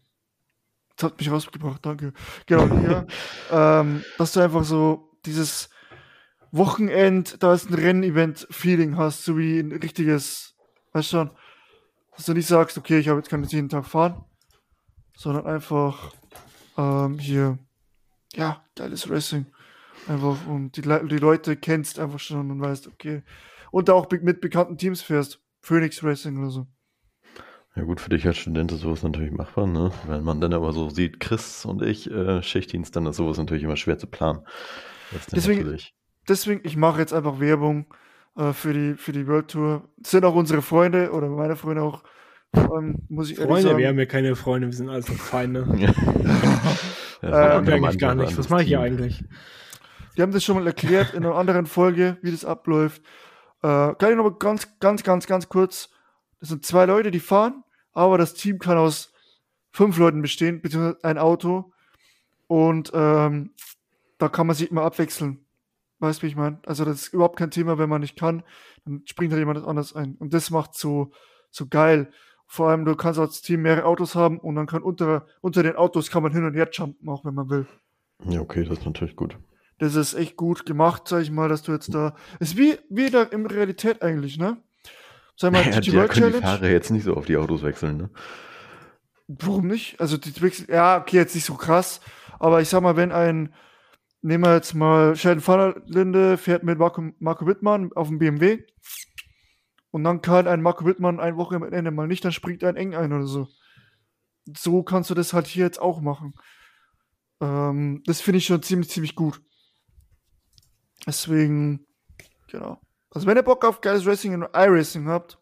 das 0.95 1.11
hat 1.11 1.19
mich 1.19 1.31
rausgebracht, 1.31 1.85
danke. 1.85 2.13
Genau, 2.45 2.67
hier. 2.79 3.07
ähm, 3.51 4.03
dass 4.17 4.33
du 4.33 4.39
einfach 4.39 4.63
so 4.63 5.11
dieses 5.25 5.69
Wochenend, 6.51 7.41
da 7.43 7.53
ist 7.53 7.69
ein 7.69 7.73
Rennevent-Feeling 7.73 8.97
hast, 8.97 9.25
so 9.25 9.37
wie 9.37 9.59
ein 9.59 9.71
richtiges, 9.71 10.54
weißt 10.95 11.11
du 11.11 11.17
schon, 11.17 11.31
dass 12.15 12.25
du 12.25 12.33
nicht 12.33 12.47
sagst, 12.47 12.77
okay, 12.77 12.97
ich 12.97 13.09
habe 13.09 13.19
jetzt 13.19 13.29
kann 13.29 13.43
jetzt 13.43 13.51
jeden 13.51 13.69
Tag 13.69 13.85
fahren, 13.85 14.23
sondern 15.17 15.45
einfach 15.45 16.13
ähm, 16.77 17.19
hier, 17.19 17.59
ja, 18.33 18.63
geiles 18.75 19.09
Racing. 19.09 19.45
Einfach 20.07 20.45
und 20.47 20.77
die, 20.77 20.81
die 20.81 21.17
Leute 21.17 21.57
kennst 21.57 21.99
einfach 21.99 22.19
schon 22.19 22.49
und 22.49 22.61
weißt, 22.61 22.87
okay. 22.87 23.23
Und 23.71 23.89
auch 23.89 24.05
be- 24.05 24.19
mit 24.21 24.39
bekannten 24.39 24.77
Teams 24.77 25.01
fährst. 25.01 25.41
Phoenix 25.61 26.03
Racing 26.03 26.37
oder 26.37 26.51
so. 26.51 26.67
Ja 27.75 27.83
gut, 27.83 27.99
für 27.99 28.09
dich 28.09 28.25
als 28.25 28.37
Student 28.37 28.71
ist 28.71 28.81
sowas 28.81 29.03
natürlich 29.03 29.31
machbar, 29.31 29.67
ne? 29.67 29.91
Wenn 30.07 30.23
man 30.23 30.39
dann 30.39 30.53
aber 30.53 30.71
so 30.71 30.89
sieht, 30.89 31.19
Chris 31.19 31.65
und 31.65 31.81
ich, 31.81 32.09
äh, 32.09 32.41
Schichtdienst, 32.41 32.95
dann 32.95 33.05
ist 33.07 33.17
sowas 33.17 33.37
natürlich 33.37 33.63
immer 33.63 33.75
schwer 33.75 33.97
zu 33.97 34.07
planen. 34.07 34.45
Deswegen, 35.33 35.77
deswegen, 36.29 36.61
ich 36.63 36.77
mache 36.77 37.01
jetzt 37.01 37.13
einfach 37.13 37.39
Werbung 37.39 37.93
äh, 38.35 38.53
für, 38.53 38.73
die, 38.73 38.95
für 38.95 39.11
die 39.11 39.27
World 39.27 39.49
Tour. 39.49 39.89
Das 39.97 40.11
sind 40.11 40.25
auch 40.25 40.35
unsere 40.35 40.61
Freunde 40.61 41.11
oder 41.11 41.27
meine 41.27 41.55
Freunde 41.55 41.83
auch. 41.83 42.03
Ähm, 42.53 42.99
muss 43.09 43.29
ich 43.29 43.37
Freunde, 43.37 43.61
sagen. 43.61 43.77
wir 43.77 43.87
haben 43.87 43.99
ja 43.99 44.05
keine 44.05 44.35
Freunde, 44.35 44.67
wir 44.67 44.73
sind 44.73 44.89
also 44.89 45.13
Feinde. 45.13 45.67
ja, 47.21 47.59
äh, 47.59 47.71
eigentlich 47.71 47.99
gar 47.99 48.15
nicht. 48.15 48.37
Was 48.37 48.49
mache 48.49 48.61
ich 48.61 48.69
hier 48.69 48.79
eigentlich? 48.79 49.23
Die 50.15 50.21
haben 50.21 50.31
das 50.31 50.43
schon 50.43 50.55
mal 50.55 50.65
erklärt 50.65 51.13
in 51.13 51.25
einer 51.25 51.35
anderen 51.35 51.65
Folge, 51.65 52.17
wie 52.21 52.31
das 52.31 52.45
abläuft. 52.45 53.01
Äh, 53.61 53.93
kann 53.95 54.11
ich 54.11 54.15
noch 54.15 54.23
mal 54.23 54.37
ganz, 54.39 54.79
ganz, 54.79 55.03
ganz, 55.03 55.27
ganz 55.27 55.49
kurz. 55.49 55.89
Das 56.39 56.49
sind 56.49 56.65
zwei 56.65 56.85
Leute, 56.85 57.11
die 57.11 57.19
fahren 57.19 57.65
aber 57.95 58.17
das 58.17 58.35
Team 58.35 58.59
kann 58.59 58.77
aus 58.77 59.11
fünf 59.71 59.97
Leuten 59.97 60.21
bestehen, 60.21 60.61
beziehungsweise 60.61 61.03
ein 61.03 61.17
Auto. 61.17 61.73
Und 62.47 62.91
ähm, 62.93 63.53
da 64.19 64.29
kann 64.29 64.45
man 64.45 64.55
sich 64.55 64.69
immer 64.69 64.83
abwechseln. 64.83 65.44
Weißt 66.05 66.21
du, 66.21 66.23
wie 66.23 66.27
ich 66.27 66.35
meine? 66.35 66.59
Also 66.67 66.85
das 66.85 67.01
ist 67.01 67.13
überhaupt 67.13 67.37
kein 67.37 67.49
Thema, 67.49 67.79
wenn 67.79 67.89
man 67.89 68.01
nicht 68.01 68.15
kann, 68.15 68.43
dann 68.85 69.01
springt 69.05 69.31
halt 69.33 69.39
jemand 69.39 69.65
anders 69.65 69.95
ein. 69.95 70.15
Und 70.19 70.35
das 70.35 70.51
macht 70.51 70.75
so, 70.75 71.11
so 71.49 71.65
geil. 71.67 72.11
Vor 72.45 72.69
allem, 72.69 72.85
du 72.85 72.95
kannst 72.95 73.19
als 73.19 73.41
Team 73.41 73.63
mehrere 73.63 73.85
Autos 73.85 74.13
haben 74.13 74.39
und 74.39 74.53
dann 74.53 74.67
kann 74.67 74.83
unter, 74.83 75.25
unter 75.41 75.63
den 75.63 75.75
Autos 75.75 76.11
kann 76.11 76.21
man 76.21 76.31
hin 76.31 76.45
und 76.45 76.53
her 76.53 76.69
jumpen, 76.71 77.09
auch 77.09 77.25
wenn 77.25 77.33
man 77.33 77.49
will. 77.49 77.65
Ja, 78.23 78.39
okay, 78.39 78.63
das 78.63 78.77
ist 78.79 78.85
natürlich 78.85 79.15
gut. 79.15 79.37
Das 79.79 79.95
ist 79.95 80.13
echt 80.13 80.37
gut 80.37 80.65
gemacht, 80.65 81.07
sag 81.07 81.23
ich 81.23 81.31
mal, 81.31 81.49
dass 81.49 81.63
du 81.63 81.71
jetzt 81.71 81.93
da. 81.93 82.15
Ist 82.39 82.55
wie, 82.55 82.77
wie 82.89 83.09
da 83.09 83.23
in 83.23 83.47
Realität 83.47 84.03
eigentlich, 84.03 84.37
ne? 84.37 84.57
Sag 85.35 85.51
mal, 85.51 85.65
ja, 85.65 85.79
die, 85.81 85.91
die 85.91 85.97
können 85.97 86.33
die 86.33 86.39
Fahrer 86.39 86.69
jetzt 86.69 86.91
nicht 86.91 87.03
so 87.03 87.15
auf 87.15 87.25
die 87.25 87.37
Autos 87.37 87.63
wechseln, 87.63 87.97
ne? 87.97 88.09
Warum 89.27 89.65
nicht? 89.65 89.99
Also 89.99 90.17
die 90.17 90.39
wechseln, 90.41 90.67
ja, 90.69 91.01
okay, 91.01 91.17
jetzt 91.17 91.33
nicht 91.33 91.45
so 91.45 91.55
krass, 91.55 91.99
aber 92.39 92.61
ich 92.61 92.69
sag 92.69 92.81
mal, 92.81 92.95
wenn 92.95 93.11
ein, 93.11 93.53
nehmen 94.25 94.43
wir 94.43 94.55
jetzt 94.55 94.73
mal, 94.73 95.15
Sheldon 95.15 95.45
van 95.45 95.83
Linde 95.85 96.37
fährt 96.37 96.63
mit 96.63 96.79
Marco, 96.79 97.11
Marco 97.19 97.45
Wittmann 97.45 97.93
auf 97.93 98.07
dem 98.07 98.17
BMW 98.17 98.63
und 99.91 100.03
dann 100.03 100.21
kann 100.21 100.47
ein 100.47 100.63
Marco 100.63 100.83
Wittmann 100.83 101.19
ein 101.19 101.37
Wochenende 101.37 101.91
mal 101.91 102.07
nicht, 102.07 102.25
dann 102.25 102.31
springt 102.31 102.63
ein 102.63 102.75
Eng 102.75 102.95
ein 102.95 103.13
oder 103.13 103.27
so. 103.27 103.47
So 104.57 104.81
kannst 104.81 105.11
du 105.11 105.13
das 105.13 105.33
halt 105.33 105.45
hier 105.45 105.65
jetzt 105.65 105.79
auch 105.79 106.01
machen. 106.01 106.33
Ähm, 107.39 108.01
das 108.05 108.21
finde 108.21 108.39
ich 108.39 108.45
schon 108.45 108.63
ziemlich, 108.63 108.89
ziemlich 108.89 109.15
gut. 109.15 109.41
Deswegen, 111.05 111.85
genau. 112.49 112.81
Also 113.11 113.27
wenn 113.27 113.37
ihr 113.37 113.43
Bock 113.43 113.63
auf 113.63 113.81
geiles 113.81 114.07
Racing 114.07 114.33
und 114.33 114.49
iRacing 114.55 115.07
habt, 115.07 115.37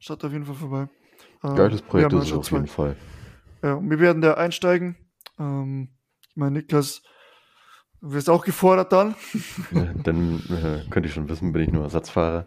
schaut 0.00 0.24
auf 0.24 0.32
jeden 0.32 0.44
Fall 0.44 0.56
vorbei. 0.56 0.88
Ähm, 1.44 1.54
Geiles 1.54 1.82
Projekt 1.82 2.12
ist 2.12 2.24
es 2.24 2.32
auf 2.32 2.50
jeden 2.50 2.66
Fall. 2.66 2.96
Ja, 3.62 3.74
und 3.74 3.88
wir 3.88 4.00
werden 4.00 4.20
da 4.20 4.34
einsteigen. 4.34 4.96
Ähm, 5.38 5.90
ich 6.28 6.36
meine, 6.36 6.58
Niklas, 6.58 7.02
du 8.00 8.12
wirst 8.12 8.30
auch 8.30 8.44
gefordert 8.44 8.92
dann. 8.92 9.14
Dann 10.02 10.40
äh, 10.50 10.88
könnte 10.90 11.08
ich 11.08 11.14
schon 11.14 11.28
wissen, 11.28 11.52
bin 11.52 11.62
ich 11.62 11.70
nur 11.70 11.84
Ersatzfahrer. 11.84 12.46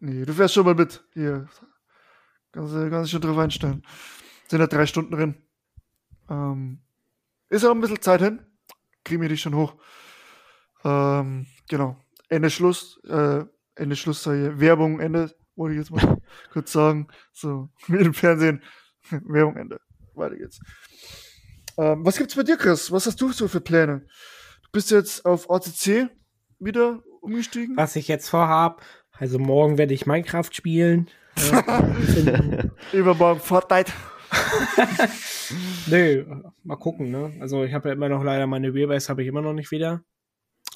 Nee, 0.00 0.24
du 0.24 0.32
fährst 0.32 0.54
schon 0.54 0.66
mal 0.66 0.74
mit. 0.74 1.04
Hier. 1.14 1.48
Kannst 2.52 2.74
du 2.74 2.90
ganz 2.90 3.10
schon 3.10 3.20
drauf 3.20 3.38
einstellen. 3.38 3.82
Sind 4.48 4.60
ja 4.60 4.66
drei 4.66 4.86
Stunden 4.86 5.12
drin. 5.12 5.34
Ähm, 6.30 6.80
ist 7.48 7.62
ja 7.62 7.68
noch 7.68 7.76
ein 7.76 7.80
bisschen 7.80 8.00
Zeit 8.00 8.20
hin. 8.20 8.40
Kriegen 9.04 9.22
wir 9.22 9.28
dich 9.28 9.40
schon 9.40 9.54
hoch. 9.54 9.74
Ähm, 10.84 11.46
genau. 11.68 11.96
Ende 12.28 12.50
Schluss, 12.50 13.00
äh, 13.04 13.44
Ende 13.74 13.96
Schluss 13.96 14.22
sei 14.22 14.52
Werbung, 14.56 15.00
Ende, 15.00 15.34
wollte 15.54 15.74
ich 15.74 15.80
jetzt 15.80 15.90
mal 15.90 16.20
kurz 16.52 16.72
sagen. 16.72 17.08
So, 17.32 17.70
wie 17.86 17.98
im 17.98 18.14
Fernsehen, 18.14 18.62
Werbung, 19.10 19.56
Ende. 19.56 19.80
Weiter 20.14 20.36
geht's. 20.36 20.60
Ähm, 21.78 22.04
was 22.04 22.16
gibt's 22.16 22.34
bei 22.34 22.42
dir, 22.42 22.56
Chris? 22.56 22.90
Was 22.90 23.06
hast 23.06 23.20
du 23.20 23.32
so 23.32 23.48
für 23.48 23.60
Pläne? 23.60 24.00
Du 24.62 24.68
bist 24.72 24.90
jetzt 24.90 25.24
auf 25.24 25.50
ACC 25.50 26.08
wieder 26.58 27.02
umgestiegen? 27.20 27.76
Was 27.76 27.96
ich 27.96 28.08
jetzt 28.08 28.28
vorhab, 28.28 28.82
also 29.12 29.38
morgen 29.38 29.78
werde 29.78 29.94
ich 29.94 30.06
Minecraft 30.06 30.50
spielen. 30.52 31.08
Übermorgen 32.92 33.40
Fortnite. 33.40 33.92
Nö, 35.86 36.24
mal 36.64 36.76
gucken, 36.76 37.10
ne? 37.10 37.34
Also 37.40 37.64
ich 37.64 37.74
habe 37.74 37.88
ja 37.88 37.94
immer 37.94 38.08
noch 38.08 38.24
leider 38.24 38.46
meine 38.46 38.74
Wheelbase 38.74 39.08
habe 39.08 39.22
ich 39.22 39.28
immer 39.28 39.42
noch 39.42 39.52
nicht 39.52 39.70
wieder. 39.70 40.02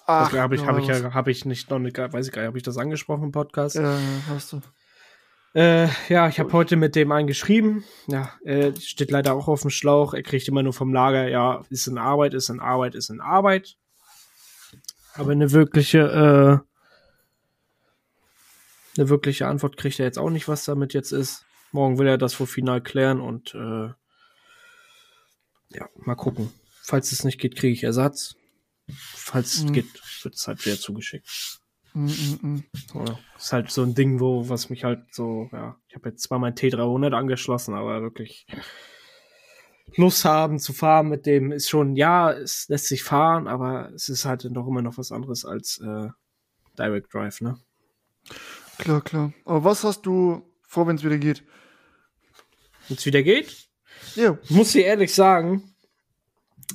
Ach, 0.07 0.32
habe 0.32 0.55
ich, 0.55 0.66
habe 0.66 0.80
ich, 0.80 0.86
ja, 0.86 1.14
habe 1.14 1.30
ich 1.30 1.44
nicht 1.44 1.70
noch 1.70 1.78
nicht, 1.78 1.96
weiß 1.96 2.26
ich 2.26 2.32
gar 2.32 2.42
nicht, 2.42 2.48
habe 2.48 2.59
ich 2.59 2.64
das 2.64 2.78
angesprochen 2.78 3.24
im 3.24 3.32
Podcast? 3.32 3.76
Ja, 3.76 3.96
hast 4.28 4.53
du. 4.53 4.61
Äh, 5.53 5.88
ja, 6.09 6.28
ich 6.28 6.38
habe 6.38 6.53
heute 6.53 6.76
mit 6.76 6.94
dem 6.94 7.11
einen 7.11 7.26
geschrieben. 7.26 7.84
Ja, 8.07 8.32
er 8.44 8.74
steht 8.76 9.11
leider 9.11 9.34
auch 9.34 9.48
auf 9.48 9.62
dem 9.62 9.70
Schlauch. 9.70 10.14
Er 10.14 10.22
kriegt 10.22 10.46
immer 10.46 10.62
nur 10.62 10.72
vom 10.72 10.92
Lager, 10.92 11.28
ja, 11.28 11.64
ist 11.70 11.88
in 11.88 11.98
Arbeit, 11.98 12.34
ist 12.34 12.51
in 12.51 12.61
Arbeit, 12.61 12.94
ist 12.94 13.11
in 13.11 13.20
Arbeit. 13.20 13.76
Aber 15.14 15.32
eine 15.32 15.51
wirkliche, 15.51 15.98
äh, 15.98 16.59
eine 18.96 19.09
wirkliche 19.09 19.48
Antwort 19.48 19.76
kriegt 19.76 19.98
er 19.98 20.07
jetzt 20.07 20.18
auch 20.18 20.30
nicht, 20.30 20.46
was 20.46 20.64
damit 20.64 20.94
jetzt 20.94 21.11
ist. 21.11 21.44
Morgen 21.72 21.98
will 21.98 22.07
er 22.07 22.18
das 22.18 22.38
wohl 22.38 22.46
final 22.46 22.80
klären 22.80 23.20
und 23.20 23.55
äh, 23.55 23.88
ja, 25.70 25.88
mal 25.96 26.14
gucken. 26.14 26.53
Falls 26.82 27.11
es 27.12 27.24
nicht 27.24 27.40
geht, 27.40 27.57
kriege 27.57 27.72
ich 27.72 27.84
Ersatz. 27.84 28.36
Falls 28.88 29.55
es 29.55 29.64
mhm. 29.64 29.72
geht, 29.72 30.24
wird 30.24 30.34
es 30.34 30.46
halt 30.46 30.64
wieder 30.64 30.78
zugeschickt. 30.78 31.61
Mhm, 31.93 32.05
mhm, 32.07 32.38
mhm. 32.43 32.64
ja, 32.95 33.18
ist 33.36 33.53
halt 33.53 33.70
so 33.70 33.82
ein 33.82 33.95
Ding, 33.95 34.20
wo, 34.20 34.49
was 34.49 34.70
mich 34.70 34.84
halt 34.84 35.12
so, 35.12 35.49
ja, 35.53 35.76
ich 35.88 35.97
habe 35.97 36.11
jetzt 36.11 36.22
zwar 36.22 36.38
mein 36.38 36.55
T300 36.55 37.12
angeschlossen, 37.14 37.74
aber 37.74 38.03
wirklich 38.03 38.47
Lust 39.97 40.24
haben 40.24 40.59
zu 40.59 40.72
fahren 40.72 41.09
mit 41.09 41.26
dem 41.26 41.53
ist 41.53 41.68
schon, 41.68 41.97
ja, 41.97 42.32
es 42.32 42.68
lässt 42.68 42.86
sich 42.86 43.03
fahren, 43.03 43.49
aber 43.49 43.91
es 43.93 44.09
ist 44.09 44.24
halt 44.24 44.47
doch 44.51 44.68
immer 44.68 44.82
noch 44.82 44.99
was 44.99 45.11
anderes 45.11 45.45
als 45.45 45.78
äh, 45.78 46.09
Direct 46.78 47.12
Drive, 47.12 47.41
ne? 47.41 47.59
Klar, 48.78 49.03
klar. 49.03 49.32
Aber 49.45 49.64
was 49.64 49.84
hast 49.84 50.03
du 50.03 50.43
vor, 50.62 50.86
wenn 50.86 50.97
es 50.97 51.05
wieder 51.05 51.18
geht? 51.18 51.43
Wenn 52.88 52.97
es 52.97 53.07
wieder 53.07 53.22
geht? 53.22 53.68
Ja. 54.14 54.38
Muss 54.49 54.74
ich 54.74 54.84
ehrlich 54.84 55.14
sagen, 55.14 55.74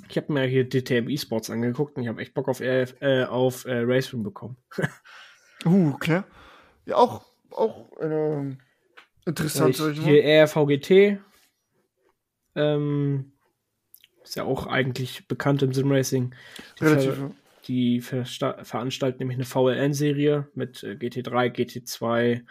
ich 0.09 0.17
habe 0.17 0.33
mir 0.33 0.45
hier 0.45 0.67
DTM 0.67 1.09
Esports 1.09 1.49
angeguckt 1.49 1.97
und 1.97 2.03
ich 2.03 2.09
habe 2.09 2.21
echt 2.21 2.33
Bock 2.33 2.47
auf, 2.47 2.61
äh, 2.61 2.85
auf 3.27 3.65
äh, 3.65 3.79
Racing 3.79 4.23
bekommen. 4.23 4.57
uh, 5.65 5.91
okay. 5.93 6.23
Ja, 6.85 6.95
auch, 6.95 7.25
auch 7.51 7.91
äh, 7.99 8.55
interessant. 9.25 9.79
Ich, 9.79 10.01
hier 10.01 10.43
RVGT. 10.43 11.19
Ähm, 12.55 13.31
ist 14.23 14.35
ja 14.35 14.43
auch 14.43 14.67
eigentlich 14.67 15.27
bekannt 15.27 15.61
im 15.61 15.73
Simracing. 15.73 16.33
Die, 16.79 16.83
Relativ, 16.83 17.15
ver 17.15 17.31
die 17.67 18.01
ver 18.01 18.25
veranstalten 18.25 19.19
nämlich 19.19 19.37
eine 19.37 19.45
VLN-Serie 19.45 20.49
mit 20.53 20.83
äh, 20.83 20.93
GT3, 20.93 21.53
GT2, 21.53 22.45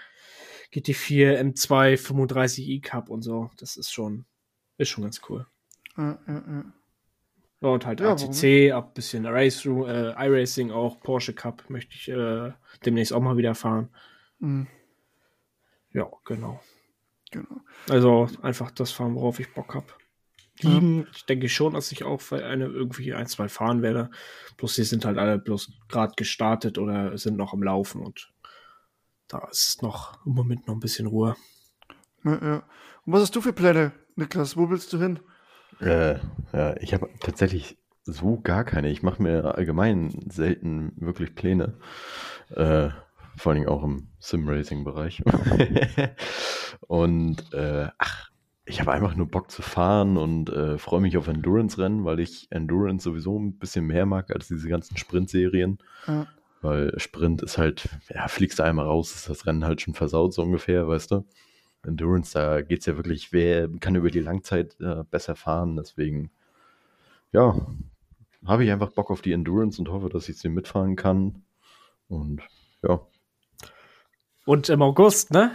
GT4, 0.72 1.38
M2, 1.40 1.96
35i 1.96 2.82
Cup 2.82 3.10
und 3.10 3.22
so. 3.22 3.50
Das 3.58 3.76
ist 3.76 3.92
schon, 3.92 4.24
ist 4.78 4.88
schon 4.88 5.04
ganz 5.04 5.20
cool. 5.28 5.46
Ja, 5.96 6.18
ja, 6.26 6.34
ja. 6.34 6.64
Ja, 7.64 7.70
und 7.70 7.86
halt 7.86 8.00
ja, 8.00 8.12
ACC, 8.12 8.72
ab 8.72 8.94
bisschen 8.94 9.24
Race, 9.24 9.64
äh, 9.64 10.12
iRacing 10.12 10.70
auch, 10.70 11.00
Porsche 11.00 11.32
Cup 11.32 11.64
möchte 11.70 11.94
ich 11.94 12.10
äh, 12.10 12.52
demnächst 12.84 13.14
auch 13.14 13.22
mal 13.22 13.38
wieder 13.38 13.54
fahren. 13.54 13.88
Mhm. 14.38 14.66
Ja, 15.90 16.10
genau. 16.26 16.60
genau. 17.30 17.62
Also 17.88 18.28
einfach 18.42 18.70
das 18.70 18.90
fahren, 18.90 19.14
worauf 19.14 19.40
ich 19.40 19.54
Bock 19.54 19.74
habe. 19.74 19.86
Liegen, 20.60 21.00
ja. 21.00 21.06
ich 21.14 21.24
denke 21.24 21.48
schon, 21.48 21.72
dass 21.72 21.90
ich 21.90 22.04
auch 22.04 22.20
für 22.20 22.44
eine 22.44 22.66
irgendwie 22.66 23.14
ein, 23.14 23.26
zwei 23.28 23.48
fahren 23.48 23.80
werde. 23.80 24.10
Bloß 24.58 24.74
die 24.74 24.84
sind 24.84 25.06
halt 25.06 25.16
alle 25.16 25.38
bloß 25.38 25.72
gerade 25.88 26.12
gestartet 26.16 26.76
oder 26.76 27.16
sind 27.16 27.38
noch 27.38 27.54
am 27.54 27.62
Laufen 27.62 28.02
und 28.02 28.30
da 29.26 29.48
ist 29.50 29.82
noch 29.82 30.24
im 30.26 30.34
Moment 30.34 30.66
noch 30.66 30.74
ein 30.74 30.80
bisschen 30.80 31.06
Ruhe. 31.06 31.34
Ja, 32.24 32.44
ja. 32.44 32.56
Und 33.06 33.12
was 33.14 33.22
hast 33.22 33.34
du 33.34 33.40
für 33.40 33.54
Pläne, 33.54 33.92
Niklas? 34.16 34.54
Wo 34.54 34.68
willst 34.68 34.92
du 34.92 34.98
hin? 34.98 35.18
Äh, 35.80 36.18
ja, 36.52 36.76
ich 36.80 36.94
habe 36.94 37.08
tatsächlich 37.20 37.78
so 38.04 38.40
gar 38.40 38.64
keine. 38.64 38.90
Ich 38.90 39.02
mache 39.02 39.22
mir 39.22 39.54
allgemein 39.56 40.10
selten 40.30 40.92
wirklich 40.96 41.34
Pläne. 41.34 41.74
Äh, 42.50 42.90
vor 43.36 43.52
allem 43.52 43.66
auch 43.66 43.82
im 43.82 44.08
Sim-Racing-Bereich. 44.20 45.22
und 46.80 47.52
äh, 47.52 47.88
ach, 47.98 48.30
ich 48.66 48.80
habe 48.80 48.92
einfach 48.92 49.14
nur 49.14 49.26
Bock 49.26 49.50
zu 49.50 49.62
fahren 49.62 50.16
und 50.16 50.50
äh, 50.50 50.78
freue 50.78 51.00
mich 51.00 51.16
auf 51.16 51.28
Endurance-Rennen, 51.28 52.04
weil 52.04 52.20
ich 52.20 52.46
Endurance 52.50 53.04
sowieso 53.04 53.38
ein 53.38 53.58
bisschen 53.58 53.86
mehr 53.86 54.06
mag 54.06 54.30
als 54.30 54.48
diese 54.48 54.68
ganzen 54.68 54.96
Sprint-Serien. 54.96 55.78
Ja. 56.06 56.26
Weil 56.62 56.98
Sprint 56.98 57.42
ist 57.42 57.58
halt, 57.58 57.88
ja, 58.08 58.26
fliegst 58.28 58.58
du 58.58 58.62
einmal 58.62 58.86
raus, 58.86 59.14
ist 59.14 59.28
das 59.28 59.46
Rennen 59.46 59.64
halt 59.64 59.82
schon 59.82 59.94
versaut, 59.94 60.32
so 60.32 60.42
ungefähr, 60.42 60.88
weißt 60.88 61.10
du. 61.10 61.24
Endurance, 61.86 62.32
da 62.34 62.62
geht 62.62 62.80
es 62.80 62.86
ja 62.86 62.96
wirklich, 62.96 63.32
wer 63.32 63.68
kann 63.80 63.94
über 63.94 64.10
die 64.10 64.20
Langzeit 64.20 64.76
äh, 64.80 65.04
besser 65.10 65.36
fahren. 65.36 65.76
Deswegen, 65.76 66.30
ja, 67.32 67.54
habe 68.46 68.64
ich 68.64 68.70
einfach 68.70 68.90
Bock 68.92 69.10
auf 69.10 69.22
die 69.22 69.32
Endurance 69.32 69.80
und 69.80 69.88
hoffe, 69.88 70.08
dass 70.08 70.28
ich 70.28 70.38
sie 70.38 70.48
mitfahren 70.48 70.96
kann. 70.96 71.42
Und 72.08 72.42
ja. 72.82 73.00
Und 74.44 74.68
im 74.68 74.82
August, 74.82 75.30
ne? 75.32 75.52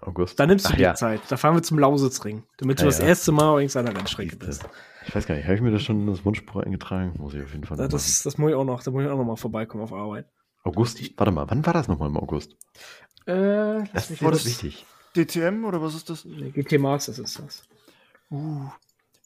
August. 0.00 0.38
Da 0.38 0.46
nimmst 0.46 0.66
du 0.66 0.70
Ach 0.72 0.76
die 0.76 0.82
ja. 0.82 0.94
Zeit. 0.94 1.20
Da 1.28 1.36
fahren 1.36 1.56
wir 1.56 1.62
zum 1.62 1.78
Lausitzring, 1.80 2.44
damit 2.58 2.78
du 2.78 2.82
Ja, 2.84 2.88
das 2.90 2.98
ja. 3.00 3.06
erste 3.06 3.32
Mal 3.32 3.50
übrigens 3.52 3.74
an 3.76 3.86
der 3.86 3.96
Rennstrecke 3.96 4.36
bist. 4.36 4.64
Ich 5.06 5.14
weiß 5.14 5.26
gar 5.26 5.34
nicht, 5.34 5.44
habe 5.44 5.54
ich 5.56 5.60
mir 5.60 5.72
das 5.72 5.82
schon 5.82 6.00
in 6.00 6.06
das 6.06 6.24
Wunschbuch 6.24 6.60
eingetragen? 6.62 7.14
Muss 7.18 7.34
ich 7.34 7.42
auf 7.42 7.52
jeden 7.52 7.64
Fall 7.64 7.78
Ja, 7.78 7.88
das, 7.88 8.22
das 8.22 8.38
muss 8.38 8.50
ich 8.50 8.54
auch 8.56 8.64
noch, 8.64 8.82
da 8.84 8.90
muss 8.92 9.02
ich 9.02 9.08
auch 9.08 9.16
noch 9.16 9.24
mal 9.24 9.36
vorbeikommen 9.36 9.82
auf 9.82 9.92
Arbeit. 9.92 10.26
August, 10.62 11.00
warte 11.18 11.32
mal, 11.32 11.48
wann 11.50 11.64
war 11.66 11.72
das 11.72 11.88
nochmal 11.88 12.08
im 12.08 12.16
August? 12.16 12.56
Äh, 13.26 13.84
Das 13.92 14.22
war 14.22 14.30
das- 14.30 14.44
wichtig. 14.46 14.84
DTM 15.16 15.64
oder 15.64 15.80
was 15.82 15.94
ist 15.94 16.08
das? 16.10 16.24
Nee, 16.24 16.50
GT 16.50 16.78
Masters 16.78 17.18
ist 17.18 17.38
das. 17.38 17.62
Uh. 18.30 18.68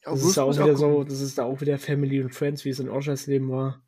Das 0.02 0.22
ist 0.22 0.36
da 0.38 0.44
auch 0.44 0.52
wieder 0.54 0.76
so, 0.76 1.04
das 1.04 1.20
ist 1.20 1.36
da 1.36 1.44
auch 1.44 1.60
wieder 1.60 1.78
Family 1.78 2.22
and 2.22 2.34
Friends, 2.34 2.64
wie 2.64 2.70
es 2.70 2.80
in 2.80 2.88
Oschersleben 2.88 3.50
war. 3.50 3.82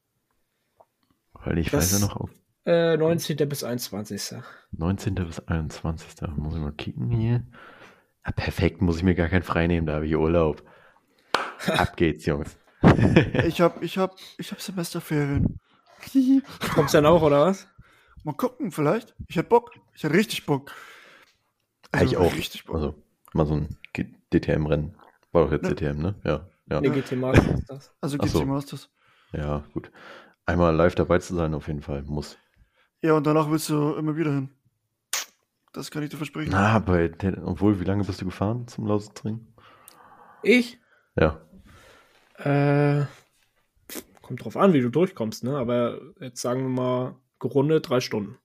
Weil 1.45 1.59
ich 1.59 1.71
Das- 1.71 1.93
weiß 1.93 2.01
ja 2.01 2.07
noch, 2.07 2.17
auf 2.17 2.31
Äh, 2.65 2.97
19. 2.97 3.37
bis 3.49 3.65
21. 3.65 4.35
19. 4.73 5.15
bis 5.15 5.41
21. 5.49 6.09
Muss 6.37 6.55
ich 6.55 6.61
mal 6.61 6.73
kicken 6.73 7.11
hier. 7.11 7.45
Ah, 8.23 8.31
perfekt, 8.33 8.83
muss 8.83 8.99
ich 8.99 9.03
mir 9.03 9.15
gar 9.17 9.29
keinen 9.29 9.43
frei 9.43 9.67
nehmen, 9.67 9.87
da 9.87 9.95
habe 9.95 10.07
ich 10.07 10.15
Urlaub. 10.15 10.63
Ab 11.67 11.97
geht's, 11.97 12.27
Jungs. 12.27 12.57
Ich 13.47 13.61
hab, 13.61 13.83
ich 13.83 13.97
hab, 13.99 14.17
ich 14.39 14.51
hab 14.53 14.61
Semesterferien. 14.61 15.59
Kommst 16.75 16.95
du 16.95 16.99
dann 16.99 17.07
auch, 17.07 17.23
oder 17.23 17.47
was? 17.47 17.67
Mal 18.25 18.35
gucken, 18.35 18.71
vielleicht. 18.71 19.15
Ich 19.29 19.37
hätte 19.37 19.49
Bock. 19.49 19.73
Ich 19.95 20.03
hätte 20.05 20.15
richtig 20.15 20.47
Bock. 20.47 20.73
Ja, 21.95 22.03
ich 22.03 22.17
auch. 22.17 22.33
Richtig 22.35 22.65
Bock. 22.65 22.77
Also, 22.77 22.95
mal 23.33 23.47
so 23.47 23.55
ein 23.55 23.77
DTM-Rennen. 24.33 24.97
War 25.33 25.45
doch 25.45 25.53
jetzt 25.53 25.63
Ne. 25.63 25.75
DTM, 25.75 25.99
ne? 26.01 26.15
Ja. 26.25 26.49
Ja, 26.71 26.81
Nee, 26.81 26.91
GT 26.91 27.17
Masters 27.17 27.47
ist 27.61 27.71
das. 27.71 27.95
Also 28.01 28.19
GT 28.19 28.29
so. 28.31 28.47
Masters. 28.47 28.91
ja, 29.33 29.65
gut. 29.75 29.91
Einmal 30.47 30.75
live 30.75 30.95
dabei 30.95 31.19
zu 31.19 31.35
sein, 31.35 31.55
auf 31.55 31.67
jeden 31.69 31.83
Fall. 31.83 32.03
Muss. 32.03 32.39
Ja, 33.03 33.15
und 33.15 33.27
danach 33.27 33.51
willst 33.51 33.69
du 33.69 33.95
immer 33.95 34.17
wieder 34.17 34.33
hin. 34.33 34.51
Das 35.73 35.91
kann 35.91 36.03
ich 36.03 36.11
dir 36.11 36.17
versprechen. 36.19 36.51
Na, 36.53 36.79
bei 36.79 37.09
der, 37.09 37.47
obwohl, 37.47 37.81
wie 37.81 37.85
lange 37.85 38.05
bist 38.05 38.21
du 38.21 38.27
gefahren 38.27 38.69
zum 38.69 38.87
Lausitzring? 38.87 39.47
Ich? 40.43 40.79
Ja. 41.17 41.41
Äh, 42.37 43.07
kommt 44.21 44.45
drauf 44.45 44.57
an, 44.57 44.73
wie 44.73 44.81
du 44.81 44.91
durchkommst, 44.91 45.45
ne? 45.45 45.57
Aber 45.57 45.99
jetzt 46.21 46.41
sagen 46.41 46.63
wir 46.63 46.69
mal, 46.69 47.17
gerundet 47.39 47.89
drei 47.89 48.01
Stunden. 48.01 48.39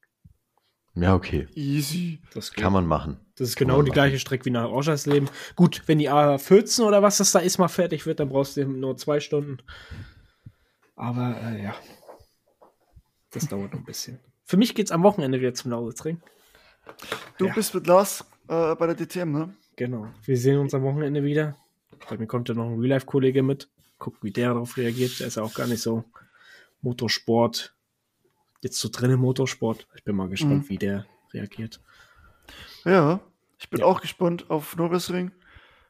Ja, 0.99 1.13
okay. 1.13 1.47
Easy. 1.53 2.19
Das 2.33 2.51
geht. 2.51 2.63
Kann 2.63 2.73
man 2.73 2.85
machen. 2.87 3.19
Das 3.35 3.49
ist 3.49 3.55
genau 3.55 3.81
die 3.83 3.89
machen. 3.89 3.93
gleiche 3.93 4.19
Strecke 4.19 4.45
wie 4.45 4.49
nach 4.51 4.69
Oschersleben. 4.69 5.29
Gut, 5.55 5.83
wenn 5.85 5.99
die 5.99 6.09
A14 6.09 6.81
oder 6.83 7.03
was 7.03 7.17
das 7.17 7.31
da 7.31 7.39
ist, 7.39 7.59
mal 7.59 7.67
fertig 7.67 8.05
wird, 8.05 8.19
dann 8.19 8.29
brauchst 8.29 8.57
du 8.57 8.65
nur 8.65 8.97
zwei 8.97 9.19
Stunden. 9.19 9.57
Aber 10.95 11.39
äh, 11.43 11.61
ja, 11.63 11.75
das 13.31 13.47
dauert 13.47 13.73
noch 13.73 13.79
ein 13.79 13.85
bisschen. 13.85 14.19
Für 14.45 14.57
mich 14.57 14.73
geht's 14.73 14.91
am 14.91 15.03
Wochenende 15.03 15.39
wieder 15.39 15.53
zum 15.53 15.71
Lausitzring. 15.71 16.19
Du 17.37 17.47
Ja. 17.47 17.53
bist 17.53 17.75
mit 17.75 17.85
Lars 17.85 18.25
äh, 18.47 18.73
bei 18.75 18.87
der 18.87 18.95
DTM, 18.95 19.31
ne? 19.31 19.53
Genau. 19.75 20.07
Wir 20.23 20.37
sehen 20.37 20.57
uns 20.57 20.73
am 20.73 20.83
Wochenende 20.83 21.23
wieder. 21.23 21.55
Bei 22.09 22.17
mir 22.17 22.25
kommt 22.27 22.49
ja 22.49 22.55
noch 22.55 22.65
ein 22.65 22.79
Real-Life-Kollege 22.79 23.43
mit. 23.43 23.69
Guck, 23.99 24.23
wie 24.23 24.31
der 24.31 24.53
darauf 24.53 24.77
reagiert. 24.77 25.19
Der 25.19 25.27
ist 25.27 25.35
ja 25.35 25.43
auch 25.43 25.53
gar 25.53 25.67
nicht 25.67 25.81
so 25.81 26.03
Motorsport. 26.81 27.75
Jetzt 28.61 28.79
so 28.79 28.89
drin 28.91 29.11
im 29.11 29.19
Motorsport. 29.19 29.87
Ich 29.95 30.03
bin 30.03 30.15
mal 30.15 30.29
gespannt, 30.29 30.63
Mhm. 30.65 30.69
wie 30.69 30.77
der 30.77 31.05
reagiert. 31.33 31.79
Ja. 32.85 33.19
Ich 33.59 33.69
bin 33.69 33.79
Ja. 33.81 33.85
auch 33.85 34.01
gespannt 34.01 34.49
auf 34.49 34.75
Nürburgring. 34.75 35.31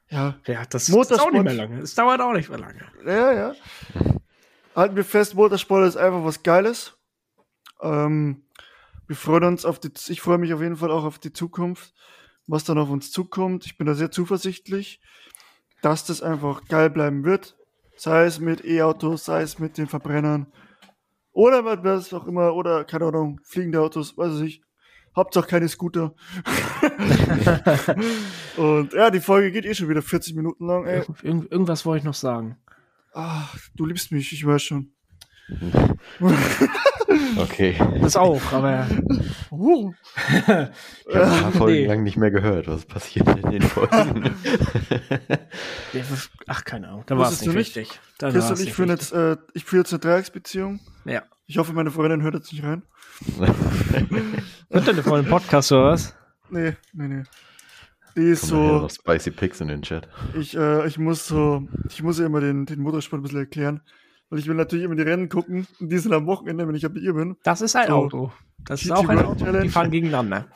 Ja, 0.09 0.36
Ja, 0.45 0.63
das 0.65 0.89
Motorsport. 0.89 1.20
ist 1.20 1.26
auch 1.28 1.32
nicht 1.32 1.43
mehr 1.43 1.53
lange. 1.53 1.80
Es 1.82 1.95
dauert 1.95 2.22
auch 2.22 2.34
nicht 2.34 2.49
mehr 2.49 2.59
lange. 2.59 2.82
ja, 3.05 3.34
ja. 3.34 3.55
Halten 4.76 4.95
wir 4.95 5.03
fest, 5.03 5.36
Motorsport 5.36 5.88
ist 5.88 5.97
einfach 5.97 6.24
was 6.24 6.43
Geiles. 6.43 6.97
Ähm, 7.82 8.43
wir 9.07 9.15
freuen 9.15 9.43
uns 9.45 9.65
auf 9.65 9.80
die, 9.80 9.91
ich 10.09 10.22
freue 10.22 10.38
mich 10.38 10.53
auf 10.53 10.61
jeden 10.61 10.78
Fall 10.78 10.91
auch 10.91 11.03
auf 11.03 11.20
die 11.20 11.34
Zukunft, 11.34 11.93
was 12.47 12.63
dann 12.63 12.78
auf 12.78 12.89
uns 12.89 13.11
zukommt. 13.11 13.65
Ich 13.65 13.78
bin 13.78 13.88
da 13.88 13.93
sehr 13.95 14.11
zuversichtlich, 14.11 15.01
dass 15.82 16.05
das 16.05 16.22
einfach 16.22 16.65
geil 16.65 16.89
bleiben 16.89 17.24
wird. 17.24 17.55
Sei 17.95 18.26
es 18.26 18.39
mit 18.39 18.63
E-Autos, 18.63 19.26
sei 19.26 19.41
es 19.41 19.57
mit 19.59 19.78
den 19.78 19.88
Verbrennern. 19.88 20.45
Oder 21.38 21.64
was 21.84 22.12
auch 22.16 22.26
immer, 22.26 22.56
oder 22.56 22.84
keine 22.84 23.06
Ahnung, 23.06 23.40
fliegende 23.44 23.80
Autos, 23.80 24.18
weiß 24.18 24.42
ich. 24.42 24.64
Hauptsache 25.16 25.48
keine 25.48 25.68
Scooter. 25.68 26.16
Und 28.58 28.94
ja, 28.94 29.12
die 29.12 29.20
Folge 29.20 29.52
geht 29.52 29.66
eh 29.66 29.76
schon 29.76 29.88
wieder 29.88 30.02
40 30.02 30.36
Minuten 30.36 30.66
lang, 30.66 30.86
ey. 30.88 31.04
Irgend, 31.22 31.52
irgendwas 31.52 31.86
wollte 31.86 32.00
ich 32.00 32.04
noch 32.06 32.16
sagen. 32.16 32.58
Ah, 33.14 33.44
du 33.76 33.86
liebst 33.86 34.12
mich, 34.12 34.34
ich 34.34 34.46
weiß 34.46 34.64
schon. 34.64 34.92
Okay. 37.40 37.76
Das 38.02 38.18
auch, 38.18 38.42
aber 38.52 38.86
Uh. 39.50 39.94
Ich 40.28 40.48
habe 40.48 40.72
ein 41.08 41.42
paar 41.42 41.52
Folgen 41.54 41.74
Nee. 41.82 41.86
lang 41.88 42.04
nicht 42.04 42.18
mehr 42.18 42.32
gehört. 42.32 42.68
Was 42.68 42.86
passiert 42.86 43.28
in 43.44 43.52
den 43.52 43.62
Folgen? 43.62 44.36
Ach, 46.48 46.64
keine 46.64 46.88
Ahnung. 46.90 47.04
Da 47.06 47.18
war 47.18 47.30
es 47.32 47.42
nicht 47.42 47.54
wichtig. 47.56 48.00
Dann 48.18 48.34
Chris 48.34 48.50
und 48.50 48.60
ich 48.60 48.74
führen 48.74 48.90
jetzt, 48.90 49.14
äh, 49.14 49.38
ich 49.54 49.66
führe 49.66 49.82
jetzt 49.82 49.94
eine 49.94 50.00
Dreiecksbeziehung. 50.00 50.80
Ja. 51.06 51.24
Ich 51.46 51.58
hoffe, 51.58 51.74
meine 51.74 51.92
Freundin 51.92 52.22
hört 52.24 52.36
jetzt 52.36 52.52
nicht 52.52 52.64
rein. 52.64 52.84
Hört 54.70 54.88
denn 54.88 55.04
vor 55.04 55.18
dem 55.22 55.30
Podcast 55.30 55.72
oder 55.72 55.92
was? 55.92 56.16
Nee, 56.50 56.76
nee, 56.94 57.08
nee. 57.08 57.24
Die 58.16 58.24
ist 58.30 58.44
nachher 58.52 58.68
so, 58.68 58.80
noch 58.80 58.90
Spicy 58.90 59.32
Pics 59.32 59.62
in 59.62 59.68
den 59.68 59.82
Chat. 59.84 60.08
ich, 60.38 60.58
äh, 60.58 60.88
ich 60.88 60.98
muss 60.98 61.28
so, 61.28 61.68
ich 61.90 62.02
muss 62.02 62.20
ihr 62.20 62.26
immer 62.26 62.42
den, 62.42 62.66
den 62.66 62.80
Motorsport 62.80 63.20
ein 63.20 63.24
bisschen 63.24 63.40
erklären. 63.40 63.82
Weil 64.30 64.40
ich 64.40 64.48
will 64.48 64.56
natürlich 64.56 64.84
immer 64.86 64.96
die 64.96 65.04
Rennen 65.04 65.30
gucken. 65.30 65.68
Und 65.80 65.90
die 65.90 65.98
sind 66.00 66.12
am 66.14 66.26
Wochenende, 66.26 66.68
wenn 66.68 66.76
ich 66.76 66.82
bei 66.92 67.00
ihr 67.00 67.14
bin. 67.14 67.38
Das 67.44 67.62
ist 67.62 67.76
ein 67.76 67.88
So. 67.88 67.94
Auto. 67.94 68.32
Das 68.66 68.82
ist 68.82 68.92
auch 68.92 69.08
ein 69.08 69.20
Auto. 69.20 69.46
Challenge. 69.46 69.64
Die 69.64 69.70
fahren 69.70 69.92
gegeneinander. 69.92 70.48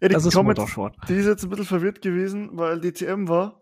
Ja, 0.00 0.08
die, 0.08 0.14
Das 0.14 0.24
ist 0.24 0.34
Motorsport. 0.34 0.96
die 1.08 1.14
ist 1.14 1.26
jetzt 1.26 1.44
ein 1.44 1.50
bisschen 1.50 1.66
verwirrt 1.66 2.02
gewesen, 2.02 2.50
weil 2.54 2.80
DTM 2.80 3.28
war. 3.28 3.60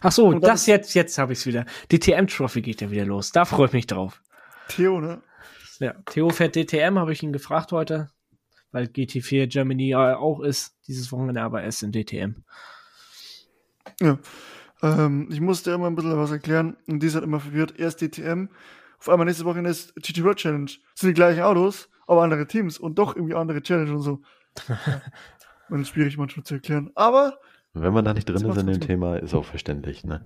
Ach 0.00 0.12
so, 0.12 0.26
Und 0.28 0.42
das 0.44 0.62
ist- 0.62 0.66
jetzt, 0.66 0.94
jetzt 0.94 1.18
habe 1.18 1.32
ich 1.32 1.38
es 1.40 1.46
wieder. 1.46 1.64
DTM 1.90 2.26
Trophy 2.26 2.62
geht 2.62 2.80
ja 2.80 2.90
wieder 2.90 3.04
los. 3.06 3.32
Da 3.32 3.44
freue 3.44 3.66
ich 3.66 3.72
mich 3.72 3.86
drauf. 3.86 4.22
Theo, 4.68 5.00
ne? 5.00 5.22
Ja, 5.78 5.94
Theo 6.06 6.28
fährt 6.30 6.54
DTM, 6.56 6.98
habe 6.98 7.12
ich 7.12 7.22
ihn 7.22 7.32
gefragt 7.32 7.72
heute, 7.72 8.08
weil 8.72 8.84
GT4 8.86 9.46
Germany 9.46 9.88
ja 9.88 10.16
auch 10.16 10.40
ist, 10.40 10.76
dieses 10.86 11.10
Wochenende 11.12 11.42
aber 11.42 11.62
erst 11.62 11.82
in 11.82 11.92
DTM. 11.92 12.44
Ja. 14.00 14.18
Ähm, 14.82 15.28
ich 15.30 15.40
musste 15.40 15.70
immer 15.72 15.86
ein 15.86 15.94
bisschen 15.94 16.16
was 16.16 16.30
erklären 16.30 16.76
und 16.86 17.00
die 17.02 17.06
ist 17.06 17.14
halt 17.14 17.24
immer 17.24 17.40
verwirrt. 17.40 17.78
Erst 17.78 18.00
DTM, 18.00 18.48
auf 18.98 19.08
einmal 19.08 19.26
nächste 19.26 19.44
Woche 19.44 19.60
ist 19.60 19.94
GT 19.96 20.22
World 20.24 20.38
Challenge. 20.38 20.66
Das 20.66 21.00
sind 21.00 21.08
die 21.10 21.14
gleichen 21.14 21.42
Autos, 21.42 21.88
aber 22.06 22.22
andere 22.22 22.46
Teams 22.46 22.78
und 22.78 22.98
doch 22.98 23.14
irgendwie 23.16 23.34
andere 23.34 23.62
Challenge 23.62 23.92
und 23.92 24.02
so. 24.02 24.22
Ja. 24.68 25.00
und 25.70 25.78
das 25.80 25.88
ist 25.88 25.94
schwierig 25.94 26.16
manchmal 26.18 26.44
zu 26.44 26.54
erklären. 26.54 26.90
Aber, 26.94 27.38
Wenn 27.74 27.92
man 27.92 28.04
da 28.04 28.14
nicht 28.14 28.28
drin 28.28 28.34
Das 28.42 28.56
ist 28.56 28.62
in 28.62 28.66
dem. 28.68 28.80
Thema, 28.80 29.16
ist 29.16 29.34
auch 29.34 29.44
verständlich. 29.44 30.04
Ne? 30.04 30.24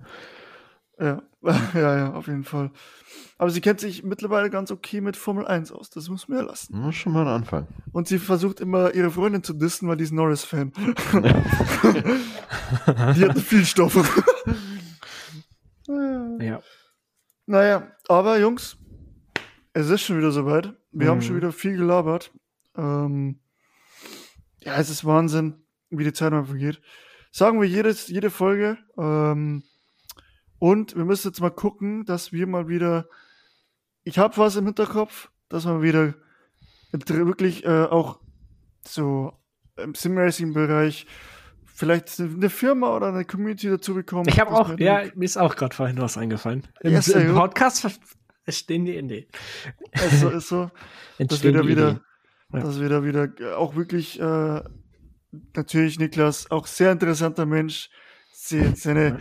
ja, 0.99 1.21
ja, 1.73 1.97
ja, 1.97 2.13
auf 2.13 2.27
jeden 2.27 2.43
Fall. 2.43 2.71
Aber 3.37 3.49
sie 3.49 3.61
kennt 3.61 3.79
sich 3.79 4.03
mittlerweile 4.03 4.49
ganz 4.49 4.69
okay 4.71 5.01
mit 5.01 5.15
Formel 5.17 5.47
1 5.47 5.71
aus. 5.71 5.89
Das 5.89 6.09
muss 6.09 6.27
man 6.27 6.39
ja 6.39 6.43
lassen. 6.45 6.73
Das 6.81 6.89
ist 6.89 6.95
schon 7.01 7.13
mal 7.13 7.21
ein 7.21 7.33
Anfang. 7.33 7.67
Und 7.91 8.07
sie 8.07 8.19
versucht 8.19 8.59
immer, 8.59 8.93
ihre 8.93 9.09
Freundin 9.09 9.41
zu 9.43 9.53
dissen, 9.53 9.87
weil 9.87 9.97
die 9.97 10.03
ist 10.03 10.11
Norris-Fan. 10.11 10.71
die 13.15 13.25
hat 13.25 13.39
viel 13.39 13.65
Stoff. 13.65 13.95
Ja. 16.39 16.61
Naja, 17.47 17.91
aber 18.07 18.39
Jungs, 18.39 18.77
es 19.73 19.89
ist 19.89 20.01
schon 20.01 20.19
wieder 20.19 20.31
soweit. 20.31 20.71
Wir 20.91 21.09
haben 21.09 21.17
Mhm. 21.17 21.21
schon 21.23 21.35
wieder 21.35 21.51
viel 21.51 21.75
gelabert. 21.77 22.31
Ähm, 22.77 23.39
ja, 24.61 24.75
es 24.75 24.91
ist 24.91 25.03
Wahnsinn, 25.03 25.55
wie 25.89 26.03
die 26.03 26.13
Zeit 26.13 26.31
mal 26.31 26.45
vergeht. 26.45 26.79
Sagen 27.39 27.61
wir 27.61 27.69
jedes, 27.69 28.09
jede 28.09 28.31
Folge. 28.31 28.77
Ähm, 28.97 29.63
und 30.57 30.97
wir 30.97 31.05
müssen 31.05 31.29
jetzt 31.29 31.39
mal 31.39 31.49
gucken, 31.49 32.03
dass 32.03 32.33
wir 32.33 32.45
mal 32.47 32.67
wieder. 32.67 33.07
Ich 34.03 34.19
habe 34.19 34.35
was 34.35 34.57
im 34.57 34.65
Hinterkopf, 34.65 35.31
dass 35.47 35.63
wir 35.63 35.81
wieder 35.81 36.15
wirklich 36.91 37.63
äh, 37.63 37.85
auch 37.85 38.19
so 38.85 39.31
im 39.77 39.95
Simracing-Bereich 39.95 41.07
vielleicht 41.63 42.19
eine 42.19 42.49
Firma 42.49 42.93
oder 42.93 43.07
eine 43.07 43.23
Community 43.23 43.69
dazu 43.69 43.93
bekommen. 43.93 44.27
Ich 44.27 44.37
habe 44.41 44.51
auch, 44.51 44.77
ja, 44.77 45.05
mir 45.15 45.23
ist 45.23 45.37
auch 45.37 45.55
gerade 45.55 45.73
vorhin 45.73 45.97
was 45.97 46.17
eingefallen. 46.17 46.67
Im, 46.81 46.99
sehr 46.99 47.21
im. 47.21 47.35
Podcast 47.35 48.01
entstehen 48.43 48.83
die 48.83 48.97
Ideen. 48.97 49.27
ist 49.93 50.19
so, 50.19 50.29
ist 50.31 50.49
so. 50.49 50.71
dass 51.17 51.41
wir 51.41 51.53
da 51.53 51.65
wieder, 51.65 51.91
Ideen. 51.91 52.01
Ja. 52.51 52.59
dass 52.59 52.81
wir 52.81 52.89
da 52.89 53.05
wieder 53.05 53.29
äh, 53.39 53.53
auch 53.53 53.77
wirklich, 53.77 54.19
äh, 54.19 54.61
natürlich 55.55 55.99
Niklas, 55.99 56.49
auch 56.51 56.67
sehr 56.67 56.91
interessanter 56.91 57.45
Mensch, 57.45 57.89
se- 58.33 58.73
seine, 58.75 59.19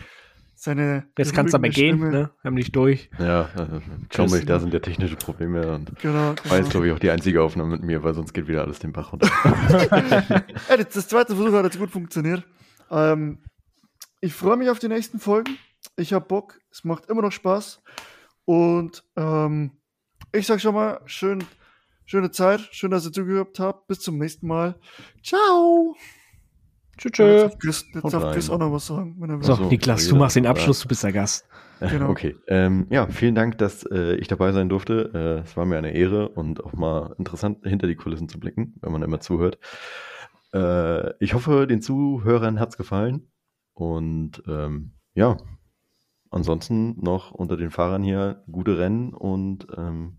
seine. 0.55 1.07
Jetzt 1.17 1.35
kannst 1.35 1.53
du 1.53 1.59
aber 1.59 1.69
gehen, 1.69 1.97
Stimme. 1.99 2.11
ne? 2.11 2.31
Wir 2.43 2.49
haben 2.49 2.57
dich 2.57 2.73
durch. 2.73 3.11
Ja, 3.19 3.43
äh, 3.57 3.81
schau 4.15 4.27
mal, 4.27 4.45
da 4.45 4.59
sind 4.61 4.73
ja 4.73 4.81
technische 4.81 5.17
Probleme 5.17 5.73
und 5.75 5.99
Genau. 6.01 6.15
war 6.15 6.31
jetzt, 6.31 6.49
genau. 6.51 6.69
glaube 6.71 6.87
ich, 6.89 6.93
auch 6.95 6.99
die 6.99 7.11
einzige 7.11 7.43
Aufnahme 7.43 7.71
mit 7.73 7.83
mir, 7.83 8.03
weil 8.03 8.15
sonst 8.15 8.33
geht 8.33 8.49
wieder 8.49 8.63
alles 8.63 8.79
den 8.79 8.93
Bach 8.93 9.13
runter. 9.13 9.29
Ja, 10.69 10.77
das, 10.77 10.89
das 10.95 11.09
zweite 11.09 11.35
Versuch 11.37 11.53
hat 11.55 11.65
jetzt 11.65 11.79
gut 11.79 11.91
funktioniert. 11.91 12.45
Ähm, 12.91 13.39
ich 14.21 14.35
freue 14.35 14.57
mich 14.57 14.69
auf 14.71 14.79
die 14.79 14.89
nächsten 14.89 15.21
Folgen. 15.21 15.57
Ich 15.97 16.13
habe 16.13 16.25
Bock. 16.27 16.59
Es 16.71 16.85
macht 16.85 17.07
immer 17.09 17.23
noch 17.23 17.33
Spaß. 17.33 17.83
Und 18.45 19.05
ähm, 19.17 19.73
ich 20.33 20.47
sag 20.47 20.61
schon 20.61 20.75
mal, 20.75 21.01
schön, 21.07 21.45
schöne 22.09 22.31
Zeit. 22.31 22.61
Schön, 22.73 22.91
dass 22.91 23.05
ihr 23.05 23.13
zugehört 23.13 23.61
habt. 23.61 23.87
Bis 23.87 24.01
zum 24.01 24.19
nächsten 24.19 24.47
Mal. 24.47 24.75
Ciao. 25.23 25.95
Tschüss. 26.97 27.05
Jetzt 27.05 27.15
tschö. 27.15 27.39
darf 27.39 27.59
Chris, 27.59 27.85
jetzt 27.95 28.13
darf. 28.13 28.33
Chris 28.33 28.51
auch 28.51 28.59
noch 28.59 28.73
was 28.73 28.87
sagen. 28.87 29.17
Wenn 29.19 29.31
er 29.31 29.37
will. 29.37 29.45
So, 29.45 29.55
so, 29.55 29.65
Niklas, 29.65 30.09
du 30.09 30.17
machst 30.17 30.35
den. 30.35 30.47
Abschluss, 30.47 30.81
du 30.81 30.89
bist 30.89 31.05
der 31.05 31.13
Gast. 31.13 31.47
Genau. 31.81 32.09
Okay, 32.11 32.35
ähm, 32.49 32.87
ja, 32.91 33.07
vielen 33.07 33.37
Dank, 33.37 33.59
dass 33.59 33.85
äh, 33.85 34.17
ich 34.17 34.27
dabei 34.27 34.51
sein 34.51 34.69
durfte. 34.69 35.13
Äh, 35.15 35.45
es 35.45 35.57
war 35.57 35.65
mir 35.65 35.79
eine 35.79 35.93
Ehre 35.93 36.31
und 36.31 36.65
auch 36.65 36.73
mal 36.73 37.15
interessant, 37.19 37.59
hinter 37.63 37.87
die 37.87 37.95
Kulissen 37.95 38.29
zu 38.29 38.41
blicken, 38.41 38.75
wenn 38.81 38.91
man 38.91 39.03
immer 39.03 39.21
zuhört. 39.21 39.59
Äh, 40.53 41.13
ich 41.23 41.35
hoffe, 41.35 41.69
den 41.69 41.83
Zuhörern 41.83 42.59
hat's 42.59 42.77
gefallen. 42.77 43.31
Und 43.75 44.43
ähm, 44.49 44.95
ja, 45.15 45.37
ansonsten 46.31 47.01
noch 47.01 47.31
unter 47.31 47.57
den 47.57 47.71
Fahrern 47.71 48.03
hier 48.03 48.43
gute 48.51 48.77
Rennen 48.79 49.15
und 49.15 49.69
ähm, 49.77 50.19